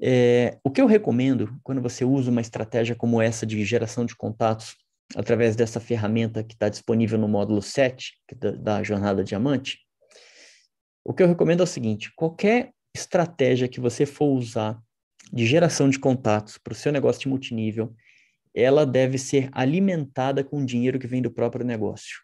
É, 0.00 0.58
o 0.64 0.70
que 0.70 0.80
eu 0.80 0.86
recomendo 0.86 1.58
quando 1.62 1.82
você 1.82 2.04
usa 2.04 2.30
uma 2.30 2.40
estratégia 2.40 2.94
como 2.94 3.20
essa 3.20 3.44
de 3.44 3.62
geração 3.64 4.06
de 4.06 4.16
contatos 4.16 4.76
através 5.14 5.56
dessa 5.56 5.80
ferramenta 5.80 6.42
que 6.42 6.54
está 6.54 6.68
disponível 6.68 7.18
no 7.18 7.28
módulo 7.28 7.60
7 7.60 8.14
é 8.30 8.34
da, 8.34 8.50
da 8.52 8.82
Jornada 8.82 9.22
Diamante, 9.22 9.80
o 11.04 11.12
que 11.12 11.22
eu 11.22 11.28
recomendo 11.28 11.60
é 11.60 11.64
o 11.64 11.66
seguinte: 11.66 12.10
qualquer 12.16 12.70
estratégia 12.96 13.68
que 13.68 13.80
você 13.80 14.06
for 14.06 14.28
usar 14.28 14.80
de 15.30 15.44
geração 15.44 15.90
de 15.90 15.98
contatos 15.98 16.56
para 16.56 16.72
o 16.72 16.76
seu 16.76 16.92
negócio 16.92 17.20
de 17.20 17.28
multinível, 17.28 17.94
ela 18.54 18.86
deve 18.86 19.18
ser 19.18 19.50
alimentada 19.52 20.42
com 20.42 20.64
dinheiro 20.64 20.98
que 20.98 21.06
vem 21.06 21.20
do 21.20 21.30
próprio 21.30 21.66
negócio. 21.66 22.22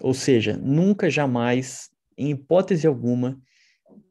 Ou 0.00 0.14
seja, 0.14 0.56
nunca 0.56 1.10
jamais 1.10 1.90
em 2.16 2.30
hipótese 2.30 2.86
alguma, 2.86 3.40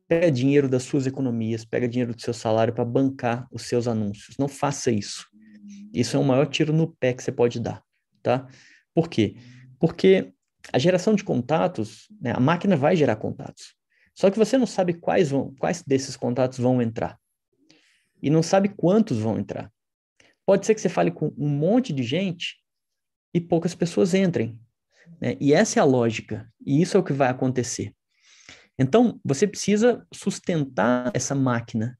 pega 0.08 0.32
dinheiro 0.32 0.70
das 0.70 0.84
suas 0.84 1.08
economias, 1.08 1.66
pega 1.66 1.88
dinheiro 1.88 2.14
do 2.14 2.22
seu 2.22 2.34
salário 2.34 2.74
para 2.74 2.86
bancar 2.86 3.48
os 3.52 3.64
seus 3.64 3.88
anúncios. 3.88 4.38
Não 4.38 4.48
faça 4.48 4.92
isso. 4.92 5.28
Isso 5.94 6.16
é 6.16 6.20
o 6.20 6.24
maior 6.24 6.46
tiro 6.46 6.72
no 6.72 6.88
pé 6.88 7.14
que 7.14 7.24
você 7.24 7.32
pode 7.32 7.60
dar, 7.60 7.84
tá? 8.22 8.48
Por 8.94 9.10
quê? 9.10 9.36
Porque 9.80 10.34
a 10.72 10.80
geração 10.80 11.16
de 11.16 11.24
contatos, 11.24 12.08
né, 12.22 12.34
a 12.36 12.40
máquina 12.40 12.76
vai 12.76 12.96
gerar 12.96 13.16
contatos. 13.16 13.76
Só 14.14 14.30
que 14.32 14.38
você 14.38 14.58
não 14.58 14.66
sabe 14.66 14.94
quais 14.94 15.30
vão, 15.30 15.54
quais 15.60 15.84
desses 15.86 16.16
contatos 16.16 16.58
vão 16.58 16.82
entrar. 16.82 17.20
E 18.22 18.30
não 18.30 18.42
sabe 18.42 18.70
quantos 18.70 19.20
vão 19.20 19.38
entrar. 19.38 19.72
Pode 20.46 20.66
ser 20.66 20.76
que 20.76 20.82
você 20.82 20.90
fale 20.90 21.12
com 21.12 21.34
um 21.38 21.50
monte 21.50 21.92
de 21.92 22.04
gente 22.04 22.58
e 23.34 23.42
poucas 23.42 23.76
pessoas 23.76 24.14
entrem. 24.14 24.60
Né? 25.22 25.36
E 25.40 25.54
essa 25.54 25.80
é 25.80 25.82
a 25.82 25.86
lógica, 25.86 26.48
e 26.66 26.82
isso 26.82 26.98
é 26.98 27.00
o 27.00 27.04
que 27.04 27.14
vai 27.14 27.30
acontecer. 27.30 27.94
Então, 28.78 29.20
você 29.24 29.48
precisa 29.48 30.06
sustentar 30.14 31.12
essa 31.14 31.34
máquina. 31.34 31.98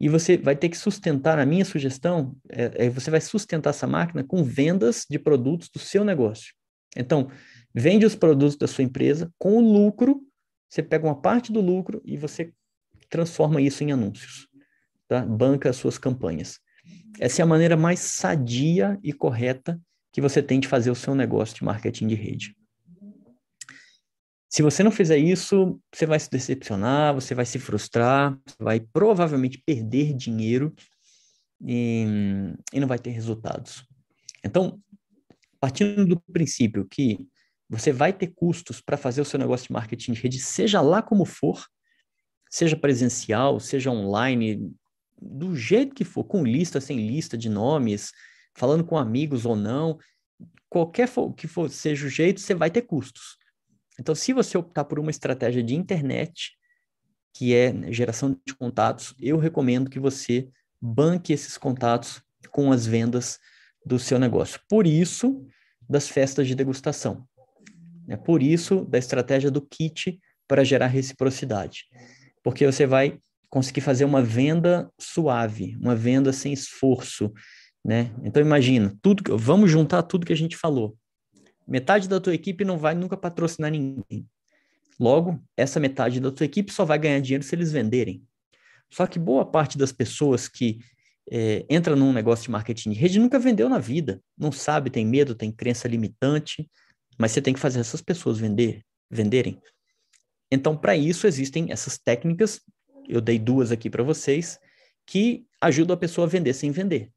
E 0.00 0.08
você 0.08 0.36
vai 0.36 0.54
ter 0.54 0.68
que 0.68 0.76
sustentar, 0.76 1.38
a 1.38 1.46
minha 1.46 1.64
sugestão, 1.64 2.36
é, 2.48 2.86
é, 2.86 2.90
você 2.90 3.10
vai 3.10 3.20
sustentar 3.20 3.70
essa 3.70 3.86
máquina 3.86 4.22
com 4.22 4.44
vendas 4.44 5.04
de 5.08 5.18
produtos 5.18 5.68
do 5.68 5.78
seu 5.78 6.04
negócio. 6.04 6.54
Então, 6.96 7.30
vende 7.74 8.06
os 8.06 8.14
produtos 8.14 8.56
da 8.56 8.66
sua 8.66 8.84
empresa 8.84 9.32
com 9.38 9.56
o 9.56 9.72
lucro, 9.72 10.22
você 10.68 10.82
pega 10.82 11.06
uma 11.06 11.20
parte 11.20 11.52
do 11.52 11.60
lucro 11.60 12.00
e 12.04 12.16
você 12.16 12.52
transforma 13.08 13.60
isso 13.60 13.82
em 13.82 13.90
anúncios, 13.90 14.46
tá? 15.08 15.24
Banca 15.24 15.70
as 15.70 15.76
suas 15.76 15.98
campanhas. 15.98 16.60
Essa 17.18 17.42
é 17.42 17.44
a 17.44 17.46
maneira 17.46 17.76
mais 17.76 18.00
sadia 18.00 18.98
e 19.02 19.12
correta 19.12 19.80
que 20.18 20.22
você 20.22 20.42
tem 20.42 20.58
de 20.58 20.66
fazer 20.66 20.90
o 20.90 20.96
seu 20.96 21.14
negócio 21.14 21.54
de 21.54 21.62
marketing 21.62 22.08
de 22.08 22.16
rede. 22.16 22.56
Se 24.48 24.62
você 24.62 24.82
não 24.82 24.90
fizer 24.90 25.16
isso, 25.16 25.80
você 25.94 26.06
vai 26.06 26.18
se 26.18 26.28
decepcionar, 26.28 27.14
você 27.14 27.36
vai 27.36 27.46
se 27.46 27.56
frustrar, 27.56 28.36
vai 28.58 28.80
provavelmente 28.80 29.62
perder 29.64 30.12
dinheiro 30.14 30.74
e, 31.64 32.04
e 32.72 32.80
não 32.80 32.88
vai 32.88 32.98
ter 32.98 33.10
resultados. 33.10 33.86
Então, 34.44 34.82
partindo 35.60 36.04
do 36.04 36.20
princípio 36.32 36.84
que 36.90 37.24
você 37.70 37.92
vai 37.92 38.12
ter 38.12 38.26
custos 38.34 38.80
para 38.80 38.96
fazer 38.96 39.20
o 39.20 39.24
seu 39.24 39.38
negócio 39.38 39.68
de 39.68 39.72
marketing 39.72 40.14
de 40.14 40.20
rede, 40.20 40.40
seja 40.40 40.80
lá 40.80 41.00
como 41.00 41.24
for, 41.24 41.64
seja 42.50 42.76
presencial, 42.76 43.60
seja 43.60 43.92
online, 43.92 44.68
do 45.22 45.54
jeito 45.54 45.94
que 45.94 46.04
for, 46.04 46.24
com 46.24 46.42
lista, 46.42 46.80
sem 46.80 47.06
lista 47.06 47.38
de 47.38 47.48
nomes, 47.48 48.10
falando 48.58 48.84
com 48.84 48.98
amigos 48.98 49.46
ou 49.46 49.56
não, 49.56 49.98
qualquer 50.68 51.08
for, 51.08 51.32
que 51.32 51.46
for 51.46 51.70
seja 51.70 52.06
o 52.06 52.10
jeito, 52.10 52.40
você 52.40 52.54
vai 52.54 52.70
ter 52.70 52.82
custos. 52.82 53.38
Então, 53.98 54.14
se 54.14 54.32
você 54.32 54.58
optar 54.58 54.84
por 54.84 54.98
uma 54.98 55.10
estratégia 55.10 55.62
de 55.62 55.74
internet, 55.74 56.52
que 57.34 57.54
é 57.54 57.72
geração 57.92 58.36
de 58.46 58.54
contatos, 58.54 59.14
eu 59.20 59.38
recomendo 59.38 59.88
que 59.88 59.98
você 59.98 60.48
banque 60.80 61.32
esses 61.32 61.56
contatos 61.56 62.22
com 62.50 62.72
as 62.72 62.86
vendas 62.86 63.38
do 63.84 63.98
seu 63.98 64.18
negócio. 64.18 64.60
Por 64.68 64.86
isso, 64.86 65.46
das 65.88 66.08
festas 66.08 66.46
de 66.46 66.54
degustação. 66.54 67.26
É 68.08 68.16
por 68.16 68.42
isso, 68.42 68.84
da 68.84 68.98
estratégia 68.98 69.50
do 69.50 69.62
kit 69.62 70.18
para 70.46 70.64
gerar 70.64 70.86
reciprocidade. 70.86 71.84
Porque 72.42 72.66
você 72.66 72.86
vai 72.86 73.18
conseguir 73.50 73.80
fazer 73.80 74.04
uma 74.04 74.22
venda 74.22 74.90
suave, 74.98 75.76
uma 75.80 75.94
venda 75.94 76.32
sem 76.32 76.52
esforço, 76.52 77.32
né? 77.88 78.10
Então 78.22 78.42
imagina, 78.42 78.94
tudo, 79.00 79.38
vamos 79.38 79.70
juntar 79.70 80.02
tudo 80.02 80.26
que 80.26 80.32
a 80.34 80.36
gente 80.36 80.58
falou. 80.58 80.94
Metade 81.66 82.06
da 82.06 82.20
tua 82.20 82.34
equipe 82.34 82.62
não 82.62 82.76
vai 82.76 82.94
nunca 82.94 83.16
patrocinar 83.16 83.70
ninguém. 83.70 84.28
Logo, 85.00 85.42
essa 85.56 85.80
metade 85.80 86.20
da 86.20 86.30
tua 86.30 86.44
equipe 86.44 86.70
só 86.70 86.84
vai 86.84 86.98
ganhar 86.98 87.18
dinheiro 87.20 87.42
se 87.42 87.54
eles 87.54 87.72
venderem. 87.72 88.22
Só 88.90 89.06
que 89.06 89.18
boa 89.18 89.50
parte 89.50 89.78
das 89.78 89.90
pessoas 89.90 90.48
que 90.48 90.80
é, 91.30 91.64
entra 91.70 91.96
num 91.96 92.12
negócio 92.12 92.44
de 92.44 92.50
marketing 92.50 92.90
de 92.90 92.98
rede 92.98 93.18
nunca 93.18 93.38
vendeu 93.38 93.70
na 93.70 93.78
vida, 93.78 94.20
não 94.36 94.52
sabe, 94.52 94.90
tem 94.90 95.06
medo, 95.06 95.34
tem 95.34 95.50
crença 95.50 95.88
limitante, 95.88 96.70
mas 97.16 97.32
você 97.32 97.40
tem 97.40 97.54
que 97.54 97.60
fazer 97.60 97.80
essas 97.80 98.02
pessoas 98.02 98.36
vender, 98.36 98.82
venderem. 99.10 99.58
Então, 100.52 100.76
para 100.76 100.94
isso 100.94 101.26
existem 101.26 101.72
essas 101.72 101.96
técnicas, 101.96 102.60
eu 103.08 103.22
dei 103.22 103.38
duas 103.38 103.72
aqui 103.72 103.88
para 103.88 104.02
vocês, 104.02 104.58
que 105.06 105.46
ajudam 105.58 105.94
a 105.94 105.98
pessoa 105.98 106.26
a 106.26 106.30
vender 106.30 106.52
sem 106.52 106.70
vender. 106.70 107.10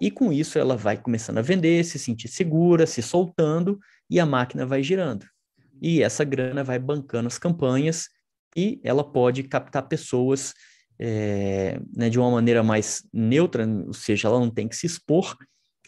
E 0.00 0.10
com 0.10 0.32
isso 0.32 0.58
ela 0.58 0.76
vai 0.76 0.96
começando 0.96 1.38
a 1.38 1.42
vender, 1.42 1.84
se 1.84 1.98
sentir 1.98 2.28
segura, 2.28 2.86
se 2.86 3.02
soltando 3.02 3.78
e 4.10 4.20
a 4.20 4.26
máquina 4.26 4.66
vai 4.66 4.82
girando. 4.82 5.26
E 5.80 6.02
essa 6.02 6.24
grana 6.24 6.64
vai 6.64 6.78
bancando 6.78 7.26
as 7.26 7.38
campanhas 7.38 8.08
e 8.56 8.80
ela 8.82 9.04
pode 9.04 9.42
captar 9.42 9.88
pessoas 9.88 10.54
é, 10.98 11.78
né, 11.94 12.08
de 12.08 12.18
uma 12.18 12.30
maneira 12.30 12.62
mais 12.62 13.06
neutra, 13.12 13.66
ou 13.66 13.92
seja, 13.92 14.28
ela 14.28 14.40
não 14.40 14.50
tem 14.50 14.66
que 14.66 14.76
se 14.76 14.86
expor, 14.86 15.36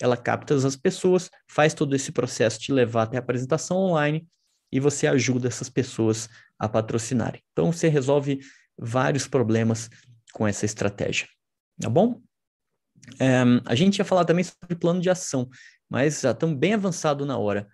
ela 0.01 0.17
capta 0.17 0.55
as 0.55 0.77
pessoas, 0.77 1.31
faz 1.49 1.75
todo 1.75 1.95
esse 1.97 2.13
processo 2.13 2.61
de 2.61 2.73
levar 2.73 3.05
até 3.05 3.17
a 3.17 3.21
apresentação 3.21 3.79
online 3.79 4.27
e 4.71 4.79
você 4.79 5.07
ajuda 5.07 5.49
essas 5.49 5.69
pessoas 5.69 6.29
a 6.59 6.69
patrocinarem. 6.69 7.43
Então 7.53 7.73
você 7.73 7.89
resolve 7.89 8.41
vários 8.79 9.27
problemas 9.27 9.89
com 10.33 10.47
essa 10.47 10.67
estratégia, 10.67 11.27
tá 11.81 11.89
bom? 11.89 12.21
A 13.65 13.75
gente 13.75 13.99
ia 13.99 14.05
falar 14.05 14.25
também 14.25 14.45
sobre 14.45 14.77
plano 14.77 15.01
de 15.01 15.11
ação, 15.11 15.49
mas 15.89 16.21
já 16.21 16.31
estamos 16.31 16.57
bem 16.59 16.75
avançado 16.75 17.25
na 17.25 17.39
hora. 17.39 17.67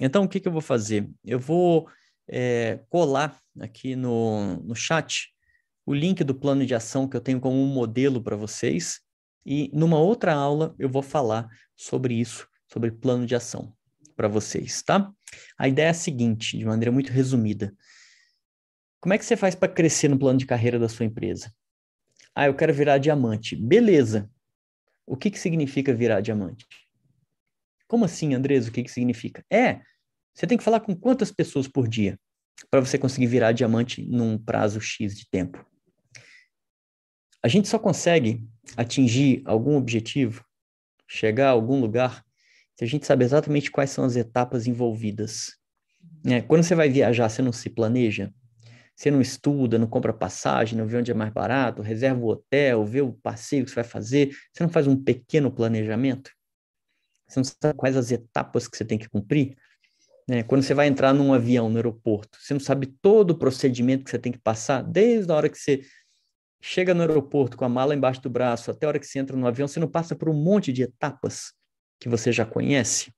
Então, 0.00 0.24
o 0.24 0.28
que, 0.28 0.40
que 0.40 0.48
eu 0.48 0.52
vou 0.52 0.60
fazer? 0.60 1.08
Eu 1.24 1.38
vou 1.38 1.88
é, 2.28 2.80
colar 2.88 3.38
aqui 3.60 3.94
no, 3.94 4.56
no 4.62 4.74
chat 4.74 5.32
o 5.84 5.94
link 5.94 6.22
do 6.24 6.34
plano 6.34 6.64
de 6.64 6.74
ação 6.74 7.08
que 7.08 7.16
eu 7.16 7.20
tenho 7.20 7.40
como 7.40 7.60
um 7.60 7.66
modelo 7.66 8.22
para 8.22 8.36
vocês. 8.36 9.00
E 9.44 9.70
numa 9.72 9.98
outra 9.98 10.32
aula 10.32 10.74
eu 10.78 10.88
vou 10.88 11.02
falar 11.02 11.48
sobre 11.76 12.14
isso, 12.14 12.48
sobre 12.72 12.90
plano 12.90 13.26
de 13.26 13.34
ação 13.34 13.74
para 14.16 14.28
vocês, 14.28 14.82
tá? 14.82 15.10
A 15.58 15.66
ideia 15.66 15.86
é 15.86 15.90
a 15.90 15.94
seguinte, 15.94 16.56
de 16.56 16.64
maneira 16.64 16.92
muito 16.92 17.10
resumida. 17.10 17.74
Como 19.00 19.12
é 19.12 19.18
que 19.18 19.24
você 19.24 19.36
faz 19.36 19.54
para 19.54 19.72
crescer 19.72 20.08
no 20.08 20.18
plano 20.18 20.38
de 20.38 20.46
carreira 20.46 20.78
da 20.78 20.88
sua 20.88 21.04
empresa? 21.04 21.52
Ah, 22.34 22.46
eu 22.46 22.54
quero 22.54 22.72
virar 22.72 22.98
diamante. 22.98 23.56
Beleza. 23.56 24.30
O 25.06 25.16
que, 25.16 25.30
que 25.30 25.38
significa 25.38 25.94
virar 25.94 26.20
diamante? 26.20 26.66
Como 27.86 28.04
assim, 28.04 28.34
Andrés? 28.34 28.68
O 28.68 28.72
que, 28.72 28.82
que 28.82 28.90
significa? 28.90 29.44
É, 29.50 29.80
você 30.34 30.46
tem 30.46 30.56
que 30.56 30.64
falar 30.64 30.80
com 30.80 30.94
quantas 30.94 31.30
pessoas 31.30 31.68
por 31.68 31.86
dia 31.86 32.18
para 32.70 32.80
você 32.80 32.98
conseguir 32.98 33.26
virar 33.26 33.52
diamante 33.52 34.02
num 34.02 34.38
prazo 34.38 34.80
X 34.80 35.16
de 35.16 35.28
tempo. 35.28 35.64
A 37.42 37.48
gente 37.48 37.68
só 37.68 37.78
consegue 37.78 38.46
atingir 38.76 39.42
algum 39.44 39.76
objetivo, 39.76 40.44
chegar 41.08 41.48
a 41.48 41.52
algum 41.52 41.80
lugar, 41.80 42.24
se 42.74 42.84
a 42.84 42.86
gente 42.86 43.04
sabe 43.04 43.24
exatamente 43.24 43.70
quais 43.70 43.90
são 43.90 44.04
as 44.04 44.16
etapas 44.16 44.66
envolvidas. 44.66 45.56
É, 46.24 46.40
quando 46.40 46.62
você 46.62 46.74
vai 46.74 46.88
viajar, 46.88 47.28
você 47.28 47.42
não 47.42 47.52
se 47.52 47.68
planeja, 47.68 48.32
você 48.94 49.10
não 49.10 49.20
estuda, 49.20 49.78
não 49.78 49.86
compra 49.86 50.12
passagem, 50.12 50.78
não 50.78 50.86
vê 50.86 50.98
onde 50.98 51.10
é 51.10 51.14
mais 51.14 51.32
barato, 51.32 51.82
reserva 51.82 52.20
o 52.20 52.28
hotel, 52.28 52.84
vê 52.84 53.00
o 53.00 53.12
passeio 53.12 53.64
que 53.64 53.70
você 53.70 53.76
vai 53.76 53.84
fazer, 53.84 54.36
você 54.52 54.62
não 54.62 54.70
faz 54.70 54.86
um 54.86 54.96
pequeno 54.96 55.50
planejamento? 55.50 56.30
Você 57.26 57.40
não 57.40 57.44
sabe 57.44 57.74
quais 57.76 57.96
as 57.96 58.10
etapas 58.12 58.68
que 58.68 58.76
você 58.76 58.84
tem 58.84 58.98
que 58.98 59.08
cumprir? 59.08 59.56
É, 60.30 60.42
quando 60.42 60.62
você 60.62 60.74
vai 60.74 60.86
entrar 60.86 61.12
num 61.12 61.32
avião 61.32 61.68
no 61.68 61.76
aeroporto, 61.76 62.38
você 62.40 62.54
não 62.54 62.60
sabe 62.60 62.86
todo 62.86 63.30
o 63.32 63.38
procedimento 63.38 64.04
que 64.04 64.10
você 64.10 64.18
tem 64.18 64.30
que 64.30 64.38
passar, 64.38 64.82
desde 64.82 65.32
a 65.32 65.34
hora 65.34 65.48
que 65.48 65.58
você 65.58 65.82
chega 66.60 66.94
no 66.94 67.00
aeroporto 67.00 67.56
com 67.56 67.64
a 67.64 67.68
mala 67.68 67.94
embaixo 67.94 68.22
do 68.22 68.30
braço 68.30 68.70
até 68.70 68.86
a 68.86 68.90
hora 68.90 68.98
que 69.00 69.06
você 69.06 69.18
entra 69.18 69.36
no 69.36 69.46
avião, 69.46 69.66
você 69.66 69.80
não 69.80 69.88
passa 69.88 70.14
por 70.14 70.28
um 70.28 70.34
monte 70.34 70.72
de 70.72 70.82
etapas 70.82 71.52
que 71.98 72.08
você 72.08 72.30
já 72.30 72.46
conhece? 72.46 73.12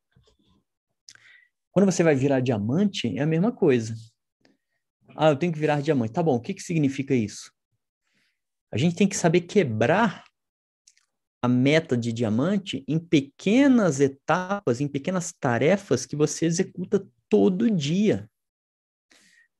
Quando 1.70 1.90
você 1.90 2.02
vai 2.02 2.14
virar 2.14 2.40
diamante, 2.40 3.18
é 3.18 3.22
a 3.22 3.26
mesma 3.26 3.52
coisa. 3.52 3.94
Ah, 5.16 5.30
eu 5.30 5.36
tenho 5.36 5.52
que 5.52 5.58
virar 5.58 5.80
diamante. 5.80 6.12
Tá 6.12 6.22
bom, 6.22 6.36
o 6.36 6.40
que, 6.40 6.54
que 6.54 6.62
significa 6.62 7.14
isso? 7.14 7.52
A 8.72 8.76
gente 8.76 8.96
tem 8.96 9.08
que 9.08 9.16
saber 9.16 9.42
quebrar 9.42 10.24
a 11.40 11.48
meta 11.48 11.96
de 11.96 12.12
diamante 12.12 12.82
em 12.88 12.98
pequenas 12.98 14.00
etapas, 14.00 14.80
em 14.80 14.88
pequenas 14.88 15.32
tarefas 15.32 16.06
que 16.06 16.16
você 16.16 16.46
executa 16.46 17.06
todo 17.28 17.70
dia. 17.70 18.28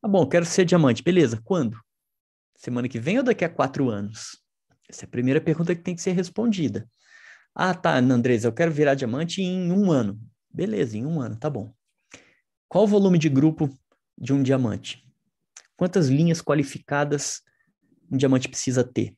Tá 0.00 0.09
bom, 0.09 0.26
quero 0.26 0.44
ser 0.44 0.64
diamante. 0.64 1.02
Beleza, 1.02 1.40
quando? 1.44 1.78
Semana 2.57 2.88
que 2.88 2.98
vem 2.98 3.18
ou 3.18 3.24
daqui 3.24 3.44
a 3.44 3.48
quatro 3.48 3.90
anos? 3.90 4.42
Essa 4.88 5.05
é 5.05 5.07
a 5.07 5.11
primeira 5.11 5.40
pergunta 5.40 5.74
que 5.74 5.82
tem 5.82 5.94
que 5.94 6.02
ser 6.02 6.12
respondida. 6.12 6.88
Ah, 7.55 7.74
tá, 7.74 7.96
Andrés, 7.96 8.44
eu 8.44 8.52
quero 8.52 8.72
virar 8.72 8.94
diamante 8.94 9.42
em 9.42 9.70
um 9.70 9.92
ano. 9.92 10.20
Beleza, 10.52 10.96
em 10.96 11.07
um 11.07 11.20
ano, 11.20 11.36
tá 11.36 11.48
bom. 11.48 11.72
Qual 12.68 12.84
o 12.84 12.88
volume 12.88 13.18
de 13.18 13.28
grupo 13.28 13.68
de 14.18 14.32
um 14.32 14.42
diamante? 14.42 15.05
Quantas 15.76 16.08
linhas 16.08 16.40
qualificadas 16.40 17.42
um 18.10 18.16
diamante 18.16 18.48
precisa 18.48 18.84
ter? 18.84 19.14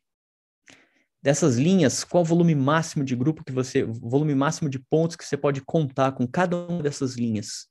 Dessas 1.23 1.57
linhas, 1.57 2.05
qual 2.05 2.23
o 2.23 2.27
volume 2.27 2.55
máximo 2.55 3.05
de 3.05 3.17
grupo 3.17 3.45
que 3.45 3.53
você, 3.53 3.83
volume 3.83 4.35
máximo 4.35 4.71
de 4.71 4.79
pontos 4.79 5.17
que 5.17 5.25
você 5.25 5.37
pode 5.37 5.61
contar 5.61 6.13
com 6.13 6.27
cada 6.27 6.57
uma 6.57 6.83
dessas 6.83 7.17
linhas 7.17 7.67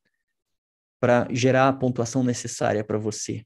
para 0.99 1.27
gerar 1.31 1.69
a 1.69 1.73
pontuação 1.73 2.23
necessária 2.23 2.83
para 2.83 2.97
você? 2.97 3.45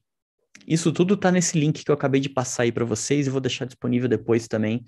Isso 0.67 0.91
tudo 0.91 1.13
está 1.13 1.31
nesse 1.31 1.59
link 1.59 1.83
que 1.83 1.91
eu 1.91 1.95
acabei 1.95 2.19
de 2.19 2.29
passar 2.29 2.63
aí 2.63 2.71
para 2.71 2.85
vocês 2.85 3.27
e 3.27 3.29
vou 3.29 3.41
deixar 3.41 3.65
disponível 3.65 4.09
depois 4.09 4.47
também, 4.47 4.83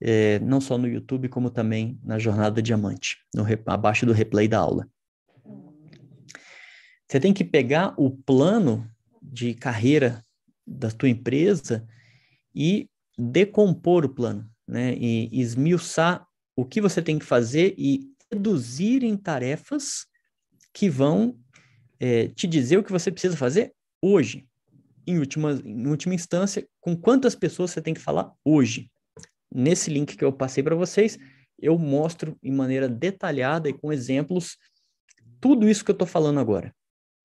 é, 0.00 0.38
não 0.40 0.60
só 0.60 0.76
no 0.76 0.86
YouTube, 0.86 1.28
como 1.28 1.50
também 1.50 1.98
na 2.02 2.18
Jornada 2.18 2.62
Diamante, 2.62 3.16
no, 3.34 3.44
abaixo 3.66 4.04
do 4.06 4.12
replay 4.12 4.46
da 4.46 4.58
aula. 4.58 4.88
Você 7.08 7.18
tem 7.18 7.32
que 7.32 7.44
pegar 7.44 7.94
o 7.96 8.10
plano 8.10 8.88
de 9.20 9.54
carreira 9.54 10.24
da 10.66 10.90
tua 10.90 11.08
empresa 11.08 11.86
e 12.54 12.88
decompor 13.18 14.04
o 14.04 14.14
plano, 14.14 14.48
né? 14.66 14.94
E 14.94 15.28
esmiuçar 15.40 16.26
o 16.56 16.64
que 16.64 16.80
você 16.80 17.02
tem 17.02 17.18
que 17.18 17.24
fazer 17.24 17.74
e 17.76 18.08
reduzir 18.30 19.02
em 19.02 19.16
tarefas 19.16 20.06
que 20.72 20.88
vão 20.88 21.38
é, 21.98 22.28
te 22.28 22.46
dizer 22.46 22.78
o 22.78 22.84
que 22.84 22.92
você 22.92 23.10
precisa 23.10 23.36
fazer 23.36 23.74
hoje 24.00 24.46
em 25.06 25.18
última, 25.18 25.52
em 25.64 25.86
última 25.88 26.14
instância, 26.14 26.66
com 26.80 26.96
quantas 26.96 27.34
pessoas 27.34 27.70
você 27.70 27.82
tem 27.82 27.94
que 27.94 28.00
falar 28.00 28.32
hoje. 28.44 28.90
Nesse 29.52 29.90
link 29.90 30.16
que 30.16 30.24
eu 30.24 30.32
passei 30.32 30.62
para 30.62 30.76
vocês, 30.76 31.18
eu 31.58 31.76
mostro 31.78 32.38
em 32.42 32.52
maneira 32.52 32.88
detalhada 32.88 33.68
e 33.68 33.72
com 33.72 33.92
exemplos 33.92 34.56
tudo 35.40 35.68
isso 35.68 35.84
que 35.84 35.90
eu 35.90 35.94
estou 35.94 36.06
falando 36.06 36.38
agora. 36.38 36.74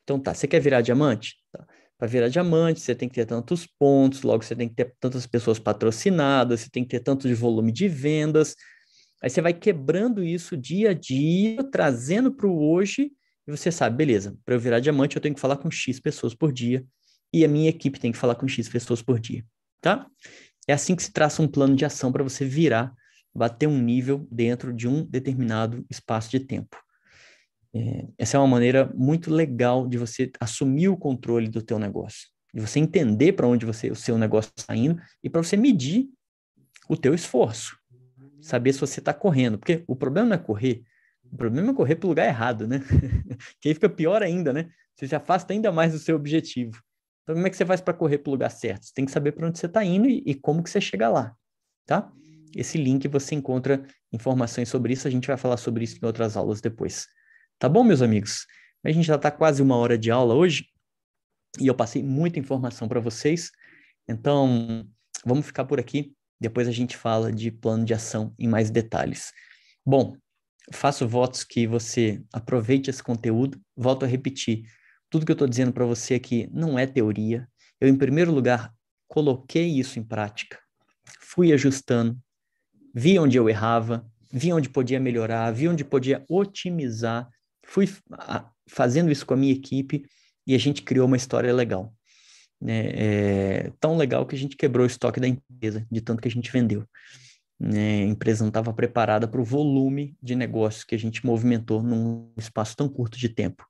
Então 0.03 0.19
tá, 0.19 0.33
você 0.33 0.47
quer 0.47 0.59
virar 0.59 0.81
diamante? 0.81 1.35
Tá. 1.51 1.67
Para 1.97 2.07
virar 2.07 2.27
diamante, 2.27 2.81
você 2.81 2.93
tem 2.93 3.07
que 3.07 3.15
ter 3.15 3.25
tantos 3.25 3.65
pontos, 3.65 4.21
logo 4.21 4.43
você 4.43 4.55
tem 4.55 4.67
que 4.67 4.75
ter 4.75 4.93
tantas 4.99 5.25
pessoas 5.25 5.59
patrocinadas, 5.59 6.61
você 6.61 6.69
tem 6.69 6.83
que 6.83 6.89
ter 6.89 6.99
tanto 6.99 7.27
de 7.27 7.33
volume 7.33 7.71
de 7.71 7.87
vendas. 7.87 8.55
Aí 9.23 9.29
você 9.29 9.41
vai 9.41 9.53
quebrando 9.53 10.23
isso 10.23 10.57
dia 10.57 10.91
a 10.91 10.93
dia, 10.93 11.63
trazendo 11.71 12.33
para 12.33 12.47
o 12.47 12.69
hoje, 12.69 13.11
e 13.47 13.51
você 13.51 13.71
sabe, 13.71 13.95
beleza, 13.95 14.37
para 14.43 14.55
eu 14.55 14.59
virar 14.59 14.79
diamante 14.79 15.15
eu 15.15 15.21
tenho 15.21 15.33
que 15.35 15.41
falar 15.41 15.57
com 15.57 15.71
X 15.71 15.99
pessoas 15.99 16.35
por 16.35 16.51
dia, 16.51 16.85
e 17.31 17.45
a 17.45 17.47
minha 17.47 17.69
equipe 17.69 17.99
tem 17.99 18.11
que 18.11 18.17
falar 18.17 18.35
com 18.35 18.47
X 18.47 18.67
pessoas 18.67 19.01
por 19.01 19.19
dia, 19.19 19.45
tá? 19.81 20.05
É 20.67 20.73
assim 20.73 20.95
que 20.95 21.03
se 21.03 21.13
traça 21.13 21.41
um 21.41 21.47
plano 21.47 21.75
de 21.75 21.85
ação 21.85 22.11
para 22.11 22.23
você 22.23 22.43
virar, 22.43 22.93
bater 23.33 23.67
um 23.67 23.77
nível 23.77 24.27
dentro 24.31 24.73
de 24.73 24.87
um 24.87 25.05
determinado 25.05 25.85
espaço 25.89 26.29
de 26.29 26.39
tempo. 26.39 26.84
É, 27.75 28.07
essa 28.17 28.37
é 28.37 28.39
uma 28.39 28.47
maneira 28.47 28.89
muito 28.95 29.29
legal 29.29 29.85
de 29.85 29.97
você 29.97 30.31
assumir 30.39 30.87
o 30.87 30.95
controle 30.95 31.49
do 31.49 31.61
teu 31.61 31.77
negócio, 31.77 32.29
de 32.53 32.61
você 32.61 32.79
entender 32.79 33.33
para 33.33 33.45
onde 33.45 33.65
você, 33.65 33.91
o 33.91 33.95
seu 33.95 34.17
negócio 34.17 34.49
está 34.55 34.73
indo 34.73 35.01
e 35.21 35.29
para 35.29 35.43
você 35.43 35.57
medir 35.57 36.07
o 36.87 36.95
teu 36.95 37.13
esforço, 37.13 37.77
saber 38.41 38.71
se 38.71 38.79
você 38.79 39.01
está 39.01 39.13
correndo, 39.13 39.57
porque 39.59 39.83
o 39.87 39.95
problema 39.95 40.29
não 40.29 40.35
é 40.35 40.39
correr, 40.39 40.83
o 41.29 41.35
problema 41.35 41.71
é 41.71 41.73
correr 41.73 41.95
para 41.95 42.07
o 42.07 42.09
lugar 42.09 42.25
errado, 42.25 42.65
né? 42.65 42.79
que 43.59 43.67
aí 43.67 43.73
fica 43.73 43.89
pior 43.89 44.23
ainda, 44.23 44.53
né? 44.53 44.69
Você 44.95 45.09
se 45.09 45.15
afasta 45.15 45.51
ainda 45.51 45.69
mais 45.69 45.91
do 45.91 45.99
seu 45.99 46.15
objetivo. 46.15 46.79
Então, 47.23 47.35
como 47.35 47.45
é 47.45 47.49
que 47.49 47.57
você 47.57 47.65
faz 47.65 47.81
para 47.81 47.93
correr 47.93 48.19
para 48.19 48.29
o 48.29 48.33
lugar 48.33 48.51
certo? 48.51 48.85
Você 48.85 48.93
tem 48.93 49.03
que 49.03 49.11
saber 49.11 49.33
para 49.33 49.47
onde 49.47 49.59
você 49.59 49.65
está 49.65 49.83
indo 49.83 50.07
e, 50.07 50.23
e, 50.25 50.33
como 50.33 50.63
que 50.63 50.69
você 50.69 50.79
chega 50.79 51.09
lá, 51.09 51.35
tá? 51.85 52.09
Esse 52.55 52.77
link 52.77 53.05
você 53.09 53.35
encontra 53.35 53.83
informações 54.13 54.69
sobre 54.69 54.93
isso, 54.93 55.09
a 55.09 55.11
gente 55.11 55.27
vai 55.27 55.35
falar 55.35 55.57
sobre 55.57 55.83
isso 55.83 55.97
em 56.01 56.05
outras 56.05 56.37
aulas 56.37 56.61
depois. 56.61 57.05
Tá 57.59 57.69
bom, 57.69 57.83
meus 57.83 58.01
amigos? 58.01 58.45
A 58.83 58.91
gente 58.91 59.05
já 59.05 59.15
está 59.15 59.31
quase 59.31 59.61
uma 59.61 59.75
hora 59.77 59.97
de 59.97 60.11
aula 60.11 60.35
hoje 60.35 60.67
e 61.59 61.67
eu 61.67 61.75
passei 61.75 62.03
muita 62.03 62.37
informação 62.37 62.87
para 62.87 62.99
vocês, 62.99 63.51
então 64.07 64.87
vamos 65.25 65.45
ficar 65.45 65.65
por 65.65 65.79
aqui. 65.79 66.13
Depois 66.39 66.67
a 66.67 66.71
gente 66.71 66.97
fala 66.97 67.31
de 67.31 67.49
plano 67.49 67.85
de 67.85 67.93
ação 67.93 68.33
em 68.37 68.47
mais 68.47 68.69
detalhes. 68.69 69.31
Bom, 69.85 70.15
faço 70.71 71.07
votos 71.07 71.43
que 71.43 71.65
você 71.65 72.21
aproveite 72.33 72.89
esse 72.89 73.01
conteúdo. 73.01 73.59
Volto 73.75 74.03
a 74.03 74.07
repetir, 74.07 74.63
tudo 75.09 75.25
que 75.25 75.31
eu 75.31 75.35
estou 75.35 75.47
dizendo 75.47 75.71
para 75.71 75.85
você 75.85 76.15
aqui 76.15 76.49
não 76.51 76.77
é 76.77 76.85
teoria. 76.85 77.47
Eu, 77.79 77.87
em 77.87 77.95
primeiro 77.97 78.31
lugar, 78.31 78.73
coloquei 79.07 79.79
isso 79.79 79.97
em 79.97 80.03
prática, 80.03 80.59
fui 81.21 81.53
ajustando 81.53 82.19
vi 82.95 83.19
onde 83.19 83.37
eu 83.37 83.49
errava, 83.49 84.09
vi 84.31 84.53
onde 84.53 84.69
podia 84.69 85.01
melhorar, 85.01 85.51
vi 85.51 85.67
onde 85.67 85.83
podia 85.83 86.23
otimizar, 86.29 87.29
fui 87.65 87.89
fazendo 88.67 89.11
isso 89.11 89.25
com 89.25 89.33
a 89.33 89.37
minha 89.37 89.53
equipe 89.53 90.05
e 90.47 90.55
a 90.55 90.57
gente 90.57 90.81
criou 90.81 91.07
uma 91.07 91.17
história 91.17 91.53
legal. 91.53 91.93
Né? 92.61 92.89
É, 92.93 93.71
tão 93.79 93.97
legal 93.97 94.25
que 94.25 94.35
a 94.35 94.39
gente 94.39 94.55
quebrou 94.55 94.83
o 94.83 94.87
estoque 94.87 95.19
da 95.19 95.27
empresa, 95.27 95.85
de 95.91 96.01
tanto 96.01 96.21
que 96.21 96.27
a 96.27 96.31
gente 96.31 96.51
vendeu. 96.51 96.85
Né? 97.59 98.03
A 98.03 98.07
empresa 98.07 98.43
não 98.43 98.49
estava 98.49 98.73
preparada 98.73 99.27
para 99.27 99.41
o 99.41 99.45
volume 99.45 100.17
de 100.21 100.35
negócios 100.35 100.83
que 100.83 100.95
a 100.95 100.99
gente 100.99 101.25
movimentou 101.25 101.81
num 101.81 102.31
espaço 102.37 102.75
tão 102.75 102.87
curto 102.87 103.17
de 103.17 103.29
tempo. 103.29 103.65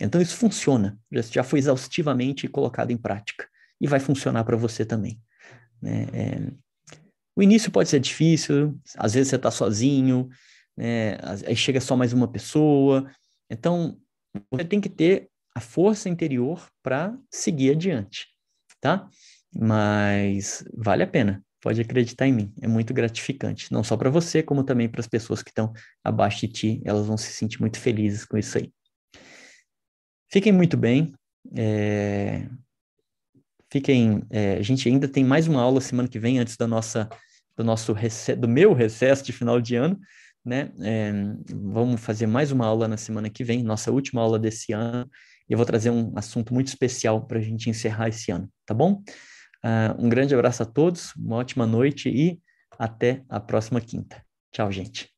Então 0.00 0.20
isso 0.20 0.36
funciona, 0.36 0.98
já, 1.30 1.44
foi 1.44 1.58
exaustivamente 1.58 2.48
colocado 2.48 2.90
em 2.90 2.96
prática 2.96 3.46
e 3.80 3.86
vai 3.86 4.00
funcionar 4.00 4.44
para 4.44 4.56
você 4.56 4.84
também. 4.84 5.20
Né? 5.80 6.06
É, 6.12 6.52
o 7.36 7.42
início 7.42 7.70
pode 7.70 7.88
ser 7.88 8.00
difícil, 8.00 8.78
às 8.96 9.14
vezes 9.14 9.28
você 9.28 9.36
está 9.36 9.50
sozinho, 9.50 10.28
aí 11.46 11.56
chega 11.56 11.80
só 11.80 11.96
mais 11.96 12.12
uma 12.12 12.28
pessoa. 12.28 13.10
Então, 13.52 13.98
você 14.50 14.64
tem 14.64 14.80
que 14.80 14.88
ter 14.88 15.28
a 15.54 15.60
força 15.60 16.08
interior 16.08 16.66
para 16.82 17.16
seguir 17.30 17.72
adiante, 17.72 18.26
tá? 18.80 19.08
Mas 19.54 20.64
vale 20.74 21.02
a 21.02 21.06
pena, 21.06 21.44
pode 21.60 21.78
acreditar 21.80 22.26
em 22.26 22.32
mim, 22.32 22.54
é 22.62 22.66
muito 22.66 22.94
gratificante, 22.94 23.70
não 23.70 23.84
só 23.84 23.94
para 23.96 24.08
você, 24.08 24.42
como 24.42 24.64
também 24.64 24.88
para 24.88 25.00
as 25.00 25.06
pessoas 25.06 25.42
que 25.42 25.50
estão 25.50 25.72
abaixo 26.02 26.46
de 26.46 26.48
ti, 26.48 26.82
elas 26.84 27.06
vão 27.06 27.18
se 27.18 27.30
sentir 27.32 27.60
muito 27.60 27.78
felizes 27.78 28.24
com 28.24 28.38
isso 28.38 28.56
aí. 28.56 28.72
Fiquem 30.30 30.52
muito 30.52 30.78
bem, 30.78 31.12
é... 31.54 32.48
fiquem, 33.70 34.22
é... 34.30 34.54
a 34.54 34.62
gente 34.62 34.88
ainda 34.88 35.06
tem 35.06 35.22
mais 35.22 35.46
uma 35.46 35.60
aula 35.60 35.82
semana 35.82 36.08
que 36.08 36.18
vem 36.18 36.38
antes 36.38 36.56
da 36.56 36.66
nossa, 36.66 37.06
do 37.54 37.62
nosso 37.62 37.94
do 38.38 38.48
meu 38.48 38.72
recesso 38.72 39.22
de 39.22 39.32
final 39.32 39.60
de 39.60 39.76
ano, 39.76 40.00
né? 40.44 40.72
É... 40.80 41.12
vamos 41.48 42.00
fazer 42.00 42.26
mais 42.26 42.50
uma 42.50 42.66
aula 42.66 42.88
na 42.88 42.96
semana 42.96 43.30
que 43.30 43.44
vem, 43.44 43.62
nossa 43.62 43.90
última 43.90 44.20
aula 44.20 44.38
desse 44.38 44.72
ano. 44.72 45.08
E 45.48 45.52
eu 45.52 45.56
vou 45.56 45.66
trazer 45.66 45.90
um 45.90 46.12
assunto 46.16 46.54
muito 46.54 46.68
especial 46.68 47.26
para 47.26 47.38
a 47.38 47.42
gente 47.42 47.68
encerrar 47.68 48.08
esse 48.08 48.30
ano, 48.30 48.48
tá 48.64 48.74
bom? 48.74 49.02
Uh, 49.64 49.94
um 49.98 50.08
grande 50.08 50.34
abraço 50.34 50.62
a 50.62 50.66
todos, 50.66 51.14
uma 51.14 51.36
ótima 51.36 51.66
noite 51.66 52.08
e 52.08 52.40
até 52.78 53.22
a 53.28 53.38
próxima 53.38 53.80
quinta. 53.80 54.24
Tchau, 54.50 54.70
gente. 54.72 55.11